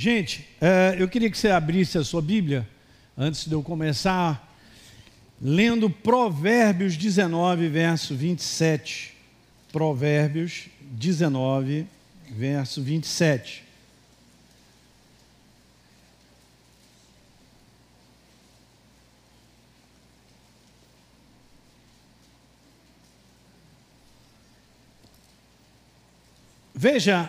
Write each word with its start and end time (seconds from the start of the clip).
Gente, 0.00 0.46
é, 0.60 0.94
eu 0.96 1.08
queria 1.08 1.28
que 1.28 1.36
você 1.36 1.50
abrisse 1.50 1.98
a 1.98 2.04
sua 2.04 2.22
Bíblia, 2.22 2.64
antes 3.16 3.46
de 3.46 3.52
eu 3.52 3.64
começar, 3.64 4.56
lendo 5.42 5.90
Provérbios 5.90 6.96
19, 6.96 7.68
verso 7.68 8.14
27. 8.14 9.12
Provérbios 9.72 10.68
19, 10.82 11.84
verso 12.30 12.80
27. 12.80 13.64
Veja, 26.72 27.28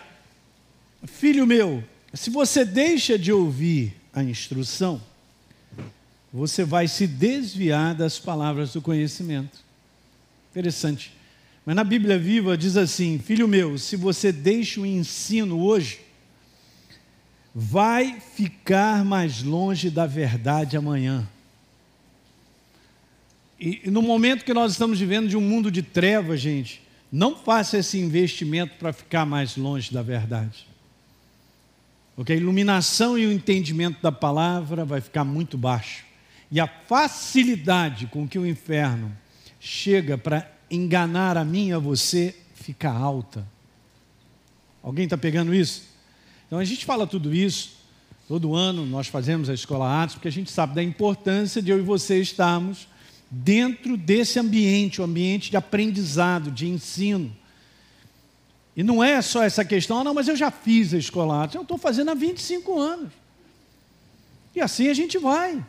filho 1.04 1.44
meu, 1.44 1.82
se 2.14 2.30
você 2.30 2.64
deixa 2.64 3.18
de 3.18 3.32
ouvir 3.32 3.94
a 4.12 4.22
instrução, 4.22 5.00
você 6.32 6.64
vai 6.64 6.88
se 6.88 7.06
desviar 7.06 7.94
das 7.94 8.18
palavras 8.18 8.72
do 8.72 8.82
conhecimento. 8.82 9.58
Interessante. 10.50 11.12
Mas 11.64 11.76
na 11.76 11.84
Bíblia 11.84 12.18
Viva 12.18 12.56
diz 12.56 12.76
assim: 12.76 13.18
Filho 13.18 13.46
meu, 13.46 13.78
se 13.78 13.96
você 13.96 14.32
deixa 14.32 14.80
o 14.80 14.86
ensino 14.86 15.60
hoje, 15.60 16.00
vai 17.54 18.20
ficar 18.20 19.04
mais 19.04 19.42
longe 19.42 19.90
da 19.90 20.06
verdade 20.06 20.76
amanhã. 20.76 21.28
E 23.58 23.90
no 23.90 24.00
momento 24.00 24.44
que 24.44 24.54
nós 24.54 24.72
estamos 24.72 24.98
vivendo 24.98 25.28
de 25.28 25.36
um 25.36 25.40
mundo 25.40 25.70
de 25.70 25.82
trevas, 25.82 26.40
gente, 26.40 26.82
não 27.12 27.36
faça 27.36 27.76
esse 27.76 27.98
investimento 27.98 28.76
para 28.78 28.92
ficar 28.92 29.26
mais 29.26 29.56
longe 29.56 29.92
da 29.92 30.00
verdade. 30.00 30.69
Porque 32.20 32.34
a 32.34 32.36
iluminação 32.36 33.16
e 33.16 33.24
o 33.24 33.32
entendimento 33.32 34.02
da 34.02 34.12
palavra 34.12 34.84
vai 34.84 35.00
ficar 35.00 35.24
muito 35.24 35.56
baixo. 35.56 36.04
E 36.50 36.60
a 36.60 36.66
facilidade 36.66 38.08
com 38.08 38.28
que 38.28 38.38
o 38.38 38.46
inferno 38.46 39.10
chega 39.58 40.18
para 40.18 40.46
enganar 40.70 41.38
a 41.38 41.46
mim 41.46 41.68
e 41.68 41.72
a 41.72 41.78
você 41.78 42.36
fica 42.54 42.90
alta. 42.90 43.48
Alguém 44.82 45.04
está 45.04 45.16
pegando 45.16 45.54
isso? 45.54 45.84
Então 46.46 46.58
a 46.58 46.64
gente 46.66 46.84
fala 46.84 47.06
tudo 47.06 47.34
isso, 47.34 47.78
todo 48.28 48.54
ano 48.54 48.84
nós 48.84 49.06
fazemos 49.06 49.48
a 49.48 49.54
Escola 49.54 50.02
Atos, 50.02 50.16
porque 50.16 50.28
a 50.28 50.32
gente 50.32 50.50
sabe 50.50 50.74
da 50.74 50.82
importância 50.82 51.62
de 51.62 51.70
eu 51.70 51.78
e 51.78 51.82
você 51.82 52.20
estarmos 52.20 52.86
dentro 53.30 53.96
desse 53.96 54.38
ambiente, 54.38 55.00
o 55.00 55.04
um 55.04 55.06
ambiente 55.06 55.50
de 55.50 55.56
aprendizado, 55.56 56.50
de 56.50 56.68
ensino. 56.68 57.34
E 58.80 58.82
não 58.82 59.04
é 59.04 59.20
só 59.20 59.42
essa 59.42 59.62
questão, 59.62 59.98
ah, 59.98 60.04
não, 60.04 60.14
mas 60.14 60.26
eu 60.26 60.34
já 60.34 60.50
fiz 60.50 60.94
a 60.94 60.96
escola 60.96 61.46
eu 61.52 61.60
estou 61.60 61.76
fazendo 61.76 62.12
há 62.12 62.14
25 62.14 62.78
anos. 62.78 63.12
E 64.56 64.60
assim 64.62 64.88
a 64.88 64.94
gente 64.94 65.18
vai. 65.18 65.62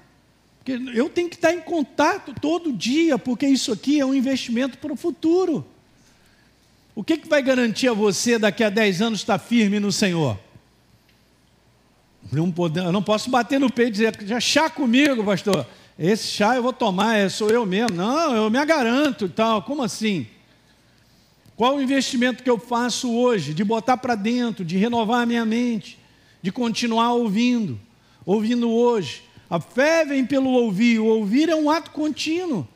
Porque 0.58 0.82
eu 0.98 1.10
tenho 1.10 1.28
que 1.28 1.36
estar 1.36 1.54
em 1.54 1.60
contato 1.60 2.34
todo 2.40 2.72
dia, 2.72 3.18
porque 3.18 3.46
isso 3.46 3.74
aqui 3.74 4.00
é 4.00 4.06
um 4.06 4.14
investimento 4.14 4.78
para 4.78 4.94
o 4.94 4.96
futuro. 4.96 5.68
O 6.96 7.04
que, 7.04 7.18
que 7.18 7.28
vai 7.28 7.42
garantir 7.42 7.90
a 7.90 7.94
você 7.94 8.40
daqui 8.40 8.64
a 8.64 8.70
10 8.70 9.02
anos 9.02 9.20
estar 9.20 9.40
firme 9.40 9.78
no 9.78 9.92
Senhor? 9.92 10.40
Não 12.32 12.50
pode, 12.50 12.80
eu 12.80 12.94
não 12.94 13.04
posso 13.04 13.30
bater 13.30 13.60
no 13.60 13.70
peito 13.70 13.90
e 13.90 13.92
dizer, 13.92 14.18
já 14.26 14.40
chá 14.40 14.70
comigo, 14.70 15.22
pastor. 15.22 15.68
Esse 16.00 16.30
chá 16.30 16.56
eu 16.56 16.64
vou 16.64 16.72
tomar, 16.72 17.18
é, 17.18 17.28
sou 17.28 17.50
eu 17.50 17.66
mesmo. 17.66 17.98
Não, 17.98 18.34
eu 18.34 18.50
me 18.50 18.66
garanto 18.66 19.26
e 19.26 19.30
tal. 19.30 19.64
Como 19.64 19.84
assim? 19.84 20.28
Qual 21.56 21.76
o 21.76 21.82
investimento 21.82 22.44
que 22.44 22.50
eu 22.50 22.58
faço 22.58 23.12
hoje 23.12 23.54
de 23.54 23.64
botar 23.64 23.98
para 23.98 24.16
dentro, 24.16 24.66
de 24.66 24.78
renovar 24.78 25.22
a 25.22 25.26
minha 25.26 25.46
mente, 25.46 26.00
de 26.42 26.52
continuar 26.52 27.14
ouvindo, 27.14 27.80
ouvindo 28.26 28.70
hoje? 28.70 29.24
A 29.50 29.60
fé 29.60 30.06
vem 30.06 30.26
pelo 30.26 30.50
ouvir, 30.50 31.00
o 31.00 31.06
ouvir 31.06 31.50
é 31.50 31.56
um 31.56 31.70
ato 31.70 31.92
contínuo. 31.92 32.68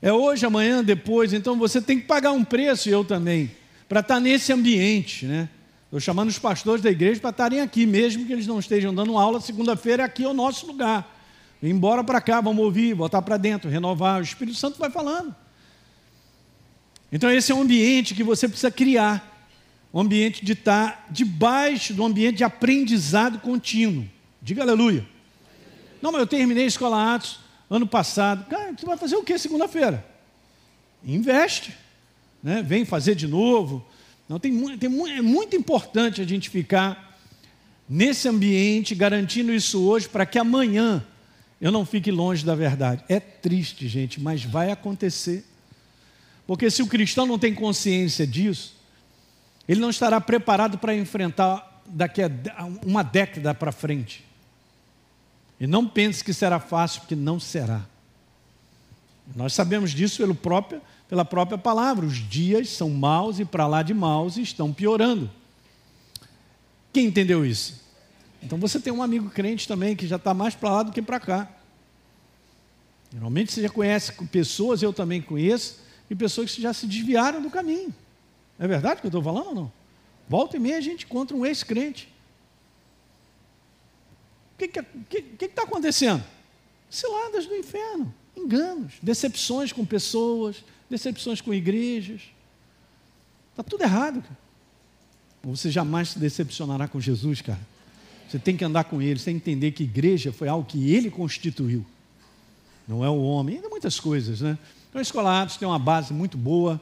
É 0.00 0.12
hoje, 0.12 0.46
amanhã, 0.46 0.82
depois, 0.82 1.32
então 1.32 1.58
você 1.58 1.82
tem 1.82 1.98
que 1.98 2.06
pagar 2.06 2.30
um 2.30 2.44
preço, 2.44 2.88
e 2.88 2.92
eu 2.92 3.04
também, 3.04 3.50
para 3.88 4.00
estar 4.00 4.20
nesse 4.20 4.52
ambiente, 4.52 5.26
né? 5.26 5.48
Estou 5.86 5.98
chamando 5.98 6.28
os 6.28 6.38
pastores 6.38 6.82
da 6.82 6.90
igreja 6.90 7.18
para 7.18 7.30
estarem 7.30 7.60
aqui, 7.60 7.86
mesmo 7.86 8.26
que 8.26 8.32
eles 8.32 8.46
não 8.46 8.58
estejam 8.58 8.94
dando 8.94 9.16
aula, 9.18 9.40
segunda-feira 9.40 10.04
aqui 10.04 10.22
é 10.22 10.28
o 10.28 10.34
nosso 10.34 10.66
lugar. 10.66 11.16
Embora 11.62 12.04
para 12.04 12.20
cá, 12.20 12.40
vamos 12.40 12.62
ouvir, 12.62 12.94
botar 12.94 13.22
para 13.22 13.36
dentro, 13.36 13.68
renovar. 13.68 14.20
O 14.20 14.22
Espírito 14.22 14.56
Santo 14.56 14.78
vai 14.78 14.90
falando. 14.90 15.34
Então, 17.10 17.30
esse 17.30 17.52
é 17.52 17.54
um 17.54 17.62
ambiente 17.62 18.14
que 18.14 18.22
você 18.22 18.46
precisa 18.48 18.70
criar 18.70 19.36
um 19.92 20.00
ambiente 20.00 20.44
de 20.44 20.52
estar 20.52 21.06
debaixo 21.10 21.94
do 21.94 22.04
ambiente 22.04 22.36
de 22.36 22.44
aprendizado 22.44 23.38
contínuo. 23.38 24.06
Diga 24.42 24.62
aleluia. 24.62 25.06
Não, 26.02 26.12
mas 26.12 26.20
eu 26.20 26.26
terminei 26.26 26.64
a 26.64 26.68
escola 26.68 27.14
Atos 27.14 27.40
ano 27.70 27.86
passado. 27.86 28.46
Cara, 28.46 28.72
você 28.72 28.86
vai 28.86 28.96
fazer 28.96 29.16
o 29.16 29.22
que 29.22 29.38
segunda-feira? 29.38 30.04
Investe. 31.04 31.74
Né? 32.42 32.62
Vem 32.62 32.84
fazer 32.84 33.14
de 33.14 33.26
novo. 33.26 33.84
Não, 34.28 34.38
tem, 34.38 34.78
tem, 34.78 35.16
é 35.16 35.22
muito 35.22 35.56
importante 35.56 36.20
a 36.20 36.24
gente 36.24 36.50
ficar 36.50 37.18
nesse 37.88 38.28
ambiente, 38.28 38.94
garantindo 38.94 39.52
isso 39.52 39.82
hoje, 39.82 40.08
para 40.08 40.26
que 40.26 40.38
amanhã 40.38 41.04
eu 41.60 41.72
não 41.72 41.86
fique 41.86 42.10
longe 42.10 42.44
da 42.44 42.54
verdade. 42.54 43.02
É 43.08 43.18
triste, 43.18 43.88
gente, 43.88 44.20
mas 44.20 44.44
vai 44.44 44.70
acontecer. 44.70 45.44
Porque 46.48 46.70
se 46.70 46.82
o 46.82 46.86
cristão 46.86 47.26
não 47.26 47.38
tem 47.38 47.54
consciência 47.54 48.26
disso, 48.26 48.74
ele 49.68 49.82
não 49.82 49.90
estará 49.90 50.18
preparado 50.18 50.78
para 50.78 50.96
enfrentar 50.96 51.82
daqui 51.84 52.22
a 52.22 52.30
uma 52.86 53.04
década 53.04 53.52
para 53.52 53.70
frente. 53.70 54.24
E 55.60 55.66
não 55.66 55.86
pense 55.86 56.24
que 56.24 56.32
será 56.32 56.58
fácil, 56.58 57.02
porque 57.02 57.14
não 57.14 57.38
será. 57.38 57.84
Nós 59.36 59.52
sabemos 59.52 59.90
disso 59.90 60.16
pelo 60.16 60.34
próprio, 60.34 60.80
pela 61.06 61.22
própria 61.22 61.58
palavra. 61.58 62.06
Os 62.06 62.16
dias 62.16 62.70
são 62.70 62.88
maus 62.88 63.38
e 63.38 63.44
para 63.44 63.66
lá 63.66 63.82
de 63.82 63.92
maus 63.92 64.38
estão 64.38 64.72
piorando. 64.72 65.30
Quem 66.94 67.04
entendeu 67.04 67.44
isso? 67.44 67.84
Então 68.42 68.56
você 68.56 68.80
tem 68.80 68.90
um 68.90 69.02
amigo 69.02 69.28
crente 69.28 69.68
também 69.68 69.94
que 69.94 70.06
já 70.06 70.16
está 70.16 70.32
mais 70.32 70.54
para 70.54 70.70
lá 70.70 70.82
do 70.82 70.92
que 70.92 71.02
para 71.02 71.20
cá. 71.20 71.46
Normalmente 73.12 73.52
você 73.52 73.60
já 73.60 73.68
conhece 73.68 74.12
pessoas, 74.28 74.82
eu 74.82 74.94
também 74.94 75.20
conheço, 75.20 75.86
e 76.10 76.14
pessoas 76.14 76.54
que 76.54 76.62
já 76.62 76.72
se 76.72 76.86
desviaram 76.86 77.42
do 77.42 77.50
caminho. 77.50 77.94
É 78.58 78.66
verdade 78.66 79.00
que 79.00 79.06
eu 79.06 79.10
estou 79.10 79.22
falando 79.22 79.48
ou 79.48 79.54
não? 79.54 79.72
Volta 80.28 80.56
e 80.56 80.60
meia 80.60 80.76
a 80.76 80.80
gente 80.80 81.04
encontra 81.04 81.36
um 81.36 81.44
ex-crente. 81.46 82.12
O 84.54 84.58
que 84.58 84.64
está 84.64 84.82
que 85.38 85.60
acontecendo? 85.60 86.22
Ciladas 86.90 87.46
do 87.46 87.54
inferno, 87.54 88.12
enganos, 88.36 88.94
decepções 89.02 89.72
com 89.72 89.84
pessoas, 89.84 90.64
decepções 90.90 91.40
com 91.40 91.54
igrejas. 91.54 92.22
Está 93.50 93.62
tudo 93.62 93.82
errado. 93.82 94.22
Cara. 94.22 94.38
Você 95.44 95.70
jamais 95.70 96.10
se 96.10 96.18
decepcionará 96.18 96.88
com 96.88 97.00
Jesus, 97.00 97.40
cara. 97.40 97.60
Você 98.28 98.38
tem 98.38 98.56
que 98.56 98.64
andar 98.64 98.84
com 98.84 99.00
ele, 99.00 99.18
você 99.18 99.26
tem 99.26 99.38
que 99.38 99.50
entender 99.50 99.72
que 99.72 99.84
igreja 99.84 100.32
foi 100.32 100.48
algo 100.48 100.66
que 100.66 100.92
ele 100.92 101.10
constituiu. 101.10 101.86
Não 102.86 103.04
é 103.04 103.08
o 103.08 103.22
homem, 103.22 103.56
ainda 103.56 103.68
muitas 103.68 103.98
coisas, 103.98 104.40
né? 104.40 104.58
Então, 104.98 105.00
a 105.00 105.02
Escola 105.02 105.42
Atos 105.42 105.56
tem 105.56 105.68
uma 105.68 105.78
base 105.78 106.12
muito 106.12 106.36
boa 106.36 106.80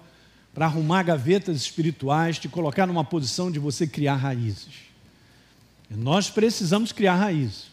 para 0.55 0.65
arrumar 0.65 1.03
gavetas 1.03 1.55
espirituais, 1.55 2.39
te 2.39 2.49
colocar 2.49 2.87
numa 2.87 3.05
posição 3.05 3.51
de 3.51 3.59
você 3.59 3.87
criar 3.87 4.17
raízes. 4.17 4.87
E 5.91 5.95
nós 5.95 6.31
precisamos 6.31 6.93
criar 6.93 7.17
raízes 7.17 7.67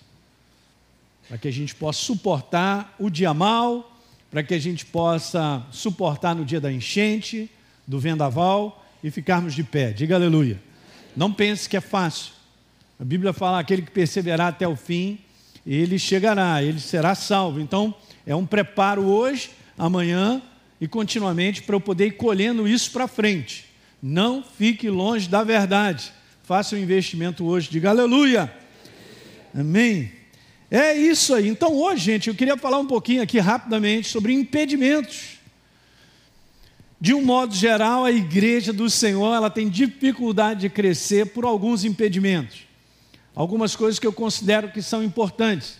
para 1.29 1.37
que 1.37 1.47
a 1.47 1.51
gente 1.51 1.73
possa 1.73 2.01
suportar 2.01 2.93
o 2.99 3.09
dia 3.09 3.33
mal, 3.33 3.97
para 4.29 4.43
que 4.43 4.53
a 4.53 4.59
gente 4.59 4.85
possa 4.85 5.65
suportar 5.71 6.35
no 6.35 6.43
dia 6.43 6.59
da 6.59 6.69
enchente, 6.69 7.49
do 7.87 7.97
vendaval 7.97 8.83
e 9.01 9.09
ficarmos 9.09 9.53
de 9.53 9.63
pé. 9.63 9.93
Diga 9.93 10.15
aleluia. 10.15 10.61
Não 11.15 11.31
pense 11.31 11.69
que 11.69 11.77
é 11.77 11.81
fácil. 11.81 12.33
A 12.99 13.05
Bíblia 13.05 13.31
fala: 13.31 13.59
aquele 13.59 13.81
que 13.81 13.91
perseverar 13.91 14.47
até 14.47 14.67
o 14.67 14.75
fim, 14.75 15.19
ele 15.65 15.97
chegará, 15.97 16.61
ele 16.61 16.81
será 16.81 17.15
salvo. 17.15 17.61
Então, 17.61 17.95
é 18.27 18.35
um 18.35 18.45
preparo 18.45 19.03
hoje 19.03 19.62
amanhã 19.77 20.41
e 20.79 20.87
continuamente 20.87 21.61
para 21.63 21.75
eu 21.75 21.81
poder 21.81 22.07
ir 22.07 22.17
colhendo 22.17 22.67
isso 22.67 22.91
para 22.91 23.07
frente. 23.07 23.65
Não 24.01 24.43
fique 24.43 24.89
longe 24.89 25.29
da 25.29 25.43
verdade. 25.43 26.11
Faça 26.43 26.75
o 26.75 26.77
um 26.77 26.81
investimento 26.81 27.45
hoje. 27.45 27.69
Diga 27.69 27.89
aleluia. 27.89 28.53
Amém. 29.55 30.11
É 30.69 30.93
isso 30.97 31.33
aí. 31.35 31.47
Então, 31.47 31.73
hoje, 31.73 32.05
gente, 32.05 32.27
eu 32.27 32.35
queria 32.35 32.57
falar 32.57 32.79
um 32.79 32.87
pouquinho 32.87 33.21
aqui 33.21 33.39
rapidamente 33.39 34.09
sobre 34.09 34.33
impedimentos. 34.33 35.37
De 36.99 37.13
um 37.13 37.23
modo 37.23 37.53
geral, 37.53 38.05
a 38.05 38.11
igreja 38.11 38.73
do 38.73 38.89
Senhor 38.89 39.35
ela 39.35 39.49
tem 39.49 39.69
dificuldade 39.69 40.61
de 40.61 40.69
crescer 40.69 41.27
por 41.27 41.45
alguns 41.45 41.83
impedimentos. 41.83 42.61
Algumas 43.35 43.75
coisas 43.75 43.99
que 43.99 44.07
eu 44.07 44.13
considero 44.13 44.71
que 44.71 44.81
são 44.81 45.03
importantes. 45.03 45.77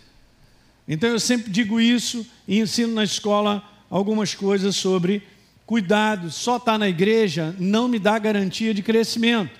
Então 0.87 1.09
eu 1.09 1.19
sempre 1.19 1.51
digo 1.51 1.79
isso 1.79 2.25
e 2.47 2.59
ensino 2.59 2.93
na 2.93 3.03
escola 3.03 3.63
algumas 3.93 4.33
coisas 4.33 4.75
sobre 4.75 5.21
cuidado. 5.67 6.31
Só 6.31 6.57
estar 6.57 6.73
tá 6.73 6.77
na 6.79 6.89
igreja 6.89 7.55
não 7.59 7.87
me 7.87 7.99
dá 7.99 8.17
garantia 8.17 8.73
de 8.73 8.81
crescimento. 8.81 9.59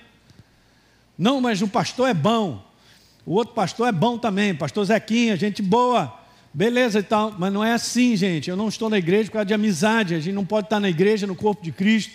Não, 1.16 1.40
mas 1.40 1.62
o 1.62 1.68
pastor 1.68 2.08
é 2.08 2.14
bom. 2.14 2.60
O 3.24 3.34
outro 3.34 3.54
pastor 3.54 3.88
é 3.88 3.92
bom 3.92 4.18
também, 4.18 4.52
pastor 4.52 4.84
Zequinha, 4.84 5.36
gente 5.36 5.62
boa. 5.62 6.20
Beleza 6.52 6.98
e 6.98 7.02
tal, 7.02 7.34
mas 7.38 7.52
não 7.52 7.64
é 7.64 7.72
assim, 7.72 8.16
gente. 8.16 8.50
Eu 8.50 8.56
não 8.56 8.68
estou 8.68 8.90
na 8.90 8.98
igreja 8.98 9.26
por 9.26 9.34
causa 9.34 9.46
de 9.46 9.54
amizade. 9.54 10.14
A 10.14 10.20
gente 10.20 10.34
não 10.34 10.44
pode 10.44 10.66
estar 10.66 10.80
na 10.80 10.88
igreja, 10.88 11.26
no 11.26 11.36
corpo 11.36 11.62
de 11.62 11.70
Cristo, 11.70 12.14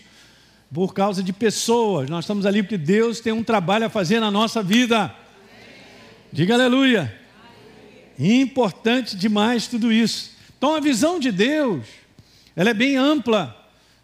por 0.73 0.93
causa 0.93 1.23
de 1.23 1.31
pessoas. 1.31 2.09
Nós 2.09 2.25
estamos 2.25 2.45
ali 2.45 2.61
porque 2.61 2.77
Deus 2.77 3.21
tem 3.21 3.31
um 3.31 3.43
trabalho 3.43 3.85
a 3.85 3.89
fazer 3.89 4.19
na 4.19 4.29
nossa 4.29 4.61
vida. 4.61 5.13
Diga 6.31 6.53
aleluia. 6.53 7.17
Importante 8.17 9.15
demais 9.15 9.67
tudo 9.67 9.91
isso. 9.91 10.31
Então 10.57 10.75
a 10.75 10.81
visão 10.81 11.19
de 11.19 11.31
Deus, 11.31 11.85
ela 12.59 12.71
é 12.71 12.73
bem 12.73 12.97
ampla. 12.97 13.55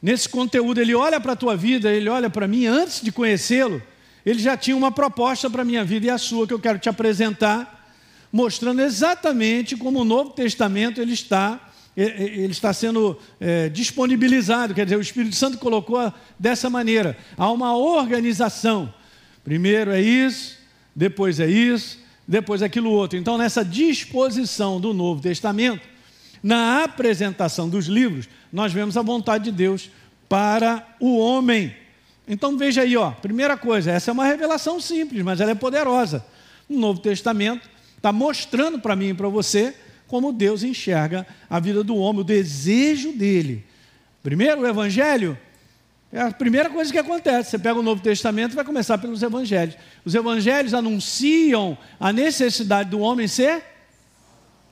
Nesse 0.02 0.30
conteúdo, 0.30 0.80
ele 0.80 0.96
olha 0.96 1.20
para 1.20 1.34
a 1.34 1.36
tua 1.36 1.58
vida, 1.58 1.92
ele 1.92 2.08
olha 2.08 2.30
para 2.30 2.48
mim 2.48 2.66
antes 2.66 3.02
de 3.02 3.12
conhecê-lo. 3.12 3.84
Ele 4.26 4.40
já 4.40 4.56
tinha 4.56 4.78
uma 4.78 4.94
proposta 4.94 5.50
para 5.50 5.64
a 5.64 5.66
minha 5.66 5.84
vida 5.84 6.06
e 6.06 6.10
a 6.10 6.18
sua 6.18 6.48
que 6.48 6.54
eu 6.54 6.60
quero 6.60 6.80
te 6.80 6.88
apresentar, 6.88 7.92
mostrando 8.32 8.82
exatamente 8.82 9.76
como 9.76 10.00
o 10.00 10.06
Novo 10.06 10.30
Testamento 10.30 11.02
ele 11.02 11.12
está 11.12 11.60
ele 11.98 12.52
está 12.52 12.74
sendo 12.74 13.18
é, 13.40 13.70
disponibilizado, 13.70 14.74
quer 14.74 14.86
dizer, 14.86 14.98
o 14.98 15.02
Espírito 15.02 15.36
Santo 15.36 15.58
colocou 15.58 16.14
dessa 16.38 16.70
maneira. 16.70 17.18
Há 17.38 17.50
uma 17.52 17.76
organização. 17.76 18.94
Primeiro 19.44 19.92
é 19.92 20.02
isso, 20.02 20.58
depois 20.94 21.40
é 21.40 21.48
isso, 21.48 21.98
depois 22.28 22.62
aquilo 22.62 22.90
outro. 22.90 23.18
Então, 23.18 23.38
nessa 23.38 23.64
disposição 23.64 24.80
do 24.80 24.94
Novo 24.94 25.22
Testamento, 25.22 25.88
na 26.46 26.84
apresentação 26.84 27.68
dos 27.68 27.88
livros, 27.88 28.30
nós 28.56 28.72
vemos 28.72 28.96
a 28.96 29.02
vontade 29.02 29.44
de 29.44 29.52
Deus 29.52 29.92
para 30.30 30.88
o 30.98 31.18
homem. 31.18 31.76
Então 32.26 32.58
veja 32.58 32.84
aí, 32.84 32.96
ó, 32.96 33.12
primeira 33.12 33.58
coisa, 33.58 33.92
essa 33.92 34.10
é 34.10 34.14
uma 34.14 34.24
revelação 34.24 34.80
simples, 34.80 35.22
mas 35.24 35.42
ela 35.42 35.52
é 35.52 35.56
poderosa. 35.56 36.26
O 36.70 36.80
Novo 36.80 37.02
Testamento 37.02 37.70
está 37.98 38.14
mostrando 38.14 38.80
para 38.80 38.96
mim 38.96 39.10
e 39.10 39.14
para 39.14 39.28
você 39.28 39.76
como 40.08 40.32
Deus 40.32 40.64
enxerga 40.64 41.28
a 41.50 41.60
vida 41.60 41.84
do 41.84 41.98
homem, 41.98 42.22
o 42.22 42.24
desejo 42.24 43.12
dele. 43.12 43.66
Primeiro, 44.24 44.62
o 44.62 44.68
Evangelho 44.68 45.38
é 46.10 46.22
a 46.22 46.32
primeira 46.32 46.70
coisa 46.70 46.90
que 46.90 46.98
acontece. 46.98 47.50
Você 47.52 47.60
pega 47.60 47.78
o 47.78 47.84
Novo 47.84 48.02
Testamento 48.02 48.54
e 48.54 48.56
vai 48.56 48.64
começar 48.64 48.98
pelos 48.98 49.22
Evangelhos. 49.22 49.76
Os 50.06 50.16
Evangelhos 50.16 50.74
anunciam 50.74 51.78
a 52.00 52.14
necessidade 52.14 52.90
do 52.90 53.02
homem 53.02 53.28
ser 53.28 53.62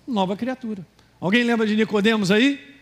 nova 0.08 0.38
criatura. 0.38 0.88
Alguém 1.20 1.44
lembra 1.44 1.68
de 1.68 1.76
Nicodemos 1.76 2.32
aí? 2.32 2.73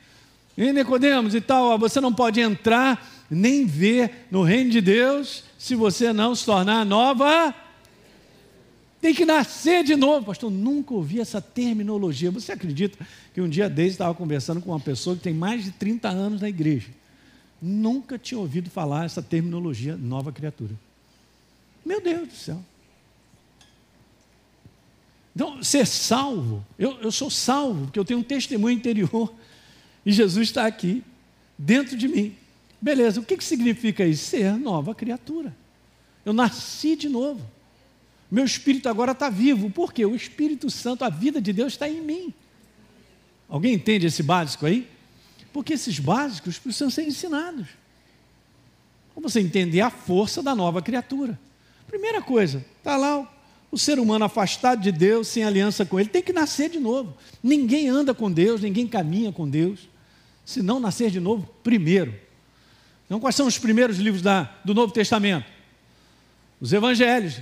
E 0.58 0.72
Nicodemos 0.72 1.34
e 1.34 1.42
tal, 1.42 1.78
você 1.78 2.02
não 2.02 2.14
pode 2.14 2.40
entrar 2.40 3.26
nem 3.30 3.66
ver 3.66 4.28
no 4.30 4.44
reino 4.44 4.70
de 4.70 4.82
Deus 4.82 5.44
se 5.58 5.76
você 5.76 6.12
não 6.12 6.36
se 6.36 6.46
tornar 6.46 6.86
nova. 6.86 7.56
Tem 9.00 9.14
que 9.16 9.26
nascer 9.26 9.84
de 9.84 9.96
novo. 9.96 10.28
Pastor, 10.28 10.52
nunca 10.52 10.94
ouvi 10.94 11.20
essa 11.20 11.42
terminologia. 11.42 12.30
Você 12.30 12.52
acredita 12.52 13.04
que 13.34 13.42
um 13.42 13.50
dia 13.50 13.70
desde 13.70 13.94
estava 13.94 14.14
conversando 14.14 14.62
com 14.62 14.72
uma 14.72 14.80
pessoa 14.80 15.16
que 15.16 15.24
tem 15.24 15.34
mais 15.34 15.64
de 15.64 15.72
30 15.72 16.10
anos 16.10 16.42
na 16.42 16.50
igreja? 16.50 16.90
Nunca 17.62 18.18
tinha 18.20 18.40
ouvido 18.40 18.70
falar 18.70 19.06
essa 19.06 19.22
terminologia 19.22 19.96
nova 19.96 20.32
criatura. 20.32 20.74
Meu 21.86 22.02
Deus 22.02 22.28
do 22.28 22.36
céu. 22.36 22.60
Então, 25.36 25.64
ser 25.64 25.88
salvo, 25.88 26.64
eu, 26.78 27.00
eu 27.02 27.12
sou 27.12 27.30
salvo, 27.30 27.86
porque 27.86 27.98
eu 27.98 28.06
tenho 28.06 28.20
um 28.20 28.24
testemunho 28.24 28.76
interior 28.76 29.34
e 30.06 30.12
Jesus 30.12 30.50
está 30.50 30.66
aqui, 30.66 31.04
dentro 31.58 31.96
de 31.96 32.08
mim. 32.08 32.36
Beleza, 32.82 33.20
o 33.20 33.24
que, 33.24 33.38
que 33.38 33.44
significa 33.44 34.06
isso? 34.06 34.26
Ser 34.26 34.58
nova 34.58 34.96
criatura. 34.96 35.56
Eu 36.26 36.34
nasci 36.34 36.96
de 36.96 37.08
novo. 37.08 37.42
Meu 38.30 38.46
espírito 38.46 38.88
agora 38.90 39.12
está 39.12 39.30
vivo. 39.30 39.70
Por 39.70 39.92
quê? 39.94 40.06
O 40.06 40.16
Espírito 40.16 40.70
Santo, 40.70 41.04
a 41.04 41.10
vida 41.10 41.42
de 41.42 41.52
Deus 41.52 41.74
está 41.74 41.88
em 41.88 42.02
mim. 42.02 42.34
Alguém 43.50 43.74
entende 43.74 44.08
esse 44.08 44.24
básico 44.24 44.66
aí? 44.66 44.88
Porque 45.52 45.74
esses 45.74 46.00
básicos 46.00 46.58
precisam 46.58 46.90
ser 46.90 47.04
ensinados. 47.04 47.68
Para 49.14 49.24
você 49.24 49.42
entender 49.42 49.82
a 49.82 49.90
força 49.90 50.42
da 50.42 50.56
nova 50.56 50.82
criatura. 50.82 51.38
Primeira 51.88 52.22
coisa, 52.22 52.66
está 52.78 52.96
lá 52.96 53.30
o 53.70 53.78
ser 53.78 54.00
humano 54.00 54.26
afastado 54.26 54.82
de 54.82 54.92
Deus, 54.92 55.28
sem 55.28 55.44
aliança 55.44 55.86
com 55.86 56.00
Ele, 56.00 56.10
tem 56.10 56.22
que 56.22 56.34
nascer 56.34 56.70
de 56.70 56.80
novo. 56.80 57.16
Ninguém 57.44 57.90
anda 57.90 58.14
com 58.14 58.32
Deus, 58.32 58.62
ninguém 58.62 58.88
caminha 58.88 59.32
com 59.32 59.50
Deus, 59.50 59.90
se 60.46 60.62
não 60.62 60.80
nascer 60.80 61.12
de 61.12 61.20
novo 61.20 61.48
primeiro. 61.64 62.14
Então, 63.06 63.20
quais 63.20 63.36
são 63.36 63.48
os 63.48 63.58
primeiros 63.58 63.98
livros 63.98 64.22
da, 64.22 64.50
do 64.64 64.74
Novo 64.74 64.94
Testamento? 64.94 65.46
Os 66.60 66.72
Evangelhos, 66.72 67.40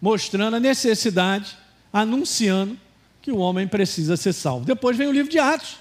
mostrando 0.00 0.56
a 0.56 0.60
necessidade, 0.60 1.56
anunciando 1.92 2.78
que 3.22 3.32
o 3.32 3.38
homem 3.38 3.66
precisa 3.66 4.16
ser 4.16 4.32
salvo. 4.32 4.64
Depois 4.64 4.96
vem 4.96 5.08
o 5.08 5.12
livro 5.12 5.30
de 5.30 5.38
Atos, 5.38 5.78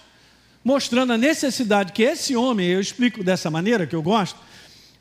mostrando 0.63 1.13
a 1.13 1.17
necessidade 1.17 1.91
que 1.91 2.03
esse 2.03 2.35
homem, 2.35 2.67
eu 2.67 2.79
explico 2.79 3.23
dessa 3.23 3.49
maneira 3.51 3.85
que 3.85 3.95
eu 3.95 4.01
gosto, 4.01 4.39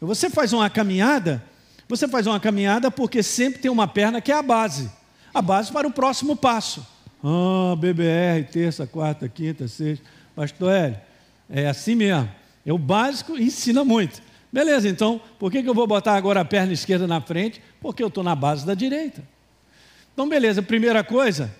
você 0.00 0.28
faz 0.28 0.52
uma 0.52 0.68
caminhada 0.68 1.42
você 1.86 2.08
faz 2.08 2.26
uma 2.26 2.40
caminhada 2.40 2.90
porque 2.90 3.22
sempre 3.22 3.60
tem 3.60 3.70
uma 3.70 3.86
perna 3.86 4.18
que 4.18 4.32
é 4.32 4.34
a 4.34 4.42
base 4.42 4.90
a 5.34 5.42
base 5.42 5.72
para 5.72 5.88
o 5.88 5.90
próximo 5.90 6.36
passo. 6.36 6.86
Ah, 7.22 7.74
BBR, 7.76 8.44
terça, 8.44 8.86
quarta, 8.86 9.28
quinta, 9.28 9.66
sexta. 9.66 10.04
Pastor 10.36 10.72
Hélio, 10.72 11.00
é 11.48 11.66
assim 11.66 11.94
mesmo. 11.94 12.30
É 12.64 12.72
o 12.72 12.78
básico 12.78 13.36
ensina 13.38 13.84
muito. 13.84 14.22
Beleza, 14.52 14.88
então, 14.88 15.20
por 15.38 15.50
que, 15.50 15.62
que 15.62 15.68
eu 15.68 15.74
vou 15.74 15.86
botar 15.86 16.14
agora 16.14 16.40
a 16.40 16.44
perna 16.44 16.72
esquerda 16.72 17.06
na 17.06 17.20
frente? 17.20 17.60
Porque 17.80 18.02
eu 18.02 18.08
estou 18.08 18.22
na 18.22 18.34
base 18.34 18.64
da 18.64 18.74
direita. 18.74 19.22
Então, 20.12 20.28
beleza, 20.28 20.62
primeira 20.62 21.02
coisa, 21.02 21.52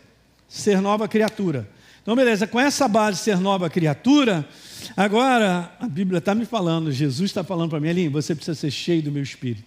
ser 0.49 0.81
nova 0.81 1.09
criatura. 1.09 1.69
Então, 2.03 2.15
beleza, 2.15 2.47
com 2.47 2.61
essa 2.61 2.87
base, 2.87 3.19
ser 3.19 3.39
nova 3.39 3.69
criatura, 3.69 4.49
agora 4.97 5.75
a 5.81 5.89
Bíblia 5.89 6.19
está 6.19 6.35
me 6.35 6.45
falando, 6.45 6.93
Jesus 6.93 7.31
está 7.31 7.43
falando 7.43 7.71
para 7.71 7.81
mim, 7.81 7.89
Elinho, 7.89 8.11
você 8.11 8.35
precisa 8.35 8.55
ser 8.55 8.71
cheio 8.71 9.03
do 9.03 9.11
meu 9.11 9.23
espírito. 9.23 9.65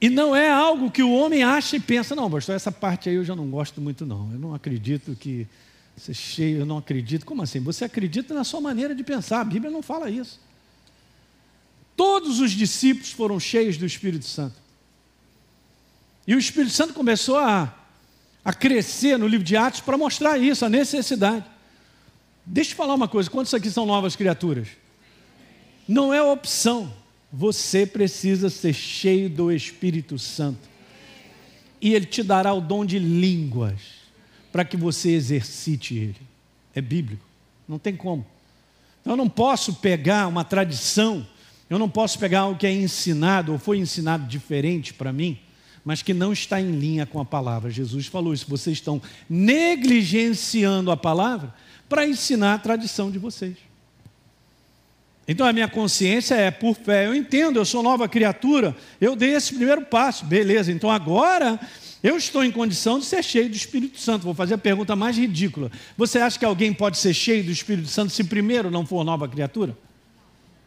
E 0.00 0.08
não 0.08 0.34
é 0.34 0.50
algo 0.50 0.90
que 0.90 1.02
o 1.02 1.12
homem 1.12 1.42
acha 1.42 1.76
e 1.76 1.80
pensa, 1.80 2.14
não, 2.14 2.30
pastor, 2.30 2.54
essa 2.54 2.70
parte 2.70 3.08
aí 3.08 3.16
eu 3.16 3.24
já 3.24 3.36
não 3.36 3.48
gosto 3.48 3.80
muito, 3.80 4.06
não. 4.06 4.30
Eu 4.32 4.38
não 4.38 4.54
acredito 4.54 5.14
que 5.14 5.46
ser 5.98 6.14
cheio, 6.14 6.60
eu 6.60 6.66
não 6.66 6.78
acredito. 6.78 7.26
Como 7.26 7.42
assim? 7.42 7.60
Você 7.60 7.84
acredita 7.84 8.34
na 8.34 8.44
sua 8.44 8.60
maneira 8.60 8.94
de 8.94 9.02
pensar, 9.02 9.40
a 9.40 9.44
Bíblia 9.44 9.70
não 9.70 9.82
fala 9.82 10.10
isso. 10.10 10.40
Todos 11.96 12.40
os 12.40 12.52
discípulos 12.52 13.10
foram 13.10 13.40
cheios 13.40 13.76
do 13.76 13.84
Espírito 13.84 14.24
Santo. 14.24 14.56
E 16.26 16.34
o 16.34 16.38
Espírito 16.38 16.72
Santo 16.72 16.94
começou 16.94 17.38
a, 17.38 17.74
a 18.44 18.52
crescer 18.52 19.18
no 19.18 19.26
livro 19.26 19.44
de 19.44 19.56
Atos 19.56 19.80
para 19.80 19.98
mostrar 19.98 20.38
isso, 20.38 20.64
a 20.64 20.68
necessidade. 20.68 21.44
Deixa 22.46 22.72
eu 22.72 22.76
falar 22.76 22.94
uma 22.94 23.08
coisa: 23.08 23.28
quantos 23.28 23.52
aqui 23.52 23.70
são 23.70 23.84
novas 23.84 24.14
criaturas? 24.14 24.68
Não 25.88 26.14
é 26.14 26.22
opção. 26.22 26.92
Você 27.32 27.84
precisa 27.84 28.48
ser 28.48 28.72
cheio 28.72 29.28
do 29.28 29.50
Espírito 29.50 30.18
Santo. 30.18 30.68
E 31.80 31.94
Ele 31.94 32.06
te 32.06 32.22
dará 32.22 32.52
o 32.52 32.60
dom 32.60 32.84
de 32.84 32.98
línguas 32.98 33.97
para 34.58 34.64
que 34.64 34.76
você 34.76 35.10
exercite 35.10 35.94
ele. 35.94 36.16
É 36.74 36.80
bíblico, 36.80 37.24
não 37.68 37.78
tem 37.78 37.94
como. 37.94 38.26
Eu 39.06 39.16
não 39.16 39.28
posso 39.28 39.74
pegar 39.74 40.26
uma 40.26 40.42
tradição, 40.42 41.24
eu 41.70 41.78
não 41.78 41.88
posso 41.88 42.18
pegar 42.18 42.40
algo 42.40 42.58
que 42.58 42.66
é 42.66 42.72
ensinado 42.72 43.52
ou 43.52 43.58
foi 43.60 43.78
ensinado 43.78 44.26
diferente 44.26 44.92
para 44.92 45.12
mim, 45.12 45.38
mas 45.84 46.02
que 46.02 46.12
não 46.12 46.32
está 46.32 46.60
em 46.60 46.72
linha 46.72 47.06
com 47.06 47.20
a 47.20 47.24
palavra. 47.24 47.70
Jesus 47.70 48.06
falou 48.08 48.34
isso. 48.34 48.46
Vocês 48.48 48.78
estão 48.78 49.00
negligenciando 49.30 50.90
a 50.90 50.96
palavra 50.96 51.54
para 51.88 52.04
ensinar 52.04 52.54
a 52.54 52.58
tradição 52.58 53.12
de 53.12 53.18
vocês. 53.20 53.58
Então 55.28 55.46
a 55.46 55.52
minha 55.52 55.68
consciência 55.68 56.34
é 56.34 56.50
por 56.50 56.74
fé. 56.74 57.06
Eu 57.06 57.14
entendo, 57.14 57.60
eu 57.60 57.64
sou 57.64 57.80
nova 57.80 58.08
criatura, 58.08 58.76
eu 59.00 59.14
dei 59.14 59.36
esse 59.36 59.54
primeiro 59.54 59.82
passo, 59.82 60.24
beleza. 60.24 60.72
Então 60.72 60.90
agora 60.90 61.60
eu 62.02 62.16
estou 62.16 62.44
em 62.44 62.50
condição 62.50 62.98
de 62.98 63.04
ser 63.04 63.22
cheio 63.22 63.48
do 63.48 63.56
Espírito 63.56 63.98
Santo. 64.00 64.24
Vou 64.24 64.34
fazer 64.34 64.54
a 64.54 64.58
pergunta 64.58 64.94
mais 64.94 65.16
ridícula. 65.16 65.70
Você 65.96 66.18
acha 66.18 66.38
que 66.38 66.44
alguém 66.44 66.72
pode 66.72 66.98
ser 66.98 67.12
cheio 67.12 67.42
do 67.42 67.50
Espírito 67.50 67.88
Santo 67.88 68.12
se 68.12 68.24
primeiro 68.24 68.70
não 68.70 68.86
for 68.86 69.04
nova 69.04 69.28
criatura? 69.28 69.76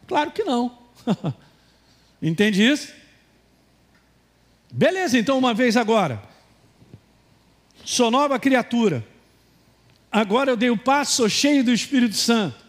Claro 0.07 0.31
que 0.31 0.43
não. 0.43 0.77
Entende 2.21 2.61
isso? 2.61 2.93
Beleza, 4.71 5.17
então 5.17 5.37
uma 5.37 5.53
vez 5.53 5.77
agora. 5.77 6.21
Sou 7.85 8.11
nova 8.11 8.37
criatura. 8.37 9.05
Agora 10.11 10.51
eu 10.51 10.57
dei 10.57 10.69
o 10.69 10.77
passo, 10.77 11.13
sou 11.13 11.29
cheio 11.29 11.63
do 11.63 11.71
Espírito 11.71 12.15
Santo 12.15 12.61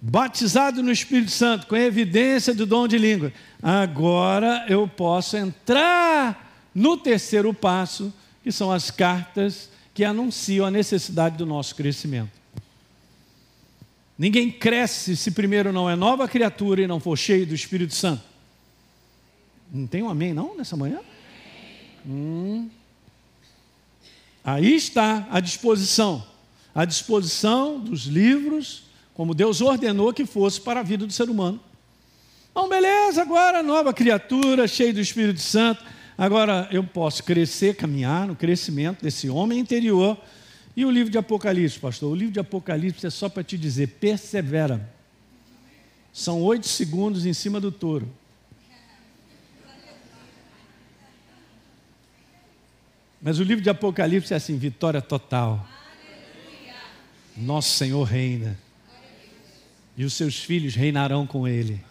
batizado 0.00 0.82
no 0.82 0.92
Espírito 0.92 1.30
Santo, 1.30 1.66
com 1.66 1.76
evidência 1.76 2.54
do 2.54 2.66
dom 2.66 2.86
de 2.86 2.98
língua. 2.98 3.32
Agora 3.62 4.64
eu 4.68 4.86
posso 4.86 5.36
entrar 5.36 6.45
no 6.76 6.94
terceiro 6.94 7.54
passo, 7.54 8.12
que 8.42 8.52
são 8.52 8.70
as 8.70 8.90
cartas 8.90 9.70
que 9.94 10.04
anunciam 10.04 10.66
a 10.66 10.70
necessidade 10.70 11.34
do 11.38 11.46
nosso 11.46 11.74
crescimento. 11.74 12.30
Ninguém 14.18 14.50
cresce 14.50 15.16
se 15.16 15.30
primeiro 15.30 15.72
não 15.72 15.88
é 15.88 15.96
nova 15.96 16.28
criatura 16.28 16.82
e 16.82 16.86
não 16.86 17.00
for 17.00 17.16
cheio 17.16 17.46
do 17.46 17.54
Espírito 17.54 17.94
Santo. 17.94 18.22
Não 19.72 19.86
tem 19.86 20.02
um 20.02 20.10
amém 20.10 20.34
não 20.34 20.54
nessa 20.54 20.76
manhã? 20.76 21.00
Hum. 22.06 22.68
Aí 24.44 24.74
está 24.74 25.26
a 25.30 25.40
disposição, 25.40 26.22
a 26.74 26.84
disposição 26.84 27.80
dos 27.80 28.02
livros, 28.02 28.82
como 29.14 29.34
Deus 29.34 29.62
ordenou 29.62 30.12
que 30.12 30.26
fosse 30.26 30.60
para 30.60 30.80
a 30.80 30.82
vida 30.82 31.06
do 31.06 31.12
ser 31.12 31.30
humano. 31.30 31.58
Então, 32.50 32.68
beleza, 32.68 33.22
agora 33.22 33.62
nova 33.62 33.94
criatura, 33.94 34.68
cheio 34.68 34.92
do 34.92 35.00
Espírito 35.00 35.40
Santo. 35.40 35.95
Agora 36.18 36.66
eu 36.72 36.82
posso 36.82 37.22
crescer, 37.22 37.76
caminhar 37.76 38.26
no 38.26 38.34
crescimento 38.34 39.02
desse 39.02 39.28
homem 39.28 39.58
interior. 39.58 40.18
E 40.74 40.84
o 40.84 40.90
livro 40.90 41.10
de 41.10 41.18
Apocalipse, 41.18 41.78
pastor? 41.78 42.10
O 42.10 42.14
livro 42.14 42.32
de 42.32 42.40
Apocalipse 42.40 43.06
é 43.06 43.10
só 43.10 43.28
para 43.28 43.44
te 43.44 43.58
dizer: 43.58 43.88
persevera. 44.00 44.88
São 46.12 46.40
oito 46.42 46.66
segundos 46.66 47.26
em 47.26 47.34
cima 47.34 47.60
do 47.60 47.70
touro. 47.70 48.10
Mas 53.20 53.38
o 53.38 53.42
livro 53.42 53.62
de 53.62 53.68
Apocalipse 53.68 54.32
é 54.32 54.36
assim: 54.36 54.56
vitória 54.56 55.02
total. 55.02 55.66
Nosso 57.36 57.76
Senhor 57.76 58.02
reina. 58.04 58.58
E 59.96 60.04
os 60.04 60.14
seus 60.14 60.38
filhos 60.38 60.74
reinarão 60.74 61.26
com 61.26 61.46
ele. 61.46 61.82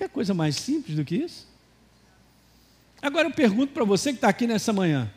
Quer 0.00 0.08
coisa 0.08 0.32
mais 0.32 0.56
simples 0.56 0.96
do 0.96 1.04
que 1.04 1.14
isso? 1.14 1.46
Agora 3.02 3.28
eu 3.28 3.32
pergunto 3.34 3.74
para 3.74 3.84
você 3.84 4.12
que 4.12 4.16
está 4.16 4.30
aqui 4.30 4.46
nessa 4.46 4.72
manhã, 4.72 5.12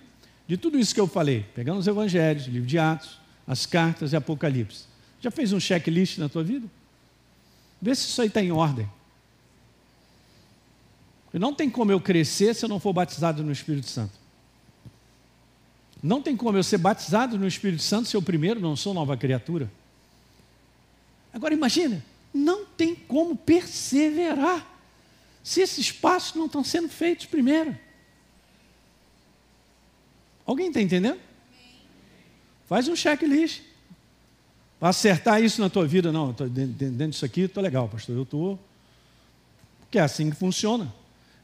de 0.45 0.57
tudo 0.57 0.77
isso 0.77 0.93
que 0.93 0.99
eu 0.99 1.07
falei, 1.07 1.45
pegando 1.55 1.79
os 1.79 1.87
evangelhos, 1.87 2.47
livro 2.47 2.67
de 2.67 2.77
Atos, 2.77 3.17
as 3.47 3.65
cartas 3.65 4.11
e 4.11 4.17
Apocalipse, 4.17 4.83
já 5.21 5.31
fez 5.31 5.53
um 5.53 5.59
checklist 5.59 6.17
na 6.17 6.27
tua 6.27 6.43
vida? 6.43 6.67
Vê 7.81 7.95
se 7.95 8.09
isso 8.09 8.21
aí 8.21 8.27
está 8.27 8.43
em 8.43 8.51
ordem. 8.51 8.85
Não 11.31 11.53
tem 11.53 11.69
como 11.69 11.89
eu 11.89 12.01
crescer 12.01 12.53
se 12.53 12.65
eu 12.65 12.69
não 12.69 12.77
for 12.77 12.91
batizado 12.91 13.41
no 13.41 13.53
Espírito 13.53 13.87
Santo. 13.87 14.11
Não 16.03 16.21
tem 16.21 16.35
como 16.35 16.57
eu 16.57 16.63
ser 16.63 16.77
batizado 16.77 17.39
no 17.39 17.47
Espírito 17.47 17.83
Santo 17.83 18.09
se 18.09 18.17
eu 18.17 18.21
primeiro 18.21 18.59
não 18.59 18.75
sou 18.75 18.93
nova 18.93 19.15
criatura. 19.15 19.71
Agora 21.31 21.53
imagina, 21.53 22.03
não 22.33 22.65
tem 22.65 22.93
como 22.93 23.33
perseverar 23.33 24.73
se 25.43 25.59
esses 25.59 25.91
passos 25.91 26.35
não 26.35 26.45
estão 26.45 26.63
sendo 26.63 26.88
feitos 26.88 27.25
primeiro. 27.25 27.77
Alguém 30.45 30.69
está 30.69 30.81
entendendo? 30.81 31.19
Faz 32.65 32.88
um 32.88 32.95
checklist. 32.95 33.62
Para 34.79 34.89
acertar 34.89 35.43
isso 35.43 35.62
na 35.62 35.69
tua 35.69 35.85
vida, 35.85 36.12
não, 36.12 36.31
estou 36.31 36.50
dentro 36.50 37.09
disso 37.09 37.25
aqui, 37.25 37.41
estou 37.41 37.62
legal, 37.62 37.88
pastor, 37.89 38.15
eu 38.15 38.23
estou. 38.23 38.59
Porque 39.81 40.00
é 40.00 40.01
assim 40.01 40.29
que 40.29 40.35
funciona. 40.35 40.93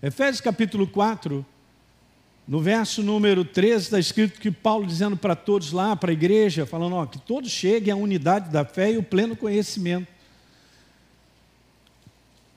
Efésios 0.01 0.41
capítulo 0.41 0.87
4, 0.87 1.45
no 2.47 2.61
verso 2.61 3.03
número 3.03 3.45
13, 3.45 3.83
está 3.83 3.99
escrito 3.99 4.39
que 4.39 4.49
Paulo 4.49 4.87
dizendo 4.87 5.15
para 5.15 5.35
todos 5.35 5.71
lá, 5.71 5.95
para 5.95 6.11
a 6.11 6.13
igreja, 6.13 6.65
falando 6.65 6.95
ó, 6.95 7.05
que 7.05 7.19
todos 7.19 7.51
cheguem 7.51 7.93
à 7.93 7.95
unidade 7.95 8.49
da 8.49 8.65
fé 8.65 8.93
e 8.93 8.97
o 8.97 9.03
pleno 9.03 9.35
conhecimento 9.35 10.18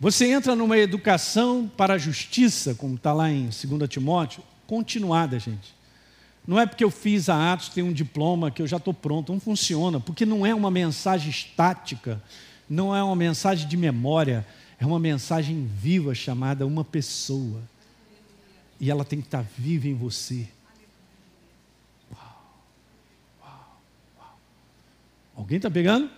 você 0.03 0.33
entra 0.33 0.57
numa 0.57 0.77
educação 0.77 1.71
para 1.77 1.95
a 1.95 1.99
justiça, 1.99 2.75
como 2.75 2.97
está 2.97 3.13
lá 3.13 3.31
em 3.31 3.45
2 3.45 3.89
Timóteo, 3.89 4.43
continuada, 4.67 5.39
gente. 5.39 5.73
Não 6.45 6.59
é 6.59 6.67
porque 6.67 6.83
eu 6.83 6.91
fiz 6.91 7.29
a 7.29 7.53
Atos, 7.53 7.69
tenho 7.69 7.87
um 7.87 7.93
diploma, 7.93 8.51
que 8.51 8.61
eu 8.61 8.67
já 8.67 8.79
estou 8.79 8.93
pronto. 8.93 9.33
Não 9.33 9.39
funciona, 9.39 10.01
porque 10.01 10.27
não 10.27 10.45
é 10.45 10.53
uma 10.53 10.73
mensagem 10.73 11.31
estática, 11.31 12.21
não 12.69 12.93
é 12.93 13.01
uma 13.01 13.15
mensagem 13.15 13.69
de 13.69 13.77
memória, 13.77 14.45
é 14.77 14.85
uma 14.85 14.99
mensagem 14.99 15.71
viva 15.73 16.17
chamada 16.17 16.67
uma 16.67 16.83
pessoa. 16.83 17.63
E 18.81 18.91
ela 18.91 19.05
tem 19.05 19.21
que 19.21 19.29
estar 19.29 19.45
viva 19.57 19.87
em 19.87 19.95
você. 19.95 20.49
Uau, 22.13 22.57
uau, 23.41 23.81
uau. 24.19 24.39
Alguém 25.37 25.59
está 25.59 25.71
pegando? 25.71 26.11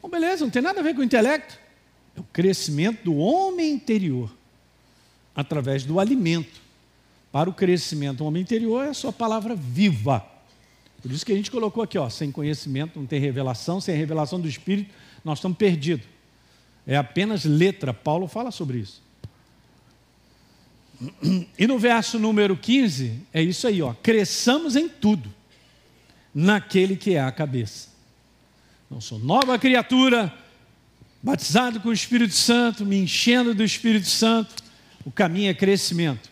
Bom, 0.00 0.08
beleza, 0.08 0.44
não 0.44 0.52
tem 0.52 0.62
nada 0.62 0.78
a 0.78 0.84
ver 0.84 0.94
com 0.94 1.00
o 1.00 1.04
intelecto. 1.04 1.61
É 2.16 2.20
o 2.20 2.24
crescimento 2.24 3.04
do 3.04 3.16
homem 3.16 3.72
interior 3.72 4.30
através 5.34 5.84
do 5.84 5.98
alimento. 5.98 6.60
Para 7.30 7.48
o 7.48 7.54
crescimento 7.54 8.18
do 8.18 8.26
homem 8.26 8.42
interior 8.42 8.84
é 8.84 8.90
a 8.90 8.94
sua 8.94 9.12
palavra 9.12 9.54
viva. 9.54 10.24
Por 11.00 11.10
isso 11.10 11.26
que 11.26 11.32
a 11.32 11.36
gente 11.36 11.50
colocou 11.50 11.82
aqui, 11.82 11.98
ó, 11.98 12.08
sem 12.08 12.30
conhecimento 12.30 12.98
não 12.98 13.06
tem 13.06 13.18
revelação, 13.18 13.80
sem 13.80 13.96
revelação 13.96 14.40
do 14.40 14.48
Espírito 14.48 14.92
nós 15.24 15.38
estamos 15.38 15.58
perdidos. 15.58 16.06
É 16.86 16.96
apenas 16.96 17.44
letra, 17.44 17.94
Paulo 17.94 18.26
fala 18.26 18.50
sobre 18.50 18.78
isso. 18.78 19.02
E 21.58 21.66
no 21.66 21.78
verso 21.78 22.18
número 22.18 22.56
15, 22.56 23.20
é 23.32 23.42
isso 23.42 23.66
aí, 23.66 23.82
ó, 23.82 23.92
cresçamos 23.94 24.76
em 24.76 24.88
tudo, 24.88 25.32
naquele 26.32 26.96
que 26.96 27.14
é 27.14 27.20
a 27.20 27.32
cabeça. 27.32 27.88
Não 28.88 29.00
sou 29.00 29.18
nova 29.18 29.58
criatura, 29.58 30.32
batizado 31.22 31.80
com 31.80 31.90
o 31.90 31.92
Espírito 31.92 32.34
Santo, 32.34 32.84
me 32.84 32.96
enchendo 32.96 33.54
do 33.54 33.62
Espírito 33.62 34.08
Santo, 34.08 34.62
o 35.04 35.10
caminho 35.10 35.50
é 35.50 35.54
crescimento, 35.54 36.28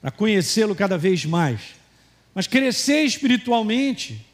para 0.00 0.10
conhecê-lo 0.10 0.74
cada 0.74 0.98
vez 0.98 1.24
mais. 1.24 1.60
Mas 2.34 2.46
crescer 2.46 3.04
espiritualmente 3.04 4.26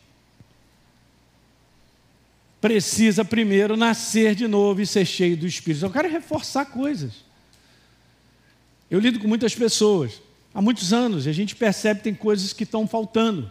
precisa 2.60 3.24
primeiro 3.24 3.76
nascer 3.76 4.34
de 4.34 4.48
novo 4.48 4.80
e 4.80 4.86
ser 4.86 5.04
cheio 5.04 5.36
do 5.36 5.46
Espírito. 5.46 5.84
Eu 5.84 5.90
quero 5.90 6.10
reforçar 6.10 6.66
coisas. 6.66 7.24
Eu 8.90 8.98
lido 8.98 9.18
com 9.18 9.28
muitas 9.28 9.54
pessoas 9.54 10.20
há 10.54 10.60
muitos 10.60 10.92
anos 10.92 11.26
e 11.26 11.28
a 11.28 11.32
gente 11.32 11.54
percebe 11.54 12.00
que 12.00 12.04
tem 12.04 12.14
coisas 12.14 12.52
que 12.52 12.64
estão 12.64 12.86
faltando. 12.86 13.50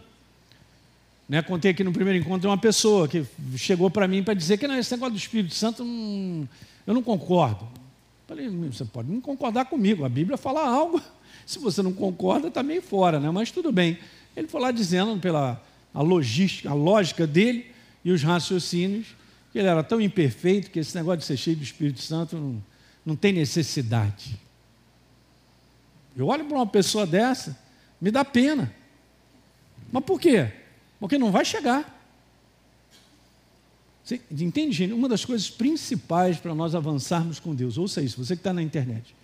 Né, 1.30 1.40
contei 1.42 1.70
aqui 1.70 1.84
no 1.84 1.92
primeiro 1.92 2.18
encontro 2.18 2.50
uma 2.50 2.58
pessoa 2.58 3.06
que 3.06 3.24
chegou 3.56 3.88
para 3.88 4.08
mim 4.08 4.20
para 4.20 4.34
dizer 4.34 4.58
que 4.58 4.66
não, 4.66 4.76
esse 4.76 4.90
negócio 4.90 5.12
do 5.12 5.16
Espírito 5.16 5.54
Santo 5.54 5.84
hum, 5.84 6.44
eu 6.84 6.92
não 6.92 7.04
concordo. 7.04 7.68
Falei, 8.26 8.48
você 8.48 8.84
pode 8.84 9.12
não 9.12 9.20
concordar 9.20 9.66
comigo, 9.66 10.04
a 10.04 10.08
Bíblia 10.08 10.36
fala 10.36 10.68
algo, 10.68 11.00
se 11.46 11.60
você 11.60 11.82
não 11.82 11.92
concorda, 11.92 12.48
está 12.48 12.64
meio 12.64 12.82
fora, 12.82 13.20
né? 13.20 13.30
mas 13.30 13.52
tudo 13.52 13.70
bem. 13.70 13.96
Ele 14.36 14.48
foi 14.48 14.60
lá 14.60 14.72
dizendo 14.72 15.16
pela 15.20 15.64
a 15.94 16.02
logística, 16.02 16.68
a 16.68 16.74
lógica 16.74 17.28
dele 17.28 17.70
e 18.04 18.10
os 18.10 18.24
raciocínios, 18.24 19.14
que 19.52 19.60
ele 19.60 19.68
era 19.68 19.84
tão 19.84 20.00
imperfeito 20.00 20.68
que 20.68 20.80
esse 20.80 20.96
negócio 20.96 21.18
de 21.18 21.26
ser 21.26 21.36
cheio 21.36 21.56
do 21.56 21.62
Espírito 21.62 22.02
Santo 22.02 22.36
não, 22.36 22.64
não 23.06 23.14
tem 23.14 23.32
necessidade. 23.32 24.36
Eu 26.16 26.26
olho 26.26 26.44
para 26.44 26.56
uma 26.56 26.66
pessoa 26.66 27.06
dessa, 27.06 27.56
me 28.00 28.10
dá 28.10 28.24
pena. 28.24 28.74
Mas 29.92 30.02
por 30.02 30.20
quê? 30.20 30.58
Porque 31.00 31.18
não 31.18 31.32
vai 31.32 31.44
chegar. 31.44 31.98
Você 34.04 34.20
entende, 34.30 34.72
gente? 34.72 34.92
Uma 34.92 35.08
das 35.08 35.24
coisas 35.24 35.48
principais 35.48 36.38
para 36.38 36.54
nós 36.54 36.74
avançarmos 36.74 37.40
com 37.40 37.54
Deus, 37.54 37.78
ouça 37.78 38.02
isso, 38.02 38.22
você 38.22 38.34
que 38.34 38.40
está 38.40 38.52
na 38.52 38.62
internet, 38.62 39.14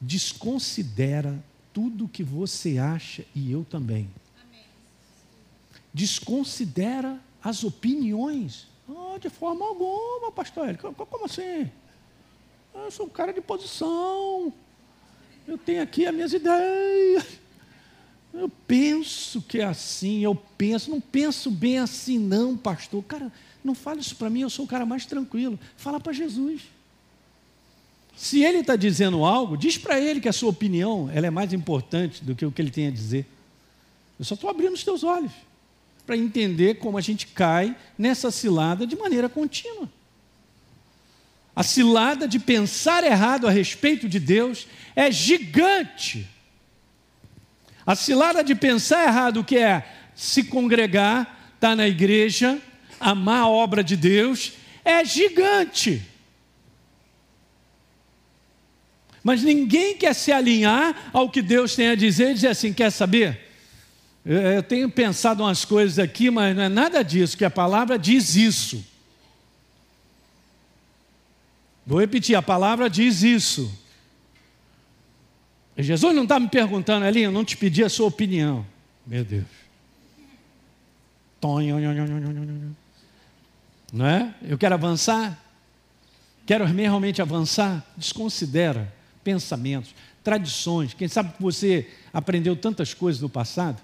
desconsidera 0.00 1.42
tudo 1.72 2.08
que 2.08 2.22
você 2.22 2.78
acha 2.78 3.24
e 3.34 3.50
eu 3.50 3.64
também. 3.64 4.10
Amém. 4.42 4.64
Desconsidera 5.94 7.20
as 7.42 7.64
opiniões. 7.64 8.66
Oh, 8.88 9.18
de 9.18 9.30
forma 9.30 9.64
alguma, 9.66 10.32
pastor. 10.32 10.76
Como 10.76 11.24
assim? 11.24 11.70
Eu 12.74 12.90
sou 12.90 13.06
um 13.06 13.10
cara 13.10 13.32
de 13.32 13.40
posição. 13.40 14.52
Eu 15.46 15.56
tenho 15.56 15.82
aqui 15.82 16.06
as 16.06 16.14
minhas 16.14 16.32
ideias. 16.32 17.38
Eu 18.32 18.48
penso 18.66 19.42
que 19.42 19.58
é 19.58 19.64
assim, 19.64 20.20
eu 20.20 20.34
penso, 20.34 20.90
não 20.90 21.00
penso 21.00 21.50
bem 21.50 21.78
assim, 21.78 22.18
não, 22.18 22.56
pastor. 22.56 23.02
Cara, 23.04 23.32
não 23.64 23.74
fale 23.74 24.00
isso 24.00 24.16
para 24.16 24.30
mim, 24.30 24.40
eu 24.40 24.50
sou 24.50 24.64
o 24.64 24.68
cara 24.68 24.86
mais 24.86 25.06
tranquilo. 25.06 25.58
Fala 25.76 25.98
para 25.98 26.12
Jesus. 26.12 26.62
Se 28.16 28.42
ele 28.42 28.58
está 28.58 28.76
dizendo 28.76 29.24
algo, 29.24 29.56
diz 29.56 29.78
para 29.78 30.00
ele 30.00 30.20
que 30.20 30.28
a 30.28 30.32
sua 30.32 30.50
opinião 30.50 31.08
ela 31.14 31.26
é 31.26 31.30
mais 31.30 31.52
importante 31.52 32.24
do 32.24 32.34
que 32.34 32.44
o 32.44 32.50
que 32.50 32.60
ele 32.60 32.70
tem 32.70 32.88
a 32.88 32.90
dizer. 32.90 33.26
Eu 34.18 34.24
só 34.24 34.34
estou 34.34 34.50
abrindo 34.50 34.74
os 34.74 34.82
teus 34.82 35.04
olhos 35.04 35.32
para 36.04 36.16
entender 36.16 36.78
como 36.78 36.98
a 36.98 37.00
gente 37.00 37.26
cai 37.28 37.76
nessa 37.96 38.30
cilada 38.30 38.86
de 38.86 38.96
maneira 38.96 39.28
contínua. 39.28 39.88
A 41.54 41.62
cilada 41.62 42.26
de 42.26 42.38
pensar 42.38 43.04
errado 43.04 43.46
a 43.46 43.50
respeito 43.50 44.08
de 44.08 44.18
Deus 44.18 44.66
é 44.96 45.10
gigante. 45.10 46.26
A 47.88 47.94
cilada 47.94 48.44
de 48.44 48.54
pensar 48.54 49.06
errado, 49.06 49.42
que 49.42 49.56
é 49.56 49.82
se 50.14 50.44
congregar, 50.44 51.22
estar 51.54 51.70
tá 51.70 51.74
na 51.74 51.88
igreja, 51.88 52.60
amar 53.00 53.44
a 53.44 53.48
obra 53.48 53.82
de 53.82 53.96
Deus, 53.96 54.52
é 54.84 55.02
gigante. 55.02 56.02
Mas 59.24 59.42
ninguém 59.42 59.96
quer 59.96 60.14
se 60.14 60.30
alinhar 60.30 61.08
ao 61.14 61.30
que 61.30 61.40
Deus 61.40 61.74
tem 61.74 61.88
a 61.88 61.94
dizer 61.94 62.32
e 62.32 62.34
dizer 62.34 62.48
assim: 62.48 62.74
quer 62.74 62.90
saber? 62.90 63.48
Eu 64.22 64.62
tenho 64.62 64.90
pensado 64.90 65.42
umas 65.42 65.64
coisas 65.64 65.98
aqui, 65.98 66.30
mas 66.30 66.54
não 66.54 66.64
é 66.64 66.68
nada 66.68 67.02
disso, 67.02 67.38
que 67.38 67.44
a 67.46 67.50
palavra 67.50 67.98
diz 67.98 68.36
isso. 68.36 68.84
Vou 71.86 71.98
repetir: 71.98 72.36
a 72.36 72.42
palavra 72.42 72.90
diz 72.90 73.22
isso. 73.22 73.87
Jesus 75.78 76.14
não 76.14 76.24
está 76.24 76.40
me 76.40 76.48
perguntando, 76.48 77.06
ali, 77.06 77.22
eu 77.22 77.30
não 77.30 77.44
te 77.44 77.56
pedi 77.56 77.84
a 77.84 77.88
sua 77.88 78.06
opinião. 78.06 78.66
Meu 79.06 79.24
Deus. 79.24 79.44
Não 83.92 84.06
é? 84.06 84.34
Eu 84.42 84.58
quero 84.58 84.74
avançar. 84.74 85.40
Quero 86.44 86.64
realmente 86.64 87.22
avançar. 87.22 87.86
Desconsidera 87.96 88.92
pensamentos, 89.22 89.94
tradições. 90.24 90.94
Quem 90.94 91.06
sabe 91.06 91.32
você 91.38 91.88
aprendeu 92.12 92.56
tantas 92.56 92.92
coisas 92.92 93.20
no 93.20 93.28
passado, 93.28 93.80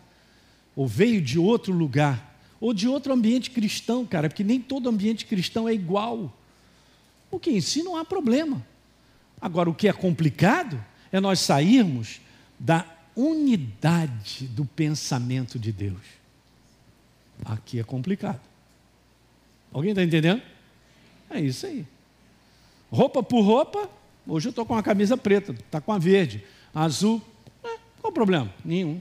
ou 0.75 0.87
veio 0.87 1.21
de 1.21 1.39
outro 1.39 1.73
lugar, 1.73 2.35
ou 2.61 2.73
de 2.73 2.89
outro 2.89 3.13
ambiente 3.13 3.51
cristão, 3.51 4.05
cara, 4.07 4.29
porque 4.29 4.43
nem 4.43 4.59
todo 4.59 4.89
ambiente 4.89 5.27
cristão 5.27 5.69
é 5.69 5.75
igual. 5.75 6.37
O 7.31 7.39
que 7.39 7.51
em 7.51 7.61
si 7.61 7.83
não 7.83 7.97
há 7.97 8.05
problema. 8.05 8.67
Agora, 9.41 9.69
o 9.69 9.75
que 9.75 9.87
é 9.87 9.93
complicado 9.93 10.83
é 11.15 11.21
nós 11.21 11.39
sairmos 11.39 12.21
da 12.59 12.85
unidade 13.15 14.49
do 14.49 14.65
pensamento 14.65 15.61
de 15.61 15.71
Deus. 15.71 16.03
Aqui 17.45 17.79
é 17.79 17.85
complicado. 17.85 18.41
Alguém 19.73 19.93
está 19.93 20.03
entendendo? 20.03 20.43
É 21.31 21.41
isso 21.41 21.67
aí. 21.67 21.87
Roupa 22.91 23.23
por 23.23 23.43
roupa, 23.43 23.89
hoje 24.27 24.49
eu 24.49 24.51
estou 24.51 24.67
com 24.67 24.75
a 24.75 24.83
camisa 24.83 25.17
preta, 25.17 25.53
está 25.53 25.81
com 25.81 25.93
a 25.93 25.99
verde, 25.99 26.45
azul. 26.75 27.23
É, 27.63 27.79
qual 28.01 28.11
o 28.11 28.13
problema? 28.13 28.53
Nenhum. 28.65 29.01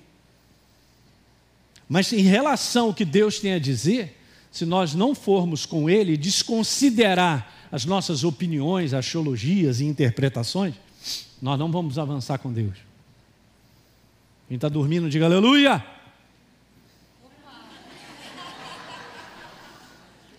Mas 1.90 2.14
em 2.14 2.22
relação 2.22 2.88
ao 2.88 2.94
que 2.94 3.06
Deus 3.06 3.40
tem 3.40 3.54
a 3.54 3.60
dizer, 3.60 4.22
se 4.52 4.68
nós 4.68 4.94
não 4.94 5.16
formos 5.16 5.66
com 5.66 5.90
Ele 5.90 6.16
desconsiderar 6.16 7.52
as 7.72 7.86
nossas 7.86 8.24
opiniões, 8.24 8.94
axiologias 8.94 9.80
e 9.80 9.86
interpretações, 9.86 10.76
nós 11.42 11.60
não 11.60 11.72
vamos 11.72 12.00
avançar 12.00 12.38
com 12.38 12.52
Deus. 12.52 12.78
Quem 14.48 14.56
está 14.56 14.70
dormindo, 14.70 15.10
diga 15.10 15.26
aleluia. 15.26 15.84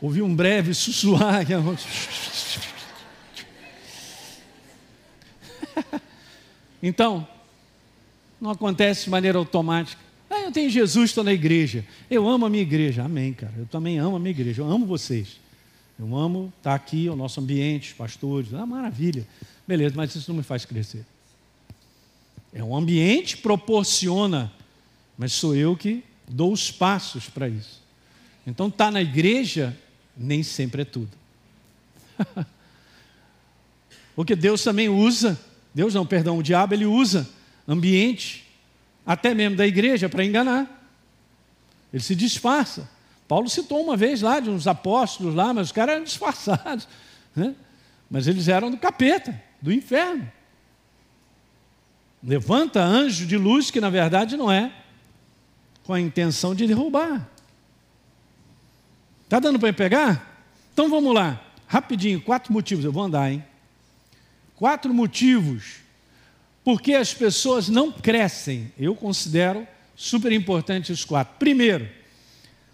Ouvi 0.00 0.23
um 0.23 0.35
breve 0.35 0.75
sussurrar. 0.75 1.44
então, 6.83 7.26
não 8.40 8.50
acontece 8.50 9.04
de 9.04 9.11
maneira 9.11 9.38
automática. 9.38 10.02
Ah, 10.28 10.40
eu 10.40 10.52
tenho 10.52 10.68
Jesus, 10.68 11.11
estou 11.11 11.25
na 11.25 11.33
igreja. 11.33 11.85
Eu 12.11 12.28
amo 12.28 12.44
a 12.44 12.50
minha 12.50 12.62
igreja. 12.62 13.04
Amém, 13.04 13.33
cara. 13.33 13.54
Eu 13.56 13.66
também 13.66 13.99
amo 13.99 14.16
a 14.16 14.18
minha 14.18 14.30
igreja. 14.30 14.62
Eu 14.62 14.71
amo 14.71 14.85
vocês. 14.85 15.40
Eu 15.99 16.14
amo 16.16 16.52
estar 16.59 16.75
aqui, 16.75 17.09
o 17.09 17.16
nosso 17.16 17.40
ambiente, 17.40 17.90
os 17.90 17.97
pastores. 17.97 18.52
Ah, 18.52 18.66
maravilha. 18.66 19.26
Beleza, 19.66 19.94
mas 19.97 20.14
isso 20.14 20.30
não 20.30 20.38
me 20.38 20.42
faz 20.42 20.64
crescer. 20.64 21.04
É 22.52 22.62
um 22.62 22.76
ambiente 22.76 23.38
proporciona, 23.38 24.52
mas 25.18 25.33
sou 25.33 25.56
eu 25.56 25.76
que 25.76 26.04
dou 26.28 26.52
os 26.52 26.71
passos 26.71 27.28
para 27.28 27.49
isso. 27.49 27.83
Então, 28.47 28.68
estar 28.68 28.87
tá 28.87 28.90
na 28.90 29.02
igreja 29.02 29.76
nem 30.16 30.42
sempre 30.42 30.83
é 30.83 30.85
tudo. 30.85 31.11
Porque 34.14 34.37
Deus 34.37 34.62
também 34.62 34.88
usa, 34.88 35.38
Deus 35.75 35.94
não, 35.94 36.06
perdão, 36.06 36.38
o 36.38 36.42
diabo 36.42 36.75
ele 36.75 36.87
usa 36.87 37.28
ambiente, 37.66 38.44
até 39.04 39.35
mesmo 39.35 39.56
da 39.56 39.66
igreja, 39.66 40.09
para 40.09 40.25
enganar. 40.25 40.71
Ele 41.92 42.02
se 42.02 42.14
disfarça. 42.14 42.88
Paulo 43.26 43.49
citou 43.49 43.83
uma 43.83 43.97
vez 43.97 44.21
lá 44.21 44.38
de 44.38 44.50
uns 44.50 44.66
apóstolos 44.66 45.35
lá, 45.35 45.52
mas 45.52 45.68
os 45.68 45.73
caras 45.73 45.94
eram 45.94 46.04
disfarçados. 46.04 46.87
Né? 47.35 47.54
Mas 48.11 48.28
eles 48.28 48.47
eram 48.49 48.71
do 48.71 48.76
capeta, 48.76 49.40
do 49.64 49.73
inferno. 49.73 50.30
Levanta 52.23 52.83
anjo 52.83 53.25
de 53.25 53.38
luz, 53.38 53.71
que 53.71 53.80
na 53.80 53.88
verdade 53.88 54.37
não 54.37 54.52
é, 54.52 54.71
com 55.85 55.94
a 55.94 56.00
intenção 56.00 56.54
de 56.54 56.66
derrubar. 56.66 57.26
Está 59.23 59.41
dando 59.41 59.58
para 59.58 59.73
pegar? 59.73 60.45
Então 60.75 60.91
vamos 60.91 61.15
lá, 61.15 61.43
rapidinho, 61.67 62.21
quatro 62.21 62.52
motivos, 62.52 62.84
eu 62.84 62.93
vou 62.93 63.04
andar, 63.04 63.32
hein? 63.32 63.43
Quatro 64.54 64.93
motivos 64.93 65.76
porque 66.62 66.93
as 66.93 67.15
pessoas 67.15 67.71
não 67.71 67.91
crescem. 67.91 68.71
Eu 68.78 68.95
considero 68.95 69.67
super 69.97 70.30
importante 70.30 70.93
os 70.93 71.06
quatro. 71.06 71.36
Primeiro, 71.39 71.89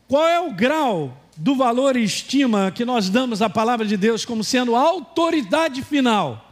qual 0.09 0.27
é 0.27 0.41
o 0.41 0.53
grau 0.53 1.17
do 1.37 1.55
valor 1.55 1.97
e 1.97 2.03
estima 2.03 2.73
que 2.73 2.85
nós 2.85 3.09
damos 3.09 3.41
à 3.43 3.49
palavra 3.49 3.87
de 3.87 3.97
Deus 3.97 4.25
como 4.25 4.43
sendo 4.43 4.75
a 4.75 4.81
autoridade 4.81 5.83
final? 5.83 6.50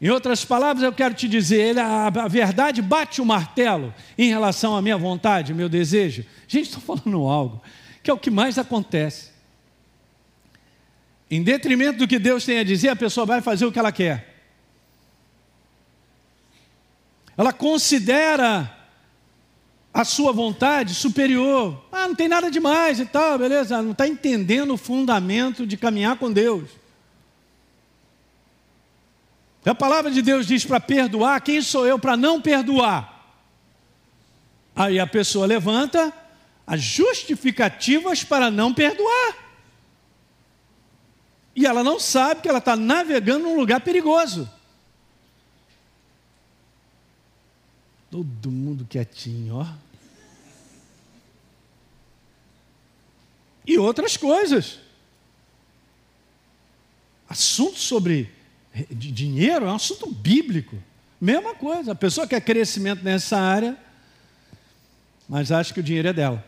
Em 0.00 0.10
outras 0.10 0.44
palavras, 0.44 0.84
eu 0.84 0.92
quero 0.92 1.14
te 1.14 1.26
dizer, 1.26 1.78
a, 1.78 2.06
a 2.08 2.28
verdade 2.28 2.82
bate 2.82 3.20
o 3.20 3.24
martelo 3.24 3.94
em 4.18 4.28
relação 4.28 4.76
à 4.76 4.82
minha 4.82 4.98
vontade, 4.98 5.54
meu 5.54 5.68
desejo. 5.68 6.24
Gente, 6.46 6.66
estou 6.66 6.82
falando 6.96 7.26
algo 7.26 7.62
que 8.06 8.10
é 8.10 8.14
o 8.14 8.18
que 8.18 8.30
mais 8.30 8.56
acontece. 8.56 9.30
Em 11.28 11.42
detrimento 11.42 11.98
do 11.98 12.06
que 12.06 12.20
Deus 12.20 12.44
tem 12.44 12.60
a 12.60 12.62
dizer, 12.62 12.90
a 12.90 12.94
pessoa 12.94 13.26
vai 13.26 13.40
fazer 13.40 13.66
o 13.66 13.72
que 13.72 13.80
ela 13.80 13.90
quer. 13.90 14.36
Ela 17.36 17.52
considera 17.52 18.72
a 19.92 20.04
sua 20.04 20.30
vontade 20.30 20.94
superior. 20.94 21.84
Ah, 21.90 22.06
não 22.06 22.14
tem 22.14 22.28
nada 22.28 22.48
demais 22.48 23.00
e 23.00 23.06
tal, 23.06 23.38
beleza? 23.38 23.82
Não 23.82 23.90
está 23.90 24.06
entendendo 24.06 24.74
o 24.74 24.78
fundamento 24.78 25.66
de 25.66 25.76
caminhar 25.76 26.16
com 26.16 26.30
Deus. 26.30 26.70
A 29.66 29.74
palavra 29.74 30.12
de 30.12 30.22
Deus 30.22 30.46
diz 30.46 30.64
para 30.64 30.78
perdoar, 30.78 31.40
quem 31.40 31.60
sou 31.60 31.84
eu 31.84 31.98
para 31.98 32.16
não 32.16 32.40
perdoar? 32.40 33.12
Aí 34.76 35.00
a 35.00 35.06
pessoa 35.06 35.44
levanta 35.44 36.12
as 36.64 36.80
justificativas 36.80 38.22
para 38.22 38.48
não 38.48 38.72
perdoar. 38.72 39.36
E 41.54 41.66
ela 41.66 41.82
não 41.82 41.98
sabe 41.98 42.42
que 42.42 42.48
ela 42.48 42.58
está 42.58 42.76
navegando 42.76 43.44
num 43.44 43.56
lugar 43.56 43.80
perigoso. 43.80 44.48
Todo 48.08 48.50
mundo 48.50 48.86
quietinho, 48.88 49.56
ó. 49.56 49.66
E 53.66 53.76
outras 53.78 54.16
coisas. 54.16 54.78
Assunto 57.28 57.78
sobre 57.78 58.35
de 58.90 59.10
dinheiro 59.10 59.64
é 59.66 59.68
um 59.68 59.74
assunto 59.74 60.10
bíblico. 60.10 60.76
Mesma 61.20 61.54
coisa, 61.54 61.92
a 61.92 61.94
pessoa 61.94 62.26
quer 62.26 62.40
crescimento 62.40 63.02
nessa 63.02 63.38
área, 63.38 63.76
mas 65.28 65.50
acha 65.50 65.72
que 65.72 65.80
o 65.80 65.82
dinheiro 65.82 66.08
é 66.08 66.12
dela. 66.12 66.44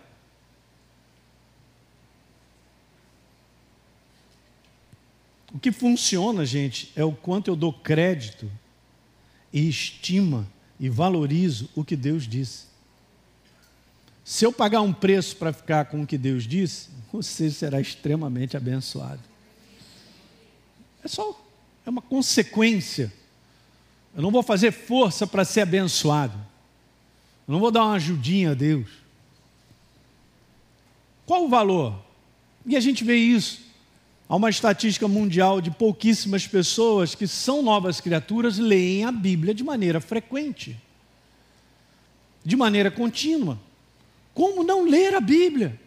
O 5.53 5.59
que 5.59 5.73
funciona, 5.73 6.45
gente, 6.45 6.93
é 6.95 7.03
o 7.03 7.13
quanto 7.13 7.49
eu 7.49 7.57
dou 7.57 7.73
crédito 7.73 8.51
e 9.53 9.67
estima 9.67 10.47
e 10.79 10.91
valorizo 10.91 11.71
o 11.75 11.83
que 11.83 11.97
Deus 11.97 12.29
disse. 12.29 12.67
Se 14.23 14.45
eu 14.45 14.53
pagar 14.53 14.83
um 14.83 14.93
preço 14.93 15.37
para 15.37 15.55
ficar 15.55 15.87
com 15.87 16.03
o 16.03 16.07
que 16.07 16.19
Deus 16.19 16.47
disse, 16.47 16.91
você 17.11 17.51
será 17.51 17.81
extremamente 17.81 18.57
abençoado. 18.57 19.23
É 21.03 21.09
só 21.09 21.48
é 21.89 21.91
uma 21.91 22.03
consequência. 22.03 23.13
Eu 24.15 24.23
não 24.23 24.31
vou 24.31 24.43
fazer 24.43 24.73
força 24.73 25.27
para 25.27 25.45
ser 25.45 25.63
abençoado. 25.63 26.37
Eu 27.47 27.53
não 27.53 27.61
vou 27.61 27.71
dar 27.71 27.85
uma 27.85 27.95
ajudinha 27.95 28.51
a 28.51 28.55
Deus. 28.55 28.89
Qual 31.25 31.47
o 31.47 31.49
valor? 31.49 31.99
E 32.67 32.77
a 32.77 32.81
gente 32.81 33.05
vê 33.05 33.17
isso. 33.17 33.63
Há 34.29 34.37
uma 34.37 34.51
estatística 34.51 35.09
mundial 35.09 35.63
de 35.63 35.71
pouquíssimas 35.71 36.47
pessoas 36.47 37.15
que 37.15 37.27
são 37.27 37.63
novas 37.63 38.01
criaturas 38.01 38.59
leem 38.59 39.07
a 39.07 39.13
Bíblia 39.13 39.55
de 39.55 39.65
maneira 39.65 39.99
frequente, 39.99 40.77
de 42.45 42.55
maneira 42.55 42.91
contínua. 42.91 43.59
Como 44.35 44.63
não 44.63 44.85
ler 44.87 45.15
a 45.15 45.21
Bíblia? 45.21 45.81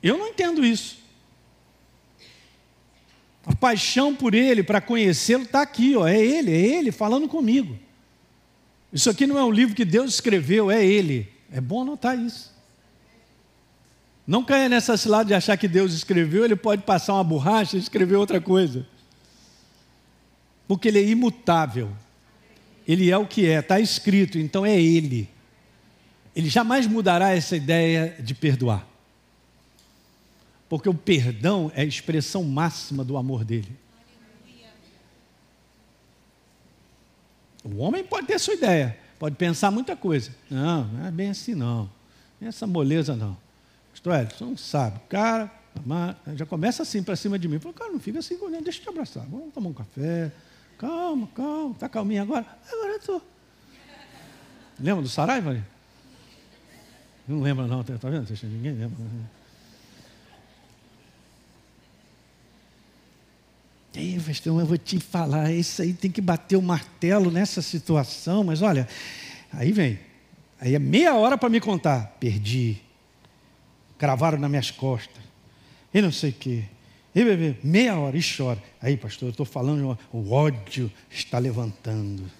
Eu 0.00 0.16
não 0.16 0.28
entendo 0.28 0.64
isso. 0.64 0.98
A 3.48 3.56
paixão 3.56 4.14
por 4.14 4.34
Ele, 4.34 4.62
para 4.62 4.78
conhecê-lo, 4.78 5.44
está 5.44 5.62
aqui, 5.62 5.96
ó, 5.96 6.06
é 6.06 6.20
Ele, 6.20 6.52
é 6.52 6.76
Ele 6.76 6.92
falando 6.92 7.26
comigo. 7.26 7.78
Isso 8.92 9.08
aqui 9.08 9.26
não 9.26 9.38
é 9.38 9.44
um 9.44 9.50
livro 9.50 9.74
que 9.74 9.86
Deus 9.86 10.14
escreveu, 10.14 10.70
é 10.70 10.84
Ele. 10.84 11.32
É 11.50 11.58
bom 11.58 11.80
anotar 11.80 12.18
isso. 12.18 12.54
Não 14.26 14.44
caia 14.44 14.68
nessa 14.68 14.98
cilada 14.98 15.24
de 15.24 15.34
achar 15.34 15.56
que 15.56 15.66
Deus 15.66 15.94
escreveu, 15.94 16.44
Ele 16.44 16.56
pode 16.56 16.82
passar 16.82 17.14
uma 17.14 17.24
borracha 17.24 17.78
e 17.78 17.80
escrever 17.80 18.16
outra 18.16 18.38
coisa. 18.38 18.86
Porque 20.66 20.88
Ele 20.88 20.98
é 20.98 21.08
imutável. 21.08 21.90
Ele 22.86 23.10
é 23.10 23.16
o 23.16 23.26
que 23.26 23.46
é, 23.46 23.60
está 23.60 23.80
escrito, 23.80 24.38
então 24.38 24.66
é 24.66 24.78
Ele. 24.78 25.26
Ele 26.36 26.50
jamais 26.50 26.86
mudará 26.86 27.30
essa 27.30 27.56
ideia 27.56 28.14
de 28.20 28.34
perdoar. 28.34 28.87
Porque 30.68 30.88
o 30.88 30.94
perdão 30.94 31.72
é 31.74 31.82
a 31.82 31.84
expressão 31.84 32.44
máxima 32.44 33.04
do 33.04 33.16
amor 33.16 33.44
dele. 33.44 33.74
O 37.64 37.78
homem 37.78 38.04
pode 38.04 38.26
ter 38.26 38.38
sua 38.38 38.54
ideia, 38.54 38.98
pode 39.18 39.36
pensar 39.36 39.70
muita 39.70 39.96
coisa. 39.96 40.34
Não, 40.50 40.84
não 40.84 41.06
é 41.06 41.10
bem 41.10 41.30
assim 41.30 41.54
não. 41.54 41.90
É 42.40 42.46
essa 42.46 42.66
moleza 42.66 43.16
não. 43.16 43.36
Pastor 43.90 44.26
você 44.26 44.44
não 44.44 44.56
sabe. 44.56 45.00
Cara, 45.08 45.50
já 46.34 46.46
começa 46.46 46.82
assim 46.82 47.02
para 47.02 47.16
cima 47.16 47.38
de 47.38 47.48
mim. 47.48 47.58
Fala, 47.58 47.74
cara, 47.74 47.90
não 47.90 47.98
fica 48.00 48.20
assim, 48.20 48.38
deixa 48.62 48.78
eu 48.78 48.82
te 48.84 48.88
abraçar. 48.88 49.26
Vamos 49.26 49.52
tomar 49.52 49.70
um 49.70 49.74
café. 49.74 50.32
Calma, 50.78 51.28
calma. 51.34 51.72
Está 51.72 51.88
calminho 51.88 52.22
agora? 52.22 52.46
Agora 52.70 52.92
eu 52.92 52.98
estou. 52.98 53.22
Lembra 54.78 55.02
do 55.02 55.08
Saraiva? 55.08 55.64
Não 57.26 57.42
lembra 57.42 57.66
não, 57.66 57.82
tá, 57.82 57.98
tá 57.98 58.08
vendo? 58.08 58.26
Ninguém 58.44 58.72
lembra. 58.72 58.96
Ei, 63.94 64.20
pastor, 64.24 64.60
eu 64.60 64.66
vou 64.66 64.78
te 64.78 65.00
falar, 65.00 65.50
isso 65.50 65.82
aí 65.82 65.92
tem 65.92 66.10
que 66.10 66.20
bater 66.20 66.56
o 66.56 66.62
martelo 66.62 67.30
nessa 67.30 67.62
situação, 67.62 68.44
mas 68.44 68.62
olha, 68.62 68.86
aí 69.52 69.72
vem. 69.72 69.98
Aí 70.60 70.74
é 70.74 70.78
meia 70.78 71.14
hora 71.14 71.38
para 71.38 71.48
me 71.48 71.60
contar. 71.60 72.16
Perdi. 72.20 72.82
Cravaram 73.96 74.38
nas 74.38 74.50
minhas 74.50 74.70
costas. 74.70 75.22
E 75.92 76.02
não 76.02 76.12
sei 76.12 76.30
o 76.30 76.34
quê. 76.34 76.64
E 77.14 77.24
bebê, 77.24 77.56
meia 77.62 77.98
hora 77.98 78.16
e 78.16 78.20
chora. 78.22 78.62
Aí, 78.80 78.96
pastor, 78.96 79.28
eu 79.28 79.30
estou 79.30 79.46
falando, 79.46 79.98
o 80.12 80.32
ódio 80.32 80.92
está 81.10 81.38
levantando. 81.38 82.30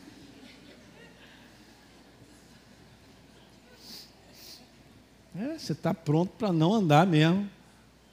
É, 5.37 5.59
você 5.59 5.73
está 5.73 5.95
pronto 5.95 6.33
para 6.37 6.53
não 6.53 6.75
andar 6.75 7.07
mesmo 7.07 7.49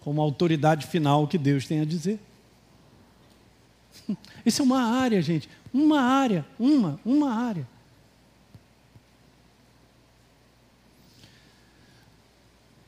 como 0.02 0.22
autoridade 0.22 0.86
final 0.86 1.28
que 1.28 1.38
Deus 1.38 1.68
tem 1.68 1.82
a 1.82 1.86
dizer. 1.86 2.20
Isso 4.46 4.62
é 4.62 4.66
uma 4.66 4.82
área, 4.82 5.22
gente. 5.22 5.50
Uma 5.74 6.02
área, 6.02 6.46
uma, 6.60 7.00
uma 7.06 7.32
área. 7.32 7.68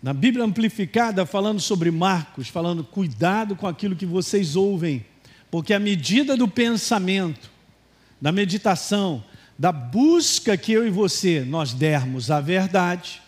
Na 0.01 0.13
Bíblia 0.13 0.45
Amplificada, 0.45 1.25
falando 1.25 1.59
sobre 1.59 1.91
Marcos, 1.91 2.47
falando 2.47 2.83
cuidado 2.83 3.55
com 3.55 3.67
aquilo 3.67 3.95
que 3.95 4.05
vocês 4.05 4.55
ouvem, 4.55 5.05
porque 5.49 5.73
à 5.73 5.79
medida 5.79 6.37
do 6.37 6.47
pensamento, 6.47 7.49
da 8.21 8.31
meditação, 8.31 9.23
da 9.57 9.71
busca 9.71 10.55
que 10.55 10.71
eu 10.71 10.87
e 10.87 10.89
você 10.89 11.41
nós 11.41 11.73
dermos 11.73 12.29
à 12.29 12.39
verdade, 12.39 13.21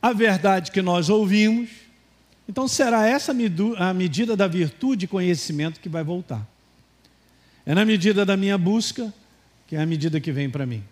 a 0.00 0.12
verdade 0.12 0.70
que 0.70 0.80
nós 0.80 1.08
ouvimos, 1.08 1.68
então 2.48 2.68
será 2.68 3.06
essa 3.06 3.34
a 3.78 3.94
medida 3.94 4.36
da 4.36 4.46
virtude 4.46 5.04
e 5.04 5.08
conhecimento 5.08 5.80
que 5.80 5.88
vai 5.88 6.04
voltar. 6.04 6.46
É 7.64 7.74
na 7.74 7.84
medida 7.84 8.24
da 8.24 8.36
minha 8.36 8.56
busca 8.56 9.12
que 9.66 9.74
é 9.74 9.80
a 9.80 9.86
medida 9.86 10.20
que 10.20 10.30
vem 10.30 10.48
para 10.48 10.64
mim. 10.64 10.82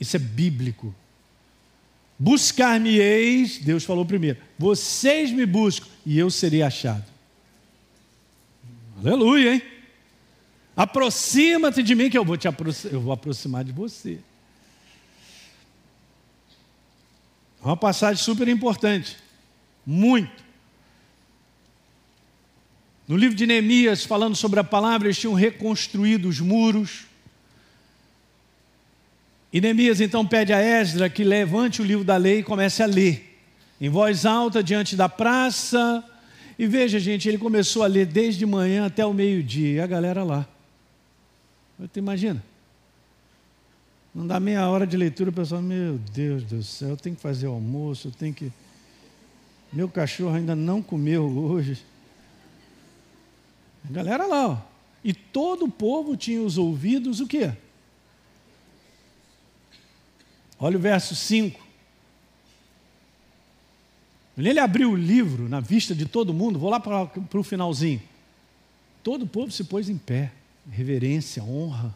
Isso 0.00 0.16
é 0.16 0.18
bíblico. 0.18 0.94
Buscar-me-eis, 2.18 3.58
Deus 3.58 3.84
falou 3.84 4.04
primeiro, 4.04 4.38
vocês 4.58 5.30
me 5.30 5.46
buscam 5.46 5.86
e 6.04 6.18
eu 6.18 6.30
serei 6.30 6.62
achado. 6.62 7.04
Aleluia, 8.98 9.54
hein? 9.54 9.62
Aproxima-te 10.74 11.82
de 11.82 11.94
mim 11.94 12.10
que 12.10 12.18
eu 12.18 12.24
vou 12.24 12.36
te 12.36 12.46
eu 12.46 13.00
vou 13.00 13.12
aproximar 13.12 13.64
de 13.64 13.72
você. 13.72 14.18
Uma 17.62 17.76
passagem 17.76 18.22
super 18.22 18.48
importante. 18.48 19.16
Muito. 19.86 20.44
No 23.06 23.16
livro 23.16 23.36
de 23.36 23.46
Neemias, 23.46 24.04
falando 24.04 24.34
sobre 24.34 24.58
a 24.58 24.64
palavra, 24.64 25.06
eles 25.06 25.18
tinham 25.18 25.34
reconstruído 25.34 26.28
os 26.28 26.40
muros. 26.40 27.06
E 29.52 29.60
Neemias 29.60 30.00
então 30.00 30.26
pede 30.26 30.52
a 30.52 30.60
Esdra 30.60 31.08
que 31.08 31.22
levante 31.22 31.80
o 31.80 31.84
livro 31.84 32.04
da 32.04 32.16
lei 32.16 32.40
e 32.40 32.42
comece 32.42 32.82
a 32.82 32.86
ler, 32.86 33.38
em 33.80 33.88
voz 33.88 34.26
alta, 34.26 34.62
diante 34.62 34.96
da 34.96 35.08
praça. 35.08 36.04
E 36.58 36.66
veja, 36.66 36.98
gente, 36.98 37.28
ele 37.28 37.38
começou 37.38 37.84
a 37.84 37.86
ler 37.86 38.06
desde 38.06 38.44
manhã 38.44 38.86
até 38.86 39.06
o 39.06 39.14
meio-dia, 39.14 39.74
e 39.74 39.80
a 39.80 39.86
galera 39.86 40.24
lá. 40.24 40.46
Você 41.78 42.00
imagina? 42.00 42.42
Não 44.14 44.26
dá 44.26 44.40
meia 44.40 44.66
hora 44.66 44.86
de 44.86 44.96
leitura, 44.96 45.30
o 45.30 45.32
pessoal, 45.32 45.60
meu 45.60 45.98
Deus 46.12 46.42
do 46.42 46.62
céu, 46.62 46.90
eu 46.90 46.96
tenho 46.96 47.14
que 47.14 47.22
fazer 47.22 47.46
almoço, 47.46 48.08
eu 48.08 48.12
tenho 48.12 48.34
que. 48.34 48.50
Meu 49.72 49.88
cachorro 49.88 50.34
ainda 50.34 50.54
não 50.54 50.82
comeu 50.82 51.26
hoje. 51.26 51.84
A 53.88 53.92
galera 53.92 54.26
lá, 54.26 54.48
ó. 54.48 54.58
E 55.04 55.12
todo 55.12 55.66
o 55.66 55.70
povo 55.70 56.16
tinha 56.16 56.42
os 56.42 56.58
ouvidos 56.58 57.20
o 57.20 57.26
quê? 57.26 57.52
Olha 60.58 60.76
o 60.76 60.80
verso 60.80 61.14
5. 61.14 61.64
Ele 64.36 64.58
abriu 64.58 64.90
o 64.90 64.96
livro 64.96 65.48
na 65.48 65.60
vista 65.60 65.94
de 65.94 66.04
todo 66.04 66.34
mundo, 66.34 66.58
vou 66.58 66.68
lá 66.68 66.78
para, 66.78 67.10
o 67.32 67.42
finalzinho. 67.42 68.02
Todo 69.02 69.22
o 69.22 69.26
povo 69.26 69.50
se 69.50 69.64
pôs 69.64 69.88
em 69.88 69.96
pé, 69.96 70.32
reverência, 70.70 71.42
honra. 71.42 71.94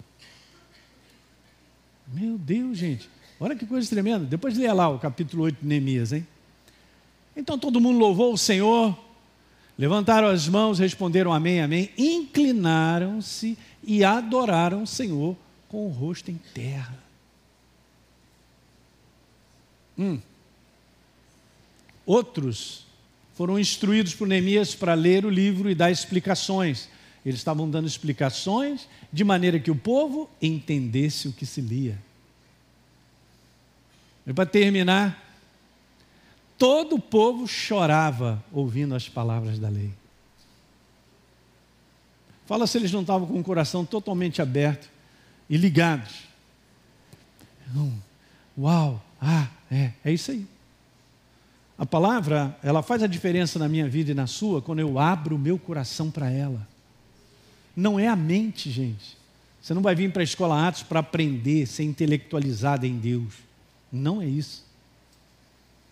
Meu 2.08 2.38
Deus, 2.38 2.78
gente. 2.78 3.10
Olha 3.38 3.56
que 3.56 3.66
coisa 3.66 3.88
tremenda. 3.88 4.24
Depois 4.24 4.56
leia 4.56 4.72
lá 4.72 4.88
o 4.88 4.98
capítulo 4.98 5.44
8 5.44 5.60
de 5.60 5.66
Neemias, 5.66 6.12
hein? 6.12 6.26
Então 7.36 7.58
todo 7.58 7.80
mundo 7.80 7.98
louvou 7.98 8.32
o 8.32 8.38
Senhor, 8.38 8.96
levantaram 9.78 10.28
as 10.28 10.48
mãos, 10.48 10.78
responderam 10.78 11.32
amém, 11.32 11.60
amém, 11.60 11.90
inclinaram-se 11.96 13.56
e 13.82 14.04
adoraram 14.04 14.82
o 14.82 14.86
Senhor 14.86 15.36
com 15.68 15.86
o 15.86 15.90
rosto 15.90 16.30
em 16.30 16.40
terra. 16.52 16.98
Hum. 19.98 20.18
Outros 22.04 22.86
foram 23.34 23.58
instruídos 23.58 24.14
por 24.14 24.26
Neemias 24.26 24.74
para 24.74 24.94
ler 24.94 25.24
o 25.24 25.30
livro 25.30 25.70
e 25.70 25.74
dar 25.74 25.90
explicações. 25.90 26.88
Eles 27.24 27.38
estavam 27.38 27.70
dando 27.70 27.86
explicações 27.86 28.88
de 29.12 29.22
maneira 29.24 29.60
que 29.60 29.70
o 29.70 29.76
povo 29.76 30.28
entendesse 30.40 31.28
o 31.28 31.32
que 31.32 31.46
se 31.46 31.60
lia. 31.60 31.98
E 34.26 34.32
para 34.32 34.46
terminar, 34.46 35.29
todo 36.60 36.96
o 36.96 37.00
povo 37.00 37.48
chorava 37.48 38.44
ouvindo 38.52 38.94
as 38.94 39.08
palavras 39.08 39.58
da 39.58 39.70
lei. 39.70 39.90
Fala 42.44 42.66
se 42.66 42.76
eles 42.76 42.92
não 42.92 43.00
estavam 43.00 43.26
com 43.26 43.40
o 43.40 43.42
coração 43.42 43.82
totalmente 43.82 44.42
aberto 44.42 44.90
e 45.48 45.56
ligados. 45.56 46.24
Uau, 48.58 49.02
ah, 49.18 49.48
é, 49.70 49.92
é 50.04 50.12
isso 50.12 50.32
aí. 50.32 50.46
A 51.78 51.86
palavra, 51.86 52.54
ela 52.62 52.82
faz 52.82 53.02
a 53.02 53.06
diferença 53.06 53.58
na 53.58 53.66
minha 53.66 53.88
vida 53.88 54.10
e 54.10 54.14
na 54.14 54.26
sua 54.26 54.60
quando 54.60 54.80
eu 54.80 54.98
abro 54.98 55.36
o 55.36 55.38
meu 55.38 55.58
coração 55.58 56.10
para 56.10 56.30
ela. 56.30 56.68
Não 57.74 57.98
é 57.98 58.06
a 58.06 58.16
mente, 58.16 58.70
gente. 58.70 59.16
Você 59.62 59.72
não 59.72 59.80
vai 59.80 59.94
vir 59.94 60.12
para 60.12 60.20
a 60.20 60.24
escola 60.24 60.68
Atos 60.68 60.82
para 60.82 61.00
aprender, 61.00 61.66
ser 61.66 61.84
intelectualizado 61.84 62.84
em 62.84 62.98
Deus. 62.98 63.32
Não 63.90 64.20
é 64.20 64.26
isso. 64.26 64.68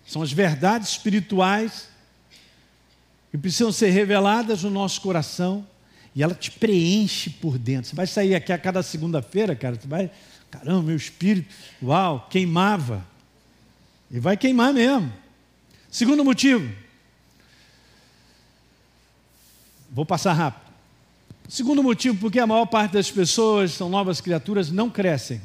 São 0.08 0.22
as 0.22 0.32
verdades 0.32 0.88
espirituais 0.88 1.86
que 3.30 3.36
precisam 3.36 3.70
ser 3.70 3.90
reveladas 3.90 4.62
no 4.62 4.70
nosso 4.70 5.02
coração 5.02 5.66
e 6.16 6.22
ela 6.22 6.34
te 6.34 6.50
preenche 6.50 7.28
por 7.28 7.58
dentro. 7.58 7.90
Você 7.90 7.94
vai 7.94 8.06
sair 8.06 8.34
aqui 8.34 8.50
a 8.50 8.58
cada 8.58 8.82
segunda-feira, 8.82 9.54
cara, 9.54 9.76
você 9.78 9.86
vai, 9.86 10.10
caramba, 10.50 10.82
meu 10.82 10.96
espírito, 10.96 11.54
uau, 11.82 12.26
queimava. 12.30 13.06
E 14.10 14.18
vai 14.18 14.34
queimar 14.34 14.72
mesmo. 14.72 15.12
Segundo 15.90 16.24
motivo, 16.24 16.74
vou 19.90 20.06
passar 20.06 20.32
rápido. 20.32 20.72
Segundo 21.50 21.82
motivo, 21.82 22.16
porque 22.18 22.40
a 22.40 22.46
maior 22.46 22.64
parte 22.64 22.92
das 22.92 23.10
pessoas 23.10 23.72
são 23.72 23.90
novas 23.90 24.22
criaturas, 24.22 24.70
não 24.70 24.88
crescem. 24.88 25.42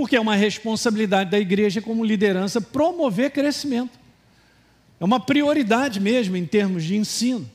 Porque 0.00 0.16
é 0.16 0.20
uma 0.20 0.34
responsabilidade 0.34 1.30
da 1.30 1.38
igreja, 1.38 1.82
como 1.82 2.02
liderança, 2.02 2.58
promover 2.58 3.32
crescimento. 3.32 3.98
É 4.98 5.04
uma 5.04 5.20
prioridade 5.20 6.00
mesmo 6.00 6.38
em 6.38 6.46
termos 6.46 6.84
de 6.84 6.96
ensino. 6.96 7.46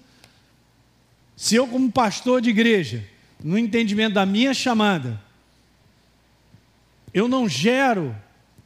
Se 1.35 1.55
eu, 1.55 1.67
como 1.67 1.91
pastor 1.91 2.41
de 2.41 2.51
igreja, 2.51 3.03
no 3.43 3.57
entendimento 3.57 4.13
da 4.13 4.27
minha 4.27 4.53
chamada, 4.53 5.19
eu 7.11 7.27
não 7.27 7.49
gero 7.49 8.15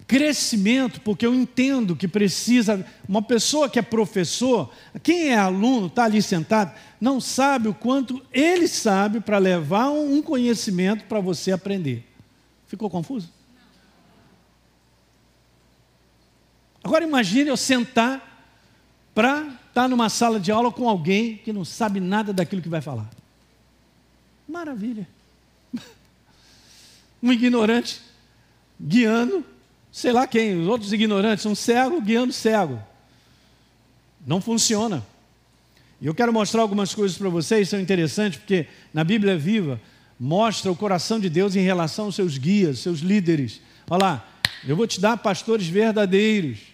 crescimento, 0.06 1.00
porque 1.00 1.26
eu 1.26 1.34
entendo 1.34 1.96
que 1.96 2.06
precisa. 2.06 2.86
Uma 3.08 3.22
pessoa 3.22 3.70
que 3.70 3.80
é 3.80 3.82
professor, 3.82 4.74
quem 5.02 5.30
é 5.30 5.38
aluno, 5.38 5.88
está 5.88 6.04
ali 6.04 6.22
sentado, 6.22 6.78
não 7.00 7.22
sabe 7.22 7.70
o 7.70 7.74
quanto 7.74 8.22
ele 8.34 8.68
sabe 8.68 9.22
para 9.22 9.38
levar 9.38 9.90
um 9.90 10.22
conhecimento 10.22 11.06
para 11.06 11.22
você 11.22 11.54
aprender. 11.54 12.06
Ficou 12.68 12.90
confuso? 12.90 13.39
Agora 16.90 17.06
imagine 17.06 17.52
eu 17.52 17.56
sentar 17.56 18.20
para 19.14 19.42
estar 19.42 19.84
tá 19.84 19.88
numa 19.88 20.10
sala 20.10 20.40
de 20.40 20.52
aula 20.52 20.72
com 20.72 20.90
alguém 20.90 21.38
que 21.38 21.54
não 21.54 21.64
sabe 21.64 22.00
nada 22.00 22.34
daquilo 22.34 22.64
que 22.64 22.68
vai 22.68 22.82
falar. 22.82 23.08
Maravilha. 24.48 25.08
Um 27.22 27.32
ignorante 27.32 28.02
guiando, 28.82 29.46
sei 29.92 30.14
lá 30.14 30.26
quem, 30.26 30.62
os 30.62 30.68
outros 30.68 30.92
ignorantes, 30.92 31.46
um 31.46 31.54
cego 31.54 32.02
guiando 32.02 32.34
cego. 32.34 32.82
Não 34.26 34.42
funciona. 34.42 35.06
E 36.02 36.08
eu 36.08 36.16
quero 36.16 36.34
mostrar 36.34 36.62
algumas 36.62 36.96
coisas 36.96 37.18
para 37.18 37.30
vocês, 37.30 37.70
são 37.70 37.80
interessantes, 37.80 38.40
porque 38.40 38.68
na 38.92 39.04
Bíblia 39.04 39.38
Viva 39.38 39.80
mostra 40.20 40.72
o 40.72 40.76
coração 40.76 41.20
de 41.20 41.30
Deus 41.30 41.56
em 41.56 41.62
relação 41.62 42.06
aos 42.06 42.16
seus 42.16 42.38
guias, 42.38 42.80
seus 42.80 43.00
líderes. 43.02 43.62
Olha 43.88 44.02
lá, 44.02 44.30
eu 44.66 44.76
vou 44.76 44.88
te 44.88 45.00
dar 45.00 45.18
pastores 45.18 45.68
verdadeiros. 45.68 46.69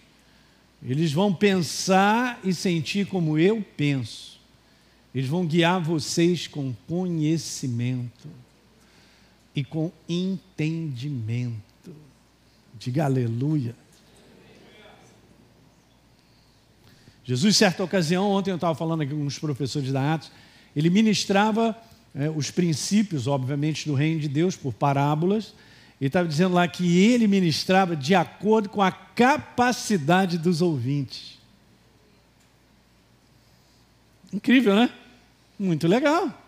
Eles 0.86 1.12
vão 1.12 1.34
pensar 1.34 2.38
e 2.44 2.54
sentir 2.54 3.08
como 3.08 3.36
eu 3.36 3.60
penso. 3.76 4.38
Eles 5.12 5.28
vão 5.28 5.44
guiar 5.44 5.82
vocês 5.82 6.46
com 6.46 6.72
conhecimento 6.86 8.28
e 9.54 9.64
com 9.64 9.90
entendimento. 10.08 11.56
Diga 12.78 13.06
aleluia. 13.06 13.74
Jesus, 17.24 17.56
certa 17.56 17.82
ocasião, 17.82 18.30
ontem 18.30 18.52
eu 18.52 18.54
estava 18.54 18.74
falando 18.76 19.00
aqui 19.00 19.12
com 19.12 19.26
os 19.26 19.38
professores 19.38 19.90
da 19.90 20.14
Atos, 20.14 20.30
ele 20.76 20.88
ministrava 20.88 21.76
é, 22.14 22.30
os 22.30 22.52
princípios, 22.52 23.26
obviamente, 23.26 23.88
do 23.88 23.94
reino 23.94 24.20
de 24.20 24.28
Deus 24.28 24.54
por 24.54 24.72
parábolas. 24.72 25.52
Ele 26.00 26.08
estava 26.08 26.28
dizendo 26.28 26.54
lá 26.54 26.68
que 26.68 26.98
ele 26.98 27.26
ministrava 27.26 27.96
de 27.96 28.14
acordo 28.14 28.68
com 28.68 28.82
a 28.82 28.92
capacidade 28.92 30.36
dos 30.36 30.60
ouvintes. 30.60 31.38
Incrível, 34.32 34.74
né? 34.74 34.90
Muito 35.58 35.88
legal. 35.88 36.42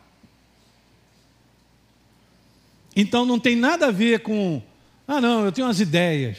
Então 2.95 3.25
não 3.25 3.39
tem 3.39 3.57
nada 3.57 3.87
a 3.87 3.91
ver 3.91 4.21
com, 4.21 4.61
ah, 5.07 5.21
não, 5.21 5.45
eu 5.45 5.53
tenho 5.53 5.67
umas 5.67 5.81
ideias. 5.81 6.39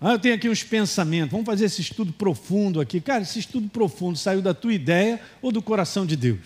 Ah, 0.00 0.12
eu 0.12 0.18
tenho 0.18 0.34
aqui 0.34 0.48
uns 0.48 0.64
pensamentos. 0.64 1.30
Vamos 1.30 1.46
fazer 1.46 1.66
esse 1.66 1.80
estudo 1.80 2.12
profundo 2.12 2.80
aqui. 2.80 3.00
Cara, 3.00 3.22
esse 3.22 3.38
estudo 3.38 3.68
profundo 3.68 4.16
saiu 4.18 4.40
da 4.40 4.54
tua 4.54 4.72
ideia 4.72 5.20
ou 5.42 5.52
do 5.52 5.60
coração 5.60 6.06
de 6.06 6.16
Deus? 6.16 6.40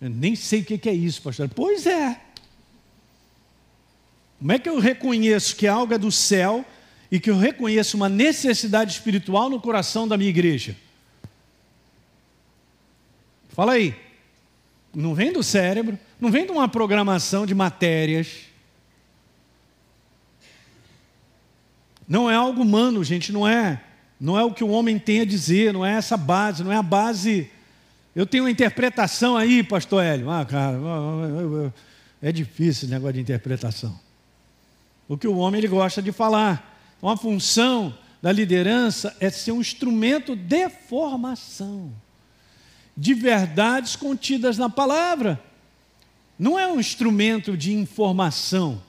Eu 0.00 0.10
nem 0.10 0.36
sei 0.36 0.60
o 0.60 0.64
que 0.64 0.88
é 0.88 0.92
isso, 0.92 1.22
pastor. 1.22 1.48
Pois 1.48 1.86
é. 1.86 2.20
Como 4.38 4.52
é 4.52 4.58
que 4.58 4.68
eu 4.68 4.78
reconheço 4.78 5.56
que 5.56 5.66
algo 5.66 5.92
é 5.92 5.98
do 5.98 6.12
céu 6.12 6.64
e 7.10 7.18
que 7.18 7.30
eu 7.30 7.36
reconheço 7.36 7.96
uma 7.96 8.08
necessidade 8.08 8.92
espiritual 8.92 9.50
no 9.50 9.60
coração 9.60 10.06
da 10.06 10.16
minha 10.16 10.30
igreja? 10.30 10.76
Fala 13.50 13.72
aí. 13.72 13.94
Não 14.94 15.14
vem 15.14 15.32
do 15.32 15.42
cérebro, 15.42 15.98
não 16.20 16.30
vem 16.30 16.46
de 16.46 16.52
uma 16.52 16.68
programação 16.68 17.44
de 17.44 17.54
matérias. 17.54 18.46
Não 22.06 22.30
é 22.30 22.34
algo 22.34 22.62
humano, 22.62 23.04
gente, 23.04 23.30
não 23.32 23.46
é. 23.46 23.82
Não 24.20 24.38
é 24.38 24.44
o 24.44 24.52
que 24.52 24.64
o 24.64 24.68
homem 24.68 24.98
tem 24.98 25.20
a 25.20 25.24
dizer, 25.24 25.72
não 25.72 25.84
é 25.84 25.94
essa 25.94 26.16
base, 26.16 26.64
não 26.64 26.72
é 26.72 26.76
a 26.76 26.82
base. 26.82 27.50
Eu 28.16 28.26
tenho 28.26 28.44
uma 28.44 28.50
interpretação 28.50 29.36
aí, 29.36 29.62
pastor 29.62 30.02
Hélio. 30.02 30.30
Ah, 30.30 30.44
cara, 30.44 30.76
é 32.22 32.32
difícil 32.32 32.84
esse 32.84 32.86
negócio 32.86 33.14
de 33.14 33.20
interpretação. 33.20 34.07
O 35.08 35.16
que 35.16 35.26
o 35.26 35.36
homem 35.36 35.58
ele 35.58 35.68
gosta 35.68 36.02
de 36.02 36.12
falar. 36.12 36.78
Então, 36.98 37.08
a 37.08 37.16
função 37.16 37.96
da 38.20 38.30
liderança 38.30 39.16
é 39.18 39.30
ser 39.30 39.52
um 39.52 39.60
instrumento 39.60 40.36
de 40.36 40.68
formação, 40.68 41.92
de 42.96 43.14
verdades 43.14 43.96
contidas 43.96 44.58
na 44.58 44.68
palavra. 44.68 45.42
Não 46.38 46.58
é 46.58 46.66
um 46.66 46.78
instrumento 46.78 47.56
de 47.56 47.72
informação 47.72 48.82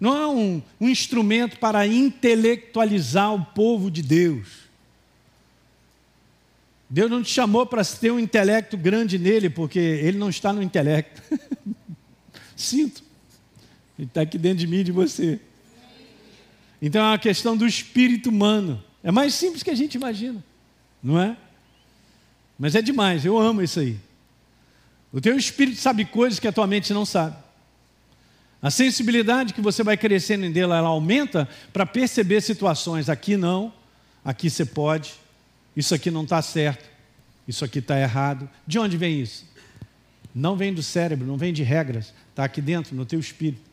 não 0.00 0.16
é 0.16 0.26
um, 0.28 0.62
um 0.80 0.88
instrumento 0.88 1.58
para 1.58 1.86
intelectualizar 1.86 3.34
o 3.34 3.44
povo 3.44 3.90
de 3.90 4.02
Deus. 4.02 4.68
Deus 6.88 7.10
não 7.10 7.22
te 7.22 7.30
chamou 7.30 7.66
para 7.66 7.84
ter 7.84 8.10
um 8.10 8.18
intelecto 8.18 8.76
grande 8.76 9.18
nele, 9.18 9.50
porque 9.50 9.78
ele 9.78 10.16
não 10.16 10.30
está 10.30 10.52
no 10.52 10.62
intelecto. 10.62 11.20
Sinto. 12.56 13.07
Está 13.98 14.20
aqui 14.22 14.38
dentro 14.38 14.58
de 14.58 14.66
mim 14.66 14.78
e 14.78 14.84
de 14.84 14.92
você. 14.92 15.40
Então 16.80 17.02
é 17.02 17.10
uma 17.10 17.18
questão 17.18 17.56
do 17.56 17.66
espírito 17.66 18.30
humano. 18.30 18.82
É 19.02 19.10
mais 19.10 19.34
simples 19.34 19.62
que 19.62 19.70
a 19.70 19.74
gente 19.74 19.94
imagina, 19.94 20.42
não 21.02 21.20
é? 21.20 21.36
Mas 22.58 22.74
é 22.74 22.82
demais, 22.82 23.24
eu 23.24 23.38
amo 23.38 23.62
isso 23.62 23.80
aí. 23.80 23.96
O 25.12 25.20
teu 25.20 25.36
espírito 25.36 25.80
sabe 25.80 26.04
coisas 26.04 26.38
que 26.38 26.46
a 26.46 26.52
tua 26.52 26.66
mente 26.66 26.92
não 26.92 27.04
sabe. 27.04 27.36
A 28.60 28.70
sensibilidade 28.70 29.54
que 29.54 29.60
você 29.60 29.82
vai 29.82 29.96
crescendo 29.96 30.44
em 30.44 30.52
dela, 30.52 30.76
ela 30.76 30.88
aumenta 30.88 31.48
para 31.72 31.86
perceber 31.86 32.40
situações. 32.40 33.08
Aqui 33.08 33.36
não, 33.36 33.72
aqui 34.24 34.50
você 34.50 34.64
pode, 34.64 35.14
isso 35.76 35.94
aqui 35.94 36.10
não 36.10 36.24
está 36.24 36.42
certo, 36.42 36.84
isso 37.46 37.64
aqui 37.64 37.78
está 37.78 37.98
errado. 37.98 38.48
De 38.66 38.78
onde 38.78 38.96
vem 38.96 39.20
isso? 39.20 39.46
Não 40.34 40.56
vem 40.56 40.74
do 40.74 40.82
cérebro, 40.82 41.26
não 41.26 41.36
vem 41.36 41.52
de 41.52 41.62
regras, 41.62 42.12
está 42.30 42.44
aqui 42.44 42.60
dentro, 42.60 42.94
no 42.94 43.06
teu 43.06 43.20
espírito. 43.20 43.67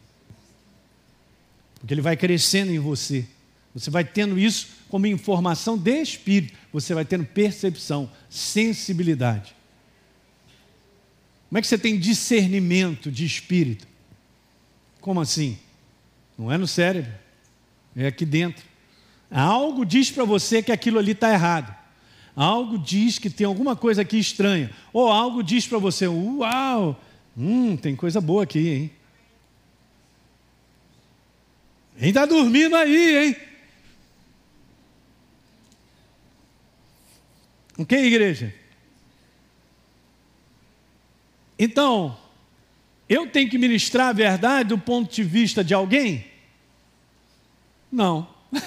Porque 1.85 1.93
ele 1.93 2.01
vai 2.01 2.17
crescendo 2.17 2.71
em 2.71 2.79
você. 2.79 3.27
Você 3.75 3.91
vai 3.91 4.03
tendo 4.03 4.39
isso 4.39 4.69
como 4.89 5.05
informação 5.05 5.77
de 5.77 6.01
espírito, 6.01 6.57
você 6.73 6.95
vai 6.95 7.05
tendo 7.05 7.23
percepção, 7.23 8.09
sensibilidade. 8.27 9.55
Como 11.47 11.59
é 11.59 11.61
que 11.61 11.67
você 11.67 11.77
tem 11.77 11.99
discernimento 11.99 13.11
de 13.11 13.23
espírito? 13.23 13.87
Como 14.99 15.21
assim? 15.21 15.59
Não 16.35 16.51
é 16.51 16.57
no 16.57 16.65
cérebro, 16.65 17.11
é 17.95 18.07
aqui 18.07 18.25
dentro. 18.25 18.65
Algo 19.29 19.85
diz 19.85 20.09
para 20.09 20.25
você 20.25 20.63
que 20.63 20.71
aquilo 20.71 20.97
ali 20.97 21.11
está 21.11 21.31
errado. 21.31 21.71
Algo 22.35 22.79
diz 22.79 23.19
que 23.19 23.29
tem 23.29 23.45
alguma 23.45 23.75
coisa 23.75 24.01
aqui 24.01 24.17
estranha. 24.17 24.71
Ou 24.91 25.07
algo 25.07 25.43
diz 25.43 25.67
para 25.67 25.77
você: 25.77 26.07
Uau, 26.07 26.99
hum, 27.37 27.77
tem 27.77 27.95
coisa 27.95 28.19
boa 28.19 28.41
aqui, 28.41 28.69
hein? 28.69 28.91
Quem 31.97 32.09
está 32.09 32.25
dormindo 32.25 32.75
aí, 32.75 33.27
hein? 33.27 33.35
Ok, 37.77 37.97
igreja? 37.97 38.53
Então, 41.57 42.17
eu 43.07 43.27
tenho 43.27 43.49
que 43.49 43.57
ministrar 43.57 44.09
a 44.09 44.13
verdade 44.13 44.69
do 44.69 44.77
ponto 44.77 45.13
de 45.13 45.23
vista 45.23 45.63
de 45.63 45.73
alguém? 45.73 46.25
Não. 47.91 48.27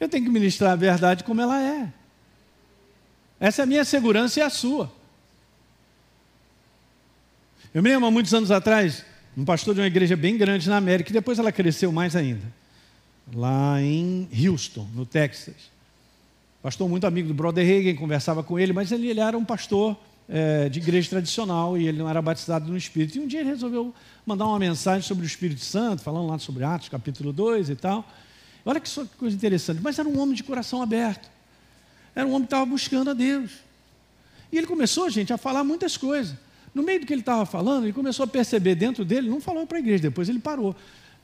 Eu 0.00 0.08
tenho 0.08 0.24
que 0.24 0.30
ministrar 0.30 0.72
a 0.72 0.76
verdade 0.76 1.22
como 1.22 1.40
ela 1.40 1.62
é. 1.62 1.90
Essa 3.38 3.62
é 3.62 3.64
a 3.64 3.66
minha 3.66 3.84
segurança 3.84 4.40
e 4.40 4.42
a 4.42 4.50
sua. 4.50 4.92
Eu 7.72 7.82
me 7.82 7.90
lembro 7.90 8.08
há 8.08 8.10
muitos 8.10 8.34
anos 8.34 8.50
atrás, 8.50 9.04
um 9.36 9.44
pastor 9.44 9.74
de 9.74 9.80
uma 9.80 9.86
igreja 9.86 10.16
bem 10.16 10.36
grande 10.36 10.68
na 10.68 10.76
América, 10.76 11.10
e 11.10 11.12
depois 11.12 11.38
ela 11.38 11.50
cresceu 11.50 11.90
mais 11.90 12.14
ainda, 12.14 12.44
lá 13.34 13.80
em 13.80 14.28
Houston, 14.32 14.86
no 14.94 15.04
Texas. 15.04 15.72
Pastor 16.62 16.88
muito 16.88 17.06
amigo 17.06 17.28
do 17.28 17.34
Brother 17.34 17.66
Reagan, 17.66 17.94
conversava 17.98 18.42
com 18.42 18.58
ele, 18.58 18.72
mas 18.72 18.90
ele, 18.90 19.08
ele 19.08 19.20
era 19.20 19.36
um 19.36 19.44
pastor 19.44 19.96
é, 20.28 20.68
de 20.68 20.78
igreja 20.78 21.10
tradicional 21.10 21.76
e 21.76 21.86
ele 21.86 21.98
não 21.98 22.08
era 22.08 22.22
batizado 22.22 22.70
no 22.70 22.76
Espírito. 22.76 23.18
E 23.18 23.20
um 23.20 23.26
dia 23.26 23.40
ele 23.40 23.50
resolveu 23.50 23.94
mandar 24.24 24.46
uma 24.46 24.58
mensagem 24.58 25.02
sobre 25.02 25.24
o 25.24 25.26
Espírito 25.26 25.60
Santo, 25.60 26.02
falando 26.02 26.26
lá 26.26 26.38
sobre 26.38 26.64
Atos 26.64 26.88
capítulo 26.88 27.32
2 27.32 27.70
e 27.70 27.76
tal. 27.76 28.08
Olha 28.64 28.80
que 28.80 28.88
coisa 29.18 29.36
interessante. 29.36 29.80
Mas 29.82 29.98
era 29.98 30.08
um 30.08 30.18
homem 30.18 30.34
de 30.34 30.42
coração 30.42 30.80
aberto. 30.80 31.28
Era 32.14 32.26
um 32.26 32.30
homem 32.30 32.42
que 32.42 32.46
estava 32.46 32.64
buscando 32.64 33.10
a 33.10 33.12
Deus. 33.12 33.50
E 34.50 34.56
ele 34.56 34.66
começou, 34.66 35.10
gente, 35.10 35.32
a 35.32 35.36
falar 35.36 35.64
muitas 35.64 35.96
coisas. 35.96 36.34
No 36.74 36.82
meio 36.82 37.00
do 37.00 37.06
que 37.06 37.12
ele 37.12 37.22
estava 37.22 37.46
falando, 37.46 37.84
ele 37.84 37.92
começou 37.92 38.24
a 38.24 38.26
perceber 38.26 38.74
dentro 38.74 39.04
dele, 39.04 39.30
não 39.30 39.40
falou 39.40 39.66
para 39.66 39.78
a 39.78 39.80
igreja, 39.80 40.02
depois 40.02 40.28
ele 40.28 40.40
parou. 40.40 40.74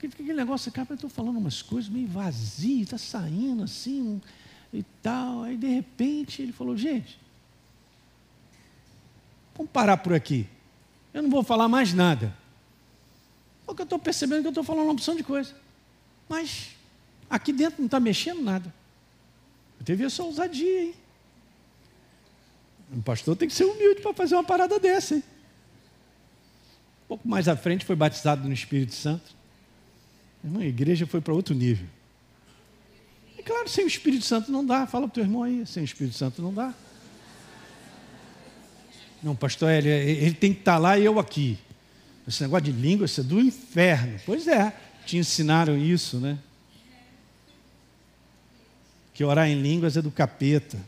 Aquele 0.02 0.32
negócio, 0.32 0.70
cara, 0.70 0.86
eu 0.90 0.94
estou 0.94 1.10
falando 1.10 1.36
umas 1.38 1.60
coisas 1.60 1.90
meio 1.90 2.06
vazias, 2.06 2.82
está 2.82 2.98
saindo 2.98 3.64
assim 3.64 4.20
e 4.72 4.84
tal. 5.02 5.42
Aí, 5.42 5.56
de 5.56 5.66
repente, 5.66 6.40
ele 6.40 6.52
falou, 6.52 6.76
gente, 6.76 7.18
Vamos 9.60 9.72
parar 9.72 9.98
por 9.98 10.14
aqui. 10.14 10.48
Eu 11.12 11.22
não 11.22 11.28
vou 11.28 11.42
falar 11.42 11.68
mais 11.68 11.92
nada. 11.92 12.34
Porque 13.66 13.82
eu 13.82 13.84
estou 13.84 13.98
percebendo 13.98 14.40
que 14.40 14.46
eu 14.46 14.52
estou 14.52 14.64
falando 14.64 14.84
uma 14.84 14.94
opção 14.94 15.14
de 15.14 15.22
coisa. 15.22 15.54
Mas 16.26 16.70
aqui 17.28 17.52
dentro 17.52 17.76
não 17.78 17.84
está 17.84 18.00
mexendo 18.00 18.40
nada. 18.40 18.72
Eu 19.78 19.84
teve 19.84 20.02
essa 20.02 20.22
ousadia, 20.22 20.84
hein? 20.84 20.94
O 22.90 23.02
pastor 23.02 23.36
tem 23.36 23.48
que 23.48 23.54
ser 23.54 23.64
humilde 23.64 24.00
para 24.00 24.14
fazer 24.14 24.34
uma 24.34 24.42
parada 24.42 24.80
dessa, 24.80 25.16
hein? 25.16 25.24
Pouco 27.10 27.28
mais 27.28 27.48
à 27.48 27.56
frente 27.56 27.84
foi 27.84 27.96
batizado 27.96 28.46
no 28.46 28.54
Espírito 28.54 28.94
Santo. 28.94 29.34
Irmão, 30.44 30.62
a 30.62 30.64
igreja 30.64 31.08
foi 31.08 31.20
para 31.20 31.34
outro 31.34 31.52
nível. 31.56 31.88
E 33.36 33.42
claro, 33.42 33.68
sem 33.68 33.84
o 33.84 33.88
Espírito 33.88 34.24
Santo 34.24 34.52
não 34.52 34.64
dá. 34.64 34.86
Fala 34.86 35.08
para 35.08 35.10
o 35.10 35.14
teu 35.14 35.24
irmão 35.24 35.42
aí, 35.42 35.66
sem 35.66 35.82
o 35.82 35.84
Espírito 35.84 36.16
Santo 36.16 36.40
não 36.40 36.54
dá. 36.54 36.72
Não, 39.20 39.34
pastor, 39.34 39.72
ele, 39.72 39.88
ele 39.88 40.34
tem 40.34 40.54
que 40.54 40.60
estar 40.60 40.78
lá 40.78 40.96
e 41.00 41.04
eu 41.04 41.18
aqui. 41.18 41.58
Esse 42.28 42.44
negócio 42.44 42.66
de 42.66 42.70
língua, 42.80 43.06
isso 43.06 43.22
é 43.22 43.24
do 43.24 43.40
inferno. 43.40 44.16
Pois 44.24 44.46
é, 44.46 44.72
te 45.04 45.16
ensinaram 45.16 45.76
isso, 45.76 46.20
né? 46.20 46.38
Que 49.12 49.24
orar 49.24 49.48
em 49.48 49.60
línguas 49.60 49.96
é 49.96 50.00
do 50.00 50.12
capeta. 50.12 50.78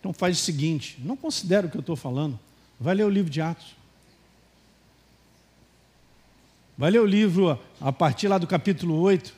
Então 0.00 0.12
faz 0.12 0.38
o 0.38 0.42
seguinte: 0.42 0.98
não 1.02 1.16
considera 1.16 1.66
o 1.66 1.70
que 1.70 1.78
eu 1.78 1.80
estou 1.80 1.96
falando. 1.96 2.38
Vai 2.78 2.94
ler 2.94 3.04
o 3.04 3.10
livro 3.10 3.30
de 3.30 3.40
Atos. 3.40 3.74
Vai 6.76 6.90
ler 6.90 7.00
o 7.00 7.06
livro 7.06 7.58
a 7.80 7.92
partir 7.92 8.26
lá 8.26 8.36
do 8.36 8.46
capítulo 8.46 8.98
8, 9.00 9.32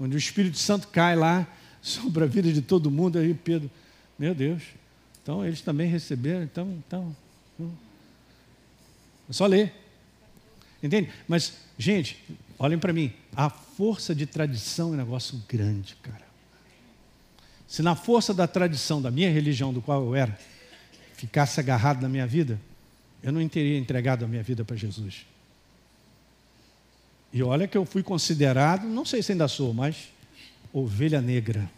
onde 0.00 0.16
o 0.16 0.18
Espírito 0.18 0.58
Santo 0.58 0.88
cai 0.88 1.14
lá 1.14 1.46
sobre 1.82 2.24
a 2.24 2.26
vida 2.26 2.52
de 2.52 2.62
todo 2.62 2.90
mundo. 2.90 3.18
Aí 3.18 3.34
Pedro, 3.34 3.70
meu 4.18 4.34
Deus, 4.34 4.62
então 5.22 5.44
eles 5.44 5.60
também 5.60 5.88
receberam, 5.88 6.42
então, 6.42 6.68
então. 6.86 7.16
então. 7.54 7.72
É 9.28 9.32
só 9.32 9.46
ler. 9.46 9.72
Entende? 10.82 11.10
Mas, 11.28 11.54
gente, 11.78 12.22
olhem 12.58 12.78
para 12.78 12.92
mim. 12.92 13.12
A 13.36 13.48
força 13.48 14.14
de 14.14 14.26
tradição 14.26 14.90
é 14.90 14.92
um 14.92 14.96
negócio 14.96 15.40
grande, 15.48 15.96
cara. 16.02 16.26
Se 17.68 17.82
na 17.82 17.94
força 17.94 18.34
da 18.34 18.46
tradição 18.46 19.00
da 19.00 19.10
minha 19.10 19.30
religião, 19.30 19.72
do 19.72 19.80
qual 19.80 20.04
eu 20.04 20.14
era, 20.14 20.38
ficasse 21.22 21.60
agarrado 21.60 22.02
na 22.02 22.08
minha 22.08 22.26
vida, 22.26 22.60
eu 23.22 23.30
não 23.30 23.48
teria 23.48 23.78
entregado 23.78 24.24
a 24.24 24.28
minha 24.28 24.42
vida 24.42 24.64
para 24.64 24.74
Jesus. 24.74 25.24
E 27.32 27.40
olha 27.44 27.68
que 27.68 27.78
eu 27.78 27.84
fui 27.84 28.02
considerado, 28.02 28.88
não 28.88 29.04
sei 29.04 29.22
se 29.22 29.30
ainda 29.30 29.46
sou, 29.46 29.72
mas 29.72 30.08
ovelha 30.72 31.20
negra 31.20 31.70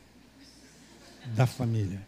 da 1.37 1.47
família. 1.47 2.01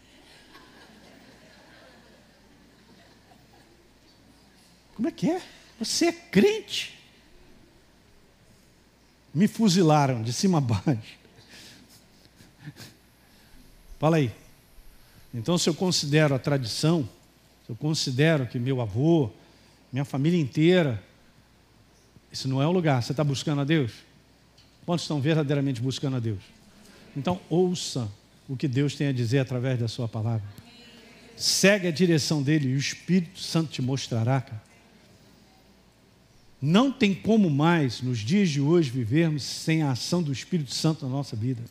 Como 4.95 5.07
é 5.07 5.11
que 5.11 5.29
é? 5.29 5.39
Você 5.77 6.07
é 6.07 6.11
crente? 6.11 6.97
Me 9.31 9.47
fuzilaram 9.47 10.23
de 10.23 10.33
cima 10.33 10.57
a 10.57 10.61
baixo. 10.61 11.19
Fala 13.99 14.17
aí. 14.17 14.33
Então, 15.31 15.55
se 15.55 15.69
eu 15.69 15.75
considero 15.75 16.33
a 16.33 16.39
tradição, 16.39 17.07
eu 17.67 17.75
considero 17.75 18.45
que 18.47 18.57
meu 18.57 18.81
avô, 18.81 19.29
minha 19.91 20.05
família 20.05 20.39
inteira, 20.39 21.03
isso 22.31 22.47
não 22.47 22.61
é 22.61 22.67
o 22.67 22.71
lugar. 22.71 23.03
Você 23.03 23.11
está 23.11 23.23
buscando 23.23 23.61
a 23.61 23.63
Deus? 23.63 23.91
Quantos 24.85 25.03
estão 25.03 25.19
verdadeiramente 25.19 25.81
buscando 25.81 26.15
a 26.15 26.19
Deus? 26.19 26.39
Então, 27.15 27.41
ouça 27.49 28.09
o 28.47 28.55
que 28.55 28.67
Deus 28.67 28.95
tem 28.95 29.07
a 29.07 29.11
dizer 29.11 29.39
através 29.39 29.79
da 29.79 29.87
Sua 29.87 30.07
palavra. 30.07 30.47
Segue 31.35 31.87
a 31.87 31.91
direção 31.91 32.41
dele 32.41 32.69
e 32.69 32.75
o 32.75 32.77
Espírito 32.77 33.39
Santo 33.39 33.71
te 33.71 33.81
mostrará, 33.81 34.41
cara. 34.41 34.67
Não 36.59 36.91
tem 36.91 37.13
como 37.13 37.49
mais, 37.49 38.01
nos 38.01 38.19
dias 38.19 38.49
de 38.49 38.59
hoje, 38.59 38.89
vivermos 38.89 39.43
sem 39.43 39.83
a 39.83 39.91
ação 39.91 40.23
do 40.23 40.31
Espírito 40.31 40.73
Santo 40.73 41.05
na 41.05 41.11
nossa 41.11 41.35
vida 41.35 41.61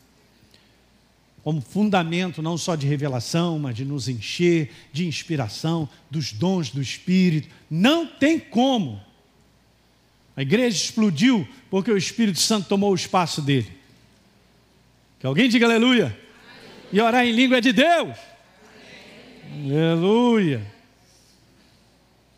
como 1.47 1.61
fundamento 1.61 2.41
não 2.41 2.57
só 2.57 2.75
de 2.75 2.85
revelação, 2.85 3.57
mas 3.57 3.73
de 3.73 3.85
nos 3.85 4.09
encher 4.09 4.69
de 4.91 5.07
inspiração, 5.07 5.87
dos 6.11 6.33
dons 6.33 6.69
do 6.71 6.81
Espírito. 6.81 7.47
Não 7.71 8.05
tem 8.05 8.37
como. 8.37 9.01
A 10.35 10.41
igreja 10.41 10.75
explodiu 10.75 11.47
porque 11.69 11.89
o 11.89 11.95
Espírito 11.95 12.37
Santo 12.37 12.67
tomou 12.67 12.91
o 12.91 12.95
espaço 12.95 13.41
dele. 13.41 13.71
Que 15.21 15.25
alguém 15.25 15.47
diga 15.47 15.65
aleluia. 15.65 16.19
E 16.91 16.99
orar 16.99 17.25
em 17.25 17.31
língua 17.31 17.59
é 17.59 17.61
de 17.61 17.71
Deus. 17.71 18.17
Aleluia. 19.53 20.69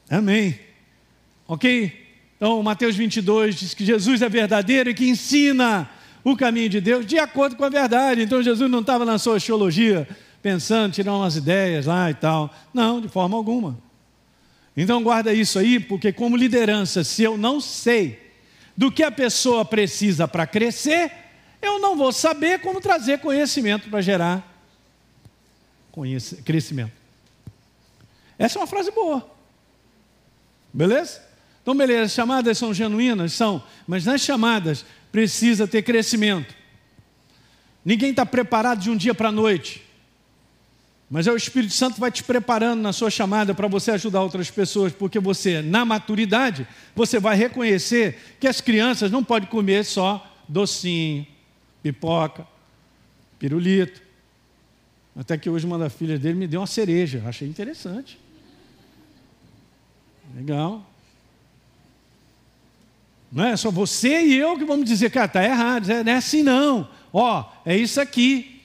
Amém. 0.07 0.59
Ok? 1.47 2.11
Então, 2.37 2.61
Mateus 2.61 2.95
22 2.95 3.55
diz 3.55 3.73
que 3.73 3.83
Jesus 3.83 4.21
é 4.21 4.29
verdadeiro 4.29 4.91
e 4.91 4.93
que 4.93 5.09
ensina 5.09 5.89
o 6.23 6.35
caminho 6.35 6.69
de 6.69 6.81
Deus 6.81 7.05
de 7.05 7.17
acordo 7.17 7.55
com 7.55 7.63
a 7.63 7.69
verdade. 7.69 8.21
Então 8.21 8.41
Jesus 8.41 8.69
não 8.69 8.81
estava 8.81 9.05
na 9.05 9.17
sociologia 9.17 10.07
pensando, 10.41 10.93
tirar 10.93 11.13
umas 11.13 11.35
ideias 11.35 11.85
lá 11.85 12.09
e 12.09 12.13
tal. 12.13 12.53
Não, 12.73 13.01
de 13.01 13.07
forma 13.07 13.35
alguma. 13.35 13.77
Então 14.75 15.03
guarda 15.03 15.33
isso 15.33 15.59
aí, 15.59 15.79
porque 15.79 16.11
como 16.11 16.37
liderança, 16.37 17.03
se 17.03 17.23
eu 17.23 17.37
não 17.37 17.59
sei 17.59 18.31
do 18.75 18.91
que 18.91 19.03
a 19.03 19.11
pessoa 19.11 19.65
precisa 19.65 20.27
para 20.27 20.47
crescer, 20.47 21.11
eu 21.61 21.79
não 21.79 21.97
vou 21.97 22.11
saber 22.11 22.59
como 22.59 22.79
trazer 22.79 23.19
conhecimento 23.19 23.89
para 23.89 24.01
gerar 24.01 24.45
crescimento. 26.45 26.93
Essa 28.37 28.57
é 28.57 28.61
uma 28.61 28.67
frase 28.67 28.89
boa. 28.91 29.29
Beleza? 30.71 31.21
Então, 31.61 31.75
beleza, 31.75 32.03
as 32.03 32.11
chamadas 32.11 32.57
são 32.57 32.73
genuínas? 32.73 33.33
São, 33.33 33.63
mas 33.87 34.05
nas 34.05 34.21
chamadas 34.21 34.85
precisa 35.11 35.67
ter 35.67 35.81
crescimento. 35.81 36.53
Ninguém 37.83 38.11
está 38.11 38.25
preparado 38.25 38.79
de 38.79 38.89
um 38.89 38.97
dia 38.97 39.13
para 39.13 39.29
a 39.29 39.31
noite. 39.31 39.83
Mas 41.09 41.25
é 41.25 41.31
o 41.31 41.35
Espírito 41.35 41.73
Santo 41.73 41.99
vai 41.99 42.11
te 42.11 42.23
preparando 42.23 42.81
na 42.81 42.93
sua 42.93 43.09
chamada 43.09 43.55
para 43.55 43.67
você 43.67 43.91
ajudar 43.91 44.21
outras 44.21 44.51
pessoas, 44.51 44.93
porque 44.93 45.19
você, 45.19 45.61
na 45.61 45.83
maturidade, 45.83 46.67
você 46.95 47.19
vai 47.19 47.35
reconhecer 47.35 48.35
que 48.39 48.47
as 48.47 48.61
crianças 48.61 49.09
não 49.09 49.23
podem 49.23 49.49
comer 49.49 49.83
só 49.85 50.23
docinho, 50.47 51.25
pipoca, 51.81 52.45
pirulito. 53.39 54.01
Até 55.15 55.37
que 55.37 55.49
hoje 55.49 55.65
uma 55.65 55.79
das 55.79 55.93
filhas 55.93 56.19
dele 56.19 56.37
me 56.37 56.47
deu 56.47 56.61
uma 56.61 56.67
cereja, 56.67 57.23
achei 57.25 57.47
interessante. 57.47 58.19
Legal. 60.35 60.88
Não 63.31 63.45
é 63.45 63.55
só 63.55 63.69
você 63.69 64.23
e 64.23 64.35
eu 64.35 64.57
que 64.57 64.65
vamos 64.65 64.85
dizer, 64.85 65.11
cara, 65.11 65.27
está 65.27 65.43
errado, 65.43 65.87
não 65.87 66.11
é 66.11 66.15
assim 66.15 66.41
não. 66.41 66.89
Ó, 67.13 67.45
é 67.65 67.77
isso 67.77 68.01
aqui. 68.01 68.61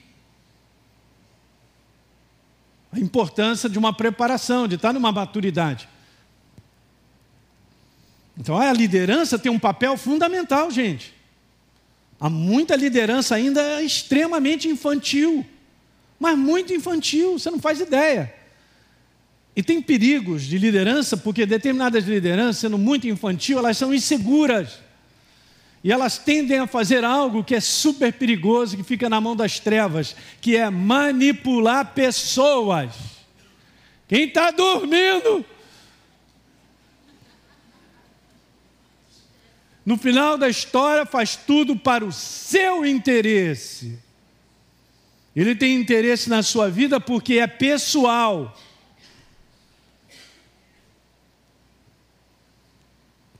A 2.91 2.99
importância 2.99 3.69
de 3.69 3.77
uma 3.77 3.93
preparação, 3.93 4.67
de 4.67 4.75
estar 4.75 4.93
numa 4.93 5.11
maturidade. 5.11 5.87
Então 8.37 8.57
a 8.57 8.73
liderança 8.73 9.37
tem 9.37 9.51
um 9.51 9.59
papel 9.59 9.95
fundamental, 9.97 10.71
gente. 10.71 11.13
Há 12.19 12.29
muita 12.29 12.75
liderança 12.75 13.35
ainda 13.35 13.81
extremamente 13.83 14.67
infantil, 14.67 15.45
mas 16.19 16.37
muito 16.37 16.73
infantil, 16.73 17.37
você 17.37 17.51
não 17.51 17.59
faz 17.59 17.79
ideia. 17.79 18.33
E 19.55 19.63
tem 19.63 19.81
perigos 19.81 20.43
de 20.43 20.57
liderança, 20.57 21.15
porque 21.15 21.45
determinadas 21.45 22.03
lideranças, 22.05 22.57
sendo 22.57 22.77
muito 22.77 23.07
infantil, 23.07 23.57
elas 23.57 23.77
são 23.77 23.93
inseguras. 23.93 24.79
E 25.81 25.91
elas 25.91 26.17
tendem 26.17 26.59
a 26.59 26.67
fazer 26.67 27.05
algo 27.05 27.43
que 27.43 27.55
é 27.55 27.59
super 27.59 28.11
perigoso, 28.11 28.75
que 28.75 28.83
fica 28.83 29.07
na 29.07 29.21
mão 29.21 29.35
das 29.35 29.59
trevas, 29.59 30.15
que 30.41 30.57
é 30.57 30.69
manipular 30.69 31.93
pessoas. 31.93 32.91
Quem 34.07 34.23
está 34.23 34.51
dormindo? 34.51 35.45
No 39.85 39.97
final 39.97 40.37
da 40.37 40.49
história, 40.49 41.05
faz 41.05 41.35
tudo 41.35 41.75
para 41.75 42.03
o 42.03 42.11
seu 42.11 42.85
interesse. 42.85 43.99
Ele 45.35 45.53
tem 45.53 45.79
interesse 45.79 46.29
na 46.29 46.41
sua 46.41 46.69
vida 46.69 46.99
porque 46.99 47.35
é 47.35 47.45
pessoal. 47.45 48.57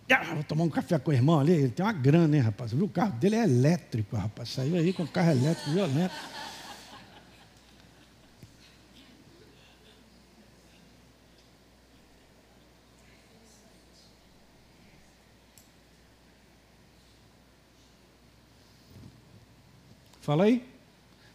Ah, 0.09 0.35
vou 0.35 0.43
tomar 0.43 0.63
um 0.63 0.69
café 0.69 0.99
com 0.99 1.09
o 1.09 1.13
irmão 1.13 1.39
ali. 1.39 1.53
Ele 1.53 1.69
tem 1.69 1.83
uma 1.85 1.91
grana, 1.91 2.35
hein, 2.35 2.41
rapaz? 2.41 2.71
Viu? 2.71 2.85
O 2.85 2.89
carro 2.89 3.13
dele 3.13 3.35
é 3.35 3.43
elétrico, 3.43 4.15
rapaz. 4.15 4.49
Saiu 4.49 4.75
aí 4.75 4.93
com 4.93 5.03
o 5.03 5.07
carro 5.07 5.31
elétrico 5.31 5.71
violento. 5.71 6.13
Fala 20.21 20.45
aí. 20.45 20.67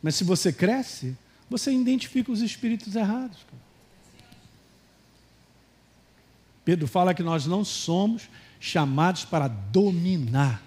Mas 0.03 0.15
se 0.15 0.25
você 0.25 0.53
cresce, 0.53 1.17
você 1.49 1.73
identifica 1.73 2.31
os 2.31 2.41
espíritos 2.41 2.95
errados. 2.95 3.39
Pedro 6.71 6.87
fala 6.87 7.13
que 7.13 7.23
nós 7.25 7.47
não 7.47 7.65
somos 7.65 8.31
chamados 8.61 9.25
para 9.25 9.49
dominar. 9.49 10.63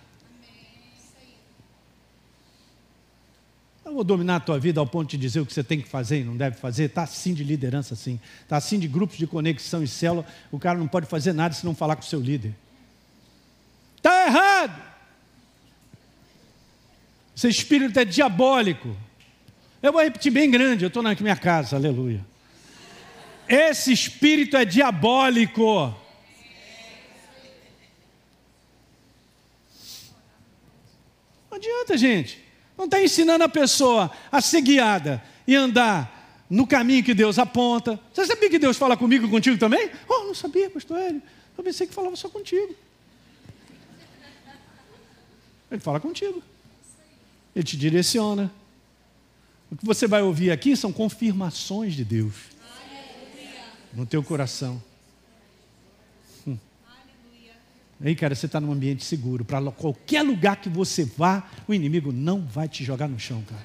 Eu 3.86 3.94
vou 3.94 4.04
dominar 4.04 4.36
a 4.36 4.40
tua 4.42 4.60
vida 4.60 4.82
ao 4.82 4.86
ponto 4.86 5.12
de 5.12 5.18
dizer 5.18 5.40
o 5.40 5.46
que 5.46 5.54
você 5.54 5.64
tem 5.64 5.80
que 5.80 5.88
fazer 5.88 6.20
e 6.20 6.24
não 6.26 6.36
deve 6.36 6.58
fazer. 6.58 6.84
Está 6.84 7.04
assim 7.04 7.34
de 7.34 7.42
liderança, 7.42 7.94
assim. 7.94 8.20
Está 8.42 8.58
assim 8.58 8.78
de 8.80 8.86
grupos 8.86 9.16
de 9.18 9.26
conexão 9.26 9.82
e 9.82 9.88
célula. 9.88 10.26
O 10.52 10.60
cara 10.60 10.78
não 10.78 10.90
pode 10.90 11.06
fazer 11.06 11.32
nada 11.32 11.56
se 11.56 11.66
não 11.66 11.74
falar 11.74 11.96
com 11.96 12.02
o 12.02 12.06
seu 12.06 12.20
líder. 12.20 12.54
Está 13.96 14.28
errado. 14.28 14.84
Esse 17.34 17.48
espírito 17.48 17.98
é 17.98 18.04
diabólico. 18.04 18.94
Eu 19.82 19.94
vou 19.94 20.04
repetir 20.04 20.34
bem 20.34 20.52
grande. 20.52 20.84
Eu 20.84 20.90
estou 20.90 21.02
na 21.02 21.16
minha 21.16 21.38
casa, 21.38 21.78
aleluia. 21.78 22.33
Esse 23.48 23.92
espírito 23.92 24.56
é 24.56 24.66
diabólico. 24.66 25.94
Não 31.50 31.58
adianta, 31.58 31.98
gente. 31.98 32.42
Não 32.78 32.86
está 32.86 33.02
ensinando 33.02 33.44
a 33.44 33.50
pessoa 33.50 34.12
a 34.32 34.42
ser 34.42 34.62
guiada 34.62 35.24
e 35.46 35.56
andar 35.56 36.46
no 36.50 36.66
caminho 36.66 37.04
que 37.04 37.14
Deus 37.14 37.38
aponta. 37.38 38.00
Você 38.14 38.26
sabia 38.26 38.50
que 38.50 38.60
Deus 38.60 38.78
fala 38.78 38.98
comigo 38.98 39.28
e 39.28 39.30
contigo 39.30 39.58
também? 39.58 39.90
Oh, 40.08 40.24
não 40.26 40.34
sabia, 40.34 40.70
pastor 40.70 40.98
Hélio. 40.98 41.22
Eu 41.58 41.64
pensei 41.64 41.86
que 41.86 41.94
falava 41.94 42.16
só 42.16 42.30
contigo. 42.30 42.76
Ele 45.70 45.82
fala 45.82 46.00
contigo. 46.00 46.42
Ele 47.56 47.64
te 47.64 47.78
direciona. 47.78 48.52
O 49.72 49.76
que 49.76 49.86
você 49.86 50.08
vai 50.08 50.22
ouvir 50.22 50.52
aqui 50.52 50.76
são 50.76 50.92
confirmações 50.92 51.94
de 51.94 52.04
Deus 52.06 52.53
no 53.96 54.06
teu 54.06 54.24
coração. 54.24 54.82
Hum. 56.48 56.58
Aí, 58.04 58.16
cara, 58.16 58.36
você 58.36 58.46
está 58.46 58.60
num 58.60 58.72
ambiente 58.72 59.04
seguro. 59.04 59.46
Para 59.46 59.72
qualquer 59.72 60.22
lugar 60.24 60.58
que 60.58 60.70
você 60.70 61.06
vá, 61.06 61.50
o 61.68 61.74
inimigo 61.74 62.12
não 62.12 62.42
vai 62.42 62.68
te 62.68 62.84
jogar 62.84 63.08
no 63.08 63.20
chão, 63.20 63.44
cara. 63.48 63.64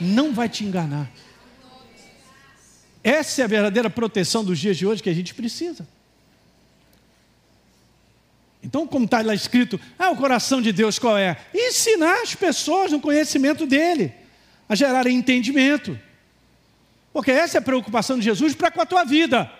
Não 0.00 0.32
vai 0.32 0.48
te 0.48 0.64
enganar. 0.64 1.10
Essa 3.04 3.42
é 3.42 3.44
a 3.44 3.48
verdadeira 3.48 3.90
proteção 3.90 4.44
dos 4.44 4.58
dias 4.58 4.76
de 4.76 4.86
hoje 4.86 5.02
que 5.02 5.10
a 5.10 5.14
gente 5.14 5.34
precisa. 5.34 5.86
Então, 8.62 8.86
como 8.86 9.06
está 9.06 9.20
lá 9.22 9.34
escrito, 9.34 9.80
ah, 9.98 10.10
o 10.10 10.16
coração 10.16 10.62
de 10.62 10.72
Deus 10.72 10.98
qual 10.98 11.18
é? 11.18 11.36
Ensinar 11.52 12.22
as 12.22 12.34
pessoas 12.34 12.92
no 12.92 13.00
conhecimento 13.00 13.66
dele, 13.66 14.12
a 14.68 14.76
gerarem 14.76 15.16
entendimento. 15.16 15.98
Porque 17.12 17.30
essa 17.30 17.58
é 17.58 17.60
a 17.60 17.62
preocupação 17.62 18.18
de 18.18 18.24
Jesus 18.24 18.54
para 18.54 18.70
com 18.70 18.80
a 18.80 18.86
tua 18.86 19.04
vida. 19.04 19.50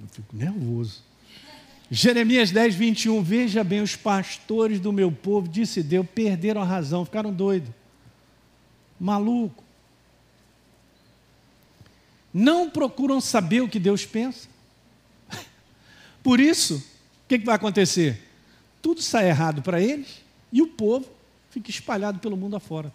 Eu 0.00 0.08
fico 0.08 0.36
nervoso. 0.36 1.02
Jeremias 1.90 2.50
10, 2.50 2.74
21. 2.74 3.22
Veja 3.22 3.64
bem, 3.64 3.80
os 3.80 3.96
pastores 3.96 4.78
do 4.78 4.92
meu 4.92 5.10
povo, 5.10 5.48
disse 5.48 5.82
Deus, 5.82 6.06
perderam 6.14 6.60
a 6.60 6.64
razão, 6.64 7.04
ficaram 7.04 7.32
doidos, 7.32 7.70
maluco 9.00 9.68
não 12.32 12.68
procuram 12.70 13.20
saber 13.20 13.62
o 13.62 13.68
que 13.68 13.78
Deus 13.80 14.04
pensa. 14.04 14.48
Por 16.22 16.38
isso, 16.40 16.76
o 16.76 17.28
que, 17.28 17.38
que 17.38 17.44
vai 17.44 17.56
acontecer? 17.56 18.27
Tudo 18.80 19.02
sai 19.02 19.28
errado 19.28 19.62
para 19.62 19.80
eles 19.80 20.22
e 20.52 20.62
o 20.62 20.66
povo 20.66 21.08
fica 21.50 21.70
espalhado 21.70 22.18
pelo 22.18 22.36
mundo 22.36 22.56
afora. 22.56 22.92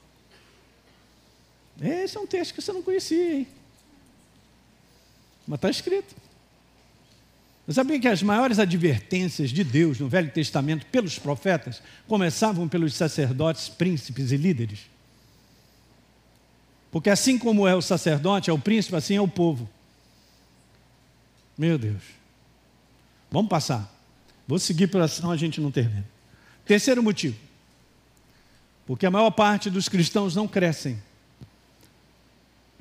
Esse 1.81 2.17
é 2.17 2.19
um 2.19 2.27
texto 2.27 2.53
que 2.53 2.61
você 2.61 2.71
não 2.71 2.81
conhecia, 2.81 3.37
hein? 3.39 3.47
Mas 5.47 5.57
está 5.57 5.69
escrito. 5.69 6.15
Você 7.65 7.75
sabia 7.75 7.99
que 7.99 8.07
as 8.07 8.21
maiores 8.21 8.59
advertências 8.59 9.49
de 9.49 9.63
Deus 9.63 9.99
no 9.99 10.09
Velho 10.09 10.29
Testamento 10.31 10.85
pelos 10.87 11.17
profetas 11.17 11.81
começavam 12.07 12.67
pelos 12.67 12.93
sacerdotes, 12.93 13.69
príncipes 13.69 14.31
e 14.31 14.37
líderes? 14.37 14.81
Porque 16.91 17.09
assim 17.09 17.37
como 17.37 17.67
é 17.67 17.73
o 17.73 17.81
sacerdote, 17.81 18.49
é 18.49 18.53
o 18.53 18.59
príncipe, 18.59 18.95
assim 18.95 19.15
é 19.15 19.21
o 19.21 19.27
povo. 19.27 19.69
Meu 21.57 21.77
Deus. 21.77 22.03
Vamos 23.31 23.49
passar. 23.49 23.92
Vou 24.47 24.59
seguir 24.59 24.87
para 24.87 25.07
senão 25.07 25.31
a 25.31 25.37
gente 25.37 25.61
não 25.61 25.71
termina. 25.71 26.05
Terceiro 26.65 27.01
motivo. 27.01 27.35
Porque 28.85 29.05
a 29.05 29.11
maior 29.11 29.31
parte 29.31 29.69
dos 29.69 29.87
cristãos 29.87 30.35
não 30.35 30.47
crescem. 30.47 31.01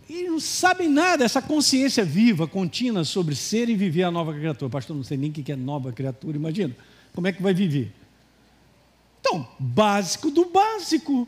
E 0.09 0.25
não 0.25 0.41
sabem 0.41 0.89
nada, 0.89 1.25
essa 1.25 1.41
consciência 1.41 2.05
viva, 2.05 2.47
contínua 2.47 3.05
sobre 3.05 3.35
ser 3.35 3.69
e 3.69 3.77
viver 3.77 4.03
a 4.03 4.11
nova 4.11 4.35
criatura. 4.35 4.71
Pastor, 4.71 4.97
não 4.97 5.05
sei 5.05 5.17
nem 5.17 5.31
o 5.31 5.33
que 5.33 5.51
é 5.53 5.57
nova 5.57 5.93
criatura, 5.93 6.37
imagina. 6.37 6.77
Como 7.15 7.27
é 7.27 7.33
que 7.33 7.43
vai 7.43 7.55
viver? 7.55 7.93
Então, 9.21 9.49
básico 9.59 10.31
do 10.31 10.47
básico. 10.47 11.27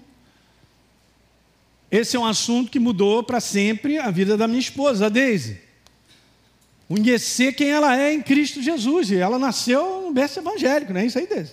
Esse 1.91 2.17
é 2.17 2.21
um 2.21 2.27
assunto 2.27 2.71
que 2.71 2.81
mudou 2.81 3.23
para 3.23 3.41
sempre 3.41 3.99
a 3.99 4.11
vida 4.11 4.37
da 4.37 4.49
minha 4.49 4.59
esposa, 4.59 5.07
a 5.07 5.09
Deise. 5.09 5.64
Conhecer 6.89 7.53
quem 7.55 7.71
ela 7.71 7.97
é 7.99 8.13
em 8.13 8.23
Cristo 8.23 8.63
Jesus. 8.63 9.11
E 9.11 9.17
ela 9.17 9.39
nasceu 9.39 10.03
no 10.03 10.13
berço 10.13 10.39
evangélico, 10.39 10.93
não 10.93 11.01
é 11.01 11.07
isso 11.07 11.19
aí, 11.19 11.27
Deise? 11.27 11.53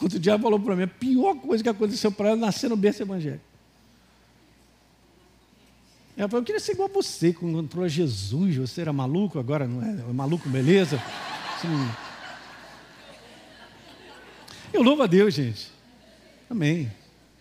Outro 0.00 0.18
dia 0.18 0.38
falou 0.38 0.58
para 0.58 0.74
mim, 0.74 0.82
a 0.82 0.88
pior 0.88 1.34
coisa 1.36 1.62
que 1.62 1.68
aconteceu 1.68 2.10
para 2.10 2.30
ela 2.30 2.36
é 2.36 2.40
nascer 2.40 2.68
no 2.68 2.76
berço 2.76 3.02
evangélico. 3.02 3.44
Ela 6.16 6.28
falou, 6.28 6.42
eu 6.42 6.46
queria 6.46 6.60
ser 6.60 6.72
igual 6.72 6.88
a 6.90 6.92
você, 6.92 7.32
quando 7.32 7.58
entrou 7.58 7.88
Jesus, 7.88 8.56
você 8.56 8.82
era 8.82 8.92
maluco, 8.92 9.38
agora 9.38 9.66
não 9.66 9.82
é, 9.82 9.90
é 10.08 10.12
maluco, 10.12 10.48
beleza? 10.48 11.00
Assim. 11.54 11.68
Eu 14.72 14.82
louvo 14.82 15.02
a 15.02 15.06
Deus, 15.06 15.32
gente. 15.32 15.70
Amém. 16.50 16.92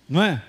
Não 0.07 0.21
é? 0.21 0.43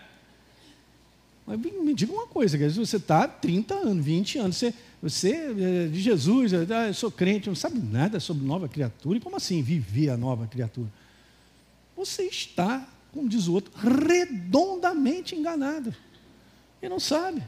Me 1.56 1.94
diga 1.94 2.12
uma 2.12 2.26
coisa, 2.26 2.56
você 2.70 2.96
está 2.96 3.24
há 3.24 3.28
30 3.28 3.74
anos, 3.74 4.04
20 4.04 4.38
anos, 4.38 4.56
você, 4.56 4.74
você 5.02 5.30
é 5.30 5.88
de 5.88 6.00
Jesus, 6.00 6.52
ah, 6.54 6.88
eu 6.88 6.94
sou 6.94 7.10
crente, 7.10 7.48
não 7.48 7.54
sabe 7.54 7.78
nada 7.78 8.18
sobre 8.20 8.44
nova 8.46 8.68
criatura. 8.68 9.18
E 9.18 9.20
como 9.20 9.36
assim 9.36 9.62
viver 9.62 10.08
a 10.08 10.16
nova 10.16 10.46
criatura? 10.46 10.88
Você 11.96 12.24
está, 12.24 12.88
como 13.12 13.28
diz 13.28 13.48
o 13.48 13.54
outro, 13.54 13.72
redondamente 13.76 15.34
enganado. 15.34 15.94
E 16.80 16.88
não 16.88 16.98
sabe. 16.98 17.42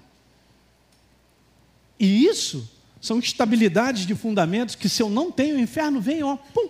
E 1.99 2.27
isso 2.27 2.69
são 3.01 3.19
estabilidades 3.19 4.07
de 4.07 4.15
fundamentos 4.15 4.75
que 4.75 4.89
se 4.89 5.03
eu 5.03 5.09
não 5.09 5.31
tenho, 5.31 5.57
o 5.57 5.61
inferno 5.61 6.01
vem, 6.01 6.23
ó, 6.23 6.37
pum, 6.37 6.69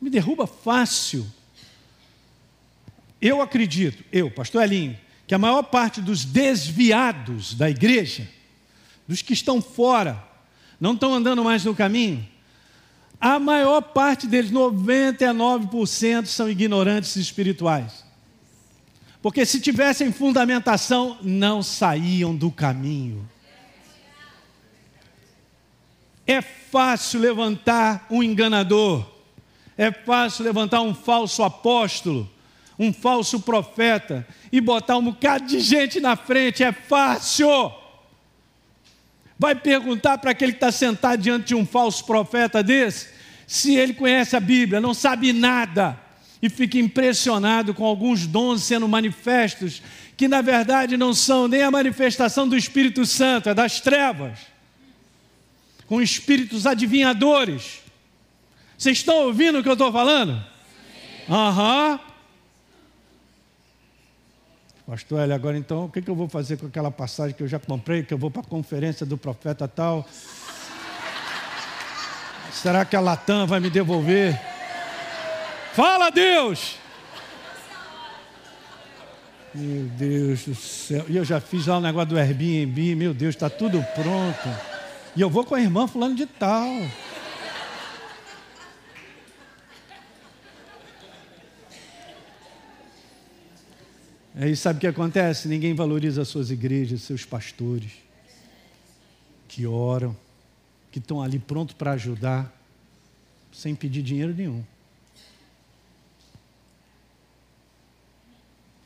me 0.00 0.10
derruba 0.10 0.46
fácil. 0.46 1.26
Eu 3.20 3.42
acredito, 3.42 4.04
eu, 4.12 4.30
pastor 4.30 4.62
Elinho, 4.62 4.96
que 5.28 5.34
a 5.34 5.38
maior 5.38 5.62
parte 5.64 6.00
dos 6.00 6.24
desviados 6.24 7.52
da 7.52 7.68
igreja, 7.68 8.26
dos 9.06 9.20
que 9.20 9.34
estão 9.34 9.60
fora, 9.60 10.24
não 10.80 10.94
estão 10.94 11.12
andando 11.12 11.44
mais 11.44 11.66
no 11.66 11.74
caminho, 11.74 12.26
a 13.20 13.38
maior 13.38 13.82
parte 13.82 14.26
deles, 14.26 14.50
99%, 14.50 16.24
são 16.24 16.48
ignorantes 16.48 17.14
espirituais. 17.16 18.06
Porque 19.20 19.44
se 19.44 19.60
tivessem 19.60 20.10
fundamentação, 20.10 21.18
não 21.20 21.62
saíam 21.62 22.34
do 22.34 22.50
caminho. 22.50 23.28
É 26.26 26.40
fácil 26.40 27.20
levantar 27.20 28.06
um 28.10 28.22
enganador, 28.22 29.06
é 29.76 29.92
fácil 29.92 30.44
levantar 30.44 30.80
um 30.80 30.94
falso 30.94 31.42
apóstolo, 31.42 32.30
um 32.78 32.92
falso 32.92 33.40
profeta 33.40 34.26
e 34.52 34.60
botar 34.60 34.96
um 34.96 35.02
bocado 35.02 35.46
de 35.46 35.58
gente 35.60 36.00
na 36.00 36.14
frente, 36.14 36.62
é 36.62 36.70
fácil. 36.70 37.72
Vai 39.38 39.54
perguntar 39.54 40.18
para 40.18 40.30
aquele 40.30 40.52
que 40.52 40.56
está 40.56 40.70
sentado 40.70 41.20
diante 41.20 41.48
de 41.48 41.54
um 41.54 41.66
falso 41.66 42.04
profeta 42.04 42.62
desse, 42.62 43.08
se 43.46 43.74
ele 43.74 43.94
conhece 43.94 44.36
a 44.36 44.40
Bíblia, 44.40 44.80
não 44.80 44.94
sabe 44.94 45.32
nada, 45.32 45.98
e 46.40 46.48
fica 46.48 46.78
impressionado 46.78 47.74
com 47.74 47.84
alguns 47.84 48.26
dons 48.26 48.62
sendo 48.62 48.86
manifestos, 48.86 49.82
que 50.16 50.28
na 50.28 50.40
verdade 50.40 50.96
não 50.96 51.14
são 51.14 51.48
nem 51.48 51.62
a 51.62 51.70
manifestação 51.70 52.48
do 52.48 52.56
Espírito 52.56 53.06
Santo, 53.06 53.48
é 53.48 53.54
das 53.54 53.80
trevas, 53.80 54.38
com 55.86 56.02
espíritos 56.02 56.66
adivinhadores. 56.66 57.80
Vocês 58.76 58.98
estão 58.98 59.24
ouvindo 59.24 59.58
o 59.58 59.62
que 59.62 59.68
eu 59.68 59.72
estou 59.72 59.90
falando? 59.90 60.44
Aham. 61.28 61.92
Uhum. 61.92 62.07
Pastor 64.88 65.20
Hélio, 65.20 65.34
agora 65.34 65.58
então, 65.58 65.84
o 65.84 65.90
que, 65.90 66.00
que 66.00 66.08
eu 66.08 66.14
vou 66.14 66.30
fazer 66.30 66.56
com 66.56 66.64
aquela 66.64 66.90
passagem 66.90 67.36
que 67.36 67.42
eu 67.42 67.46
já 67.46 67.58
comprei, 67.58 68.02
que 68.02 68.14
eu 68.14 68.16
vou 68.16 68.30
para 68.30 68.40
a 68.40 68.44
conferência 68.44 69.04
do 69.04 69.18
profeta 69.18 69.68
tal? 69.68 70.08
Será 72.50 72.86
que 72.86 72.96
a 72.96 73.00
Latam 73.00 73.46
vai 73.46 73.60
me 73.60 73.68
devolver? 73.68 74.40
Fala, 75.74 76.08
Deus! 76.08 76.76
Meu 79.54 79.84
Deus 79.90 80.46
do 80.46 80.54
céu. 80.54 81.04
E 81.06 81.18
eu 81.18 81.24
já 81.24 81.38
fiz 81.38 81.66
lá 81.66 81.76
o 81.76 81.82
negócio 81.82 82.08
do 82.08 82.18
Airbnb, 82.18 82.94
meu 82.94 83.12
Deus, 83.12 83.34
está 83.34 83.50
tudo 83.50 83.84
pronto. 83.94 84.48
E 85.14 85.20
eu 85.20 85.28
vou 85.28 85.44
com 85.44 85.54
a 85.54 85.60
irmã 85.60 85.86
fulano 85.86 86.14
de 86.14 86.24
tal. 86.24 86.66
Aí 94.40 94.54
sabe 94.54 94.76
o 94.76 94.80
que 94.80 94.86
acontece? 94.86 95.48
Ninguém 95.48 95.74
valoriza 95.74 96.22
as 96.22 96.28
suas 96.28 96.48
igrejas, 96.52 97.02
seus 97.02 97.24
pastores, 97.24 97.90
que 99.48 99.66
oram, 99.66 100.16
que 100.92 101.00
estão 101.00 101.20
ali 101.20 101.40
prontos 101.40 101.74
para 101.74 101.90
ajudar, 101.92 102.56
sem 103.52 103.74
pedir 103.74 104.00
dinheiro 104.00 104.32
nenhum. 104.32 104.64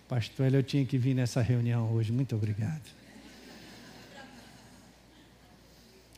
Pastor, 0.09 0.55
eu 0.55 0.62
tinha 0.62 0.86
que 0.86 0.96
vir 0.96 1.12
nessa 1.12 1.42
reunião 1.42 1.92
hoje. 1.92 2.11
Muito 2.11 2.34
obrigado. 2.34 2.88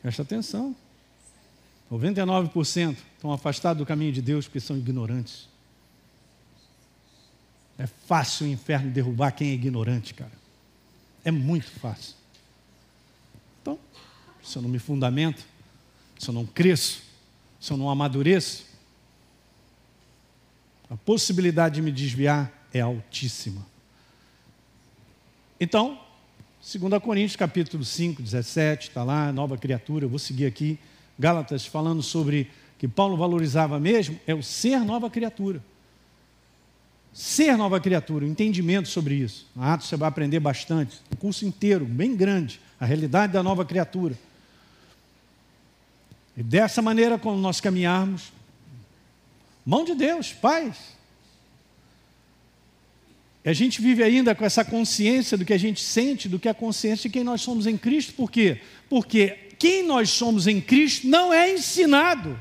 Presta 0.01 0.23
atenção. 0.23 0.77
99% 1.91 2.97
estão 3.17 3.33
afastados 3.33 3.79
do 3.79 3.87
caminho 3.87 4.13
de 4.13 4.23
Deus 4.23 4.47
porque 4.47 4.61
são 4.61 4.77
ignorantes. 4.77 5.49
É 7.79 7.87
fácil 7.87 8.47
o 8.47 8.51
inferno 8.51 8.91
derrubar 8.91 9.33
quem 9.33 9.51
é 9.51 9.53
ignorante, 9.55 10.15
cara. 10.15 10.33
É 11.25 11.31
muito 11.31 11.71
fácil. 11.71 12.15
Então, 13.61 13.79
se 14.43 14.57
eu 14.57 14.63
não 14.63 14.69
me 14.69 14.79
fundamento, 14.79 15.45
se 16.19 16.29
eu 16.29 16.35
não 16.35 16.47
cresço, 16.47 17.03
se 17.61 17.73
eu 17.73 17.77
não 17.77 17.91
amadureço, 17.91 18.67
a 20.89 20.97
possibilidade 20.97 21.77
de 21.77 21.83
me 21.83 21.91
desviar 21.91 22.53
é 22.73 22.81
altíssima. 22.81 23.67
Então, 25.59 25.99
2 26.61 27.03
Coríntios 27.03 27.37
capítulo 27.37 27.85
5, 27.85 28.23
17, 28.23 28.89
está 28.89 29.03
lá, 29.03 29.33
nova 29.33 29.57
criatura, 29.57 30.05
eu 30.05 30.09
vou 30.09 30.19
seguir 30.19 30.47
aqui. 30.47 30.79
Gálatas 31.19 31.67
falando 31.67 32.03
sobre 32.03 32.51
que 32.79 32.87
Paulo 32.87 33.17
valorizava 33.17 33.81
mesmo, 33.81 34.21
é 34.27 34.35
o 34.35 34.43
ser 34.43 34.81
nova 34.81 35.09
criatura. 35.09 35.63
Ser 37.15 37.57
nova 37.57 37.79
criatura, 37.79 38.25
o 38.25 38.29
entendimento 38.29 38.89
sobre 38.89 39.15
isso. 39.15 39.47
Na 39.55 39.75
Atos 39.75 39.87
você 39.87 39.97
vai 39.97 40.09
aprender 40.09 40.41
bastante, 40.41 40.97
um 41.13 41.17
curso 41.17 41.47
inteiro, 41.47 41.85
bem 41.85 42.17
grande, 42.17 42.61
a 42.79 42.85
realidade 42.85 43.33
da 43.33 43.41
nova 43.41 43.65
criatura. 43.65 44.19
E 46.37 46.43
dessa 46.43 46.83
maneira, 46.83 47.17
quando 47.17 47.39
nós 47.39 47.61
caminharmos, 47.61 48.33
mão 49.65 49.85
de 49.85 49.95
Deus, 49.95 50.33
paz, 50.33 50.77
e 53.45 53.49
a 53.49 53.53
gente 53.53 53.81
vive 53.81 54.03
ainda 54.03 54.35
com 54.35 54.45
essa 54.45 54.65
consciência 54.65 55.39
do 55.39 55.45
que 55.45 55.53
a 55.53 55.59
gente 55.59 55.81
sente, 55.81 56.29
do 56.29 56.41
que 56.41 56.49
é 56.49 56.51
a 56.51 56.55
consciência 56.55 57.09
de 57.09 57.13
quem 57.13 57.23
nós 57.23 57.43
somos 57.43 57.67
em 57.67 57.77
Cristo. 57.77 58.15
Por 58.15 58.29
quê? 58.29 58.61
Porque 58.89 59.39
quem 59.57 59.87
nós 59.87 60.11
somos 60.11 60.49
em 60.49 60.61
Cristo 60.61 61.07
não 61.07 61.33
é 61.33 61.53
ensinado 61.53 62.41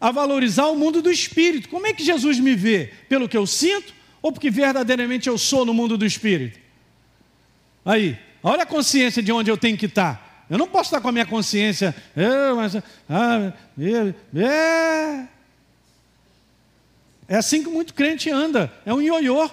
a 0.00 0.10
valorizar 0.10 0.66
o 0.66 0.76
mundo 0.76 1.02
do 1.02 1.10
espírito. 1.10 1.68
Como 1.68 1.86
é 1.86 1.92
que 1.92 2.04
Jesus 2.04 2.38
me 2.38 2.54
vê? 2.54 2.92
Pelo 3.08 3.28
que 3.28 3.36
eu 3.36 3.46
sinto 3.46 3.92
ou 4.22 4.32
porque 4.32 4.50
verdadeiramente 4.50 5.28
eu 5.28 5.38
sou 5.38 5.64
no 5.64 5.74
mundo 5.74 5.96
do 5.96 6.06
espírito? 6.06 6.58
Aí, 7.84 8.18
olha 8.42 8.62
a 8.62 8.66
consciência 8.66 9.22
de 9.22 9.32
onde 9.32 9.50
eu 9.50 9.56
tenho 9.56 9.76
que 9.76 9.86
estar. 9.86 10.46
Eu 10.50 10.56
não 10.56 10.68
posso 10.68 10.88
estar 10.88 11.00
com 11.00 11.08
a 11.08 11.12
minha 11.12 11.26
consciência. 11.26 11.94
Eu, 12.16 12.56
mas, 12.56 12.76
ah, 13.08 13.52
é, 13.78 14.14
é, 14.40 15.26
é 17.28 17.36
assim 17.36 17.62
que 17.62 17.68
muito 17.68 17.92
crente 17.92 18.30
anda, 18.30 18.72
é 18.86 18.94
um 18.94 19.02
ioiô. 19.02 19.50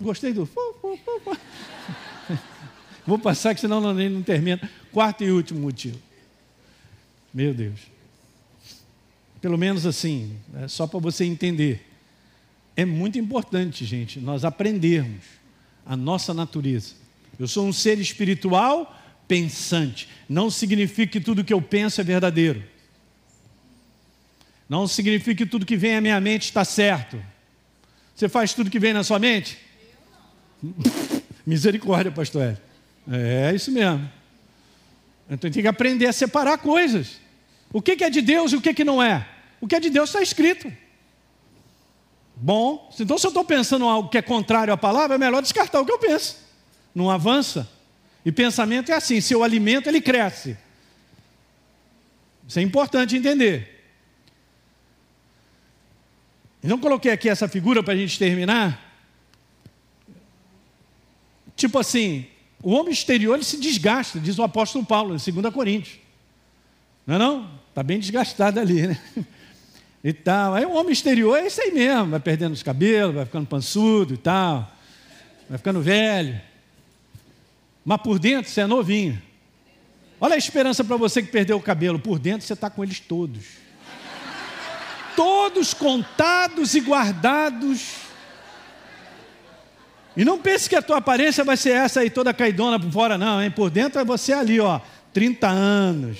Gostei 0.00 0.32
do. 0.32 0.48
Vou 3.06 3.18
passar 3.18 3.54
que 3.54 3.60
senão 3.60 3.80
não, 3.80 3.94
não 3.94 4.22
termina. 4.22 4.60
Quarto 4.92 5.24
e 5.24 5.30
último 5.30 5.60
motivo. 5.60 5.98
Meu 7.32 7.54
Deus. 7.54 7.80
Pelo 9.40 9.56
menos 9.56 9.86
assim, 9.86 10.36
é 10.62 10.68
só 10.68 10.86
para 10.86 11.00
você 11.00 11.24
entender. 11.24 11.86
É 12.76 12.84
muito 12.84 13.18
importante, 13.18 13.84
gente, 13.84 14.20
nós 14.20 14.44
aprendermos 14.44 15.24
a 15.84 15.96
nossa 15.96 16.34
natureza. 16.34 16.94
Eu 17.38 17.48
sou 17.48 17.66
um 17.66 17.72
ser 17.72 17.98
espiritual 17.98 18.96
pensante. 19.26 20.08
Não 20.28 20.50
significa 20.50 21.12
que 21.12 21.20
tudo 21.20 21.44
que 21.44 21.52
eu 21.52 21.62
penso 21.62 22.00
é 22.00 22.04
verdadeiro. 22.04 22.62
Não 24.68 24.86
significa 24.86 25.44
que 25.44 25.50
tudo 25.50 25.66
que 25.66 25.76
vem 25.76 25.96
à 25.96 26.00
minha 26.00 26.20
mente 26.20 26.44
está 26.44 26.64
certo. 26.64 27.20
Você 28.14 28.28
faz 28.28 28.52
tudo 28.52 28.70
que 28.70 28.78
vem 28.78 28.92
na 28.92 29.02
sua 29.02 29.18
mente? 29.18 29.58
Misericórdia, 31.46 32.12
pastor 32.12 32.42
Hélio. 32.42 32.69
É 33.10 33.52
isso 33.54 33.72
mesmo. 33.72 34.08
Então 35.28 35.50
tem 35.50 35.62
que 35.62 35.68
aprender 35.68 36.06
a 36.06 36.12
separar 36.12 36.58
coisas. 36.58 37.20
O 37.72 37.82
que 37.82 38.02
é 38.02 38.10
de 38.10 38.22
Deus 38.22 38.52
e 38.52 38.56
o 38.56 38.60
que 38.60 38.84
não 38.84 39.02
é? 39.02 39.26
O 39.60 39.66
que 39.66 39.74
é 39.74 39.80
de 39.80 39.90
Deus 39.90 40.10
está 40.10 40.22
escrito. 40.22 40.72
Bom, 42.36 42.90
então 42.98 43.18
se 43.18 43.26
eu 43.26 43.30
estou 43.30 43.44
pensando 43.44 43.84
algo 43.84 44.08
que 44.08 44.16
é 44.16 44.22
contrário 44.22 44.72
à 44.72 44.76
palavra, 44.76 45.16
é 45.16 45.18
melhor 45.18 45.42
descartar 45.42 45.80
o 45.80 45.84
que 45.84 45.92
eu 45.92 45.98
penso. 45.98 46.36
Não 46.94 47.10
avança. 47.10 47.70
E 48.24 48.32
pensamento 48.32 48.90
é 48.90 48.94
assim: 48.94 49.20
se 49.20 49.34
eu 49.34 49.42
alimento, 49.42 49.88
ele 49.88 50.00
cresce. 50.00 50.56
Isso 52.46 52.58
é 52.58 52.62
importante 52.62 53.16
entender. 53.16 53.78
Então, 56.62 56.78
coloquei 56.78 57.12
aqui 57.12 57.28
essa 57.28 57.48
figura 57.48 57.82
para 57.82 57.94
a 57.94 57.96
gente 57.96 58.18
terminar. 58.18 58.88
Tipo 61.56 61.78
assim, 61.78 62.26
o 62.62 62.72
homem 62.72 62.92
exterior 62.92 63.34
ele 63.34 63.44
se 63.44 63.56
desgasta, 63.56 64.20
diz 64.20 64.38
o 64.38 64.42
apóstolo 64.42 64.84
Paulo, 64.84 65.14
em 65.14 65.32
2 65.32 65.54
Coríntios. 65.54 65.98
Não 67.06 67.14
é 67.14 67.18
não? 67.18 67.50
Está 67.68 67.82
bem 67.82 67.98
desgastado 67.98 68.60
ali, 68.60 68.86
né? 68.86 69.00
E 70.02 70.14
tal. 70.14 70.54
Aí 70.54 70.64
o 70.64 70.72
homem 70.72 70.92
exterior 70.92 71.36
é 71.36 71.46
isso 71.46 71.60
aí 71.60 71.72
mesmo, 71.72 72.06
vai 72.06 72.20
perdendo 72.20 72.54
os 72.54 72.62
cabelos, 72.62 73.14
vai 73.14 73.26
ficando 73.26 73.46
pançudo 73.46 74.14
e 74.14 74.16
tal, 74.16 74.66
vai 75.46 75.58
ficando 75.58 75.82
velho 75.82 76.40
mas 77.84 78.00
por 78.02 78.18
dentro 78.18 78.50
você 78.50 78.60
é 78.60 78.66
novinho. 78.66 79.20
Olha 80.20 80.34
a 80.34 80.38
esperança 80.38 80.84
para 80.84 80.96
você 80.96 81.22
que 81.22 81.32
perdeu 81.32 81.56
o 81.56 81.62
cabelo, 81.62 81.98
por 81.98 82.18
dentro 82.18 82.46
você 82.46 82.52
está 82.52 82.68
com 82.68 82.84
eles 82.84 83.00
todos. 83.00 83.44
Todos 85.16 85.74
contados 85.74 86.74
e 86.74 86.80
guardados. 86.80 88.09
E 90.16 90.24
não 90.24 90.38
pense 90.38 90.68
que 90.68 90.76
a 90.76 90.82
tua 90.82 90.98
aparência 90.98 91.44
vai 91.44 91.56
ser 91.56 91.70
essa 91.70 92.00
aí 92.00 92.10
toda 92.10 92.34
caidona 92.34 92.78
por 92.78 92.90
fora, 92.90 93.16
não, 93.16 93.42
hein? 93.42 93.50
Por 93.50 93.70
dentro 93.70 94.00
é 94.00 94.04
você 94.04 94.32
ali, 94.32 94.58
ó, 94.58 94.80
30 95.12 95.48
anos. 95.48 96.18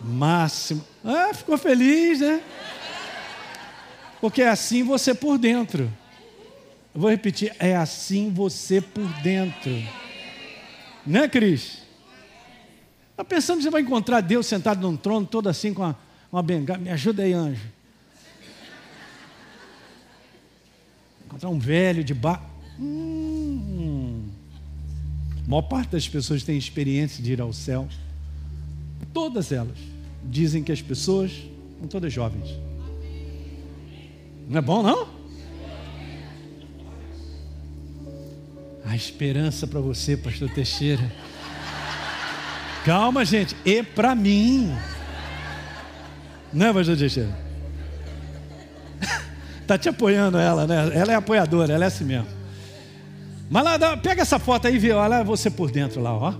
Máximo. 0.00 0.84
Ah, 1.04 1.32
ficou 1.32 1.56
feliz, 1.56 2.20
né? 2.20 2.40
Porque 4.20 4.42
é 4.42 4.48
assim 4.48 4.82
você 4.82 5.14
por 5.14 5.38
dentro. 5.38 5.90
Eu 6.94 7.00
vou 7.00 7.10
repetir, 7.10 7.54
é 7.58 7.76
assim 7.76 8.30
você 8.30 8.80
por 8.80 9.06
dentro. 9.22 9.72
Né, 11.06 11.28
Cris? 11.28 11.82
Está 13.10 13.24
pensando 13.24 13.58
que 13.58 13.62
você 13.64 13.70
vai 13.70 13.80
encontrar 13.80 14.20
Deus 14.20 14.46
sentado 14.46 14.80
num 14.80 14.96
trono, 14.96 15.26
todo 15.26 15.48
assim 15.48 15.72
com 15.72 15.82
uma, 15.82 15.98
uma 16.30 16.42
bengala. 16.42 16.78
Me 16.78 16.90
ajuda 16.90 17.22
aí, 17.22 17.32
anjo. 17.32 17.66
Encontrar 21.24 21.48
um 21.48 21.58
velho 21.58 22.04
de 22.04 22.12
bar. 22.12 22.55
Hum. 22.78 24.24
A 25.46 25.48
maior 25.48 25.62
parte 25.62 25.90
das 25.90 26.08
pessoas 26.08 26.42
tem 26.42 26.58
experiência 26.58 27.22
de 27.22 27.32
ir 27.32 27.40
ao 27.40 27.52
céu. 27.52 27.88
Todas 29.12 29.52
elas 29.52 29.78
dizem 30.24 30.62
que 30.62 30.72
as 30.72 30.82
pessoas 30.82 31.30
são 31.78 31.88
todas 31.88 32.12
jovens. 32.12 32.58
Não 34.48 34.58
é 34.58 34.60
bom, 34.60 34.82
não? 34.82 35.08
A 38.84 38.94
esperança 38.94 39.66
para 39.66 39.80
você, 39.80 40.16
pastor 40.16 40.48
Teixeira. 40.50 41.12
Calma, 42.84 43.24
gente. 43.24 43.56
E 43.64 43.82
para 43.82 44.14
mim. 44.14 44.72
Não 46.52 46.66
é, 46.66 46.72
pastor 46.72 46.96
Teixeira? 46.96 47.36
Está 49.60 49.76
te 49.78 49.88
apoiando 49.88 50.38
ela, 50.38 50.66
né? 50.66 50.90
Ela 50.94 51.12
é 51.12 51.14
apoiadora, 51.16 51.72
ela 51.72 51.84
é 51.84 51.88
assim 51.88 52.04
mesmo. 52.04 52.35
Mas 53.48 53.64
lá, 53.64 53.96
pega 53.96 54.22
essa 54.22 54.38
foto 54.38 54.66
aí 54.66 54.74
e 54.74 54.78
vê, 54.78 54.92
olha 54.92 55.22
você 55.22 55.50
por 55.50 55.70
dentro 55.70 56.00
lá, 56.00 56.12
ó. 56.12 56.34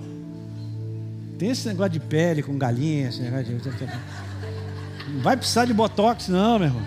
Tem 1.38 1.50
esse 1.50 1.68
negócio 1.68 1.92
de 1.92 2.00
pele 2.00 2.42
com 2.42 2.57
galinha, 2.59 3.09
esse 3.09 3.20
negócio 3.20 3.44
de... 3.44 5.12
Não 5.12 5.20
vai 5.22 5.36
precisar 5.36 5.66
de 5.66 5.72
botox, 5.72 6.28
não, 6.28 6.59
meu 6.59 6.68
irmão. 6.68 6.82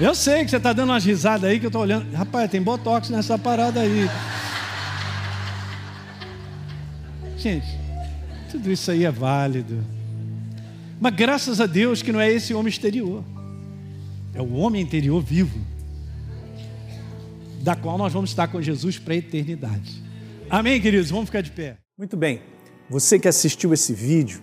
Eu 0.00 0.14
sei 0.14 0.44
que 0.44 0.50
você 0.50 0.58
está 0.58 0.72
dando 0.72 0.90
umas 0.90 1.04
risadas 1.04 1.50
aí 1.50 1.58
que 1.58 1.66
eu 1.66 1.68
estou 1.68 1.82
olhando. 1.82 2.12
Rapaz, 2.14 2.50
tem 2.50 2.60
botox 2.60 3.08
nessa 3.10 3.38
parada 3.38 3.80
aí. 3.80 4.08
Gente, 7.36 7.66
tudo 8.50 8.70
isso 8.70 8.90
aí 8.90 9.04
é 9.04 9.10
válido. 9.10 9.84
Mas 11.00 11.14
graças 11.14 11.60
a 11.60 11.66
Deus 11.66 12.02
que 12.02 12.12
não 12.12 12.20
é 12.20 12.30
esse 12.30 12.52
homem 12.52 12.68
exterior. 12.68 13.24
É 14.34 14.42
o 14.42 14.54
homem 14.54 14.82
interior 14.82 15.22
vivo. 15.22 15.58
Da 17.68 17.76
qual 17.76 17.98
nós 17.98 18.14
vamos 18.14 18.30
estar 18.30 18.48
com 18.48 18.62
Jesus 18.62 18.98
para 18.98 19.12
a 19.12 19.18
eternidade. 19.18 20.02
Amém, 20.48 20.80
queridos? 20.80 21.10
Vamos 21.10 21.26
ficar 21.26 21.42
de 21.42 21.50
pé. 21.50 21.76
Muito 21.98 22.16
bem. 22.16 22.40
Você 22.88 23.18
que 23.18 23.28
assistiu 23.28 23.74
esse 23.74 23.92
vídeo 23.92 24.40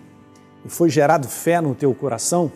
e 0.64 0.68
foi 0.68 0.88
gerado 0.88 1.26
fé 1.26 1.60
no 1.60 1.74
teu 1.74 1.92
coração, 1.92 2.52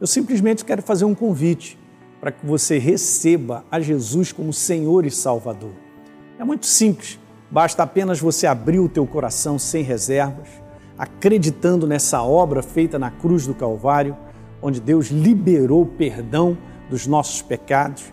eu 0.00 0.08
simplesmente 0.08 0.64
quero 0.64 0.82
fazer 0.82 1.04
um 1.04 1.14
convite 1.14 1.78
para 2.20 2.32
que 2.32 2.44
você 2.44 2.76
receba 2.76 3.64
a 3.70 3.78
Jesus 3.78 4.32
como 4.32 4.52
Senhor 4.52 5.06
e 5.06 5.12
Salvador. 5.12 5.74
É 6.40 6.42
muito 6.42 6.66
simples, 6.66 7.16
basta 7.48 7.84
apenas 7.84 8.18
você 8.18 8.48
abrir 8.48 8.80
o 8.80 8.88
teu 8.88 9.06
coração 9.06 9.60
sem 9.60 9.84
reservas, 9.84 10.48
acreditando 10.98 11.86
nessa 11.86 12.20
obra 12.20 12.64
feita 12.64 12.98
na 12.98 13.12
cruz 13.12 13.46
do 13.46 13.54
Calvário, 13.54 14.16
onde 14.60 14.80
Deus 14.80 15.06
liberou 15.06 15.82
o 15.82 15.86
perdão 15.86 16.58
dos 16.90 17.06
nossos 17.06 17.42
pecados, 17.42 18.12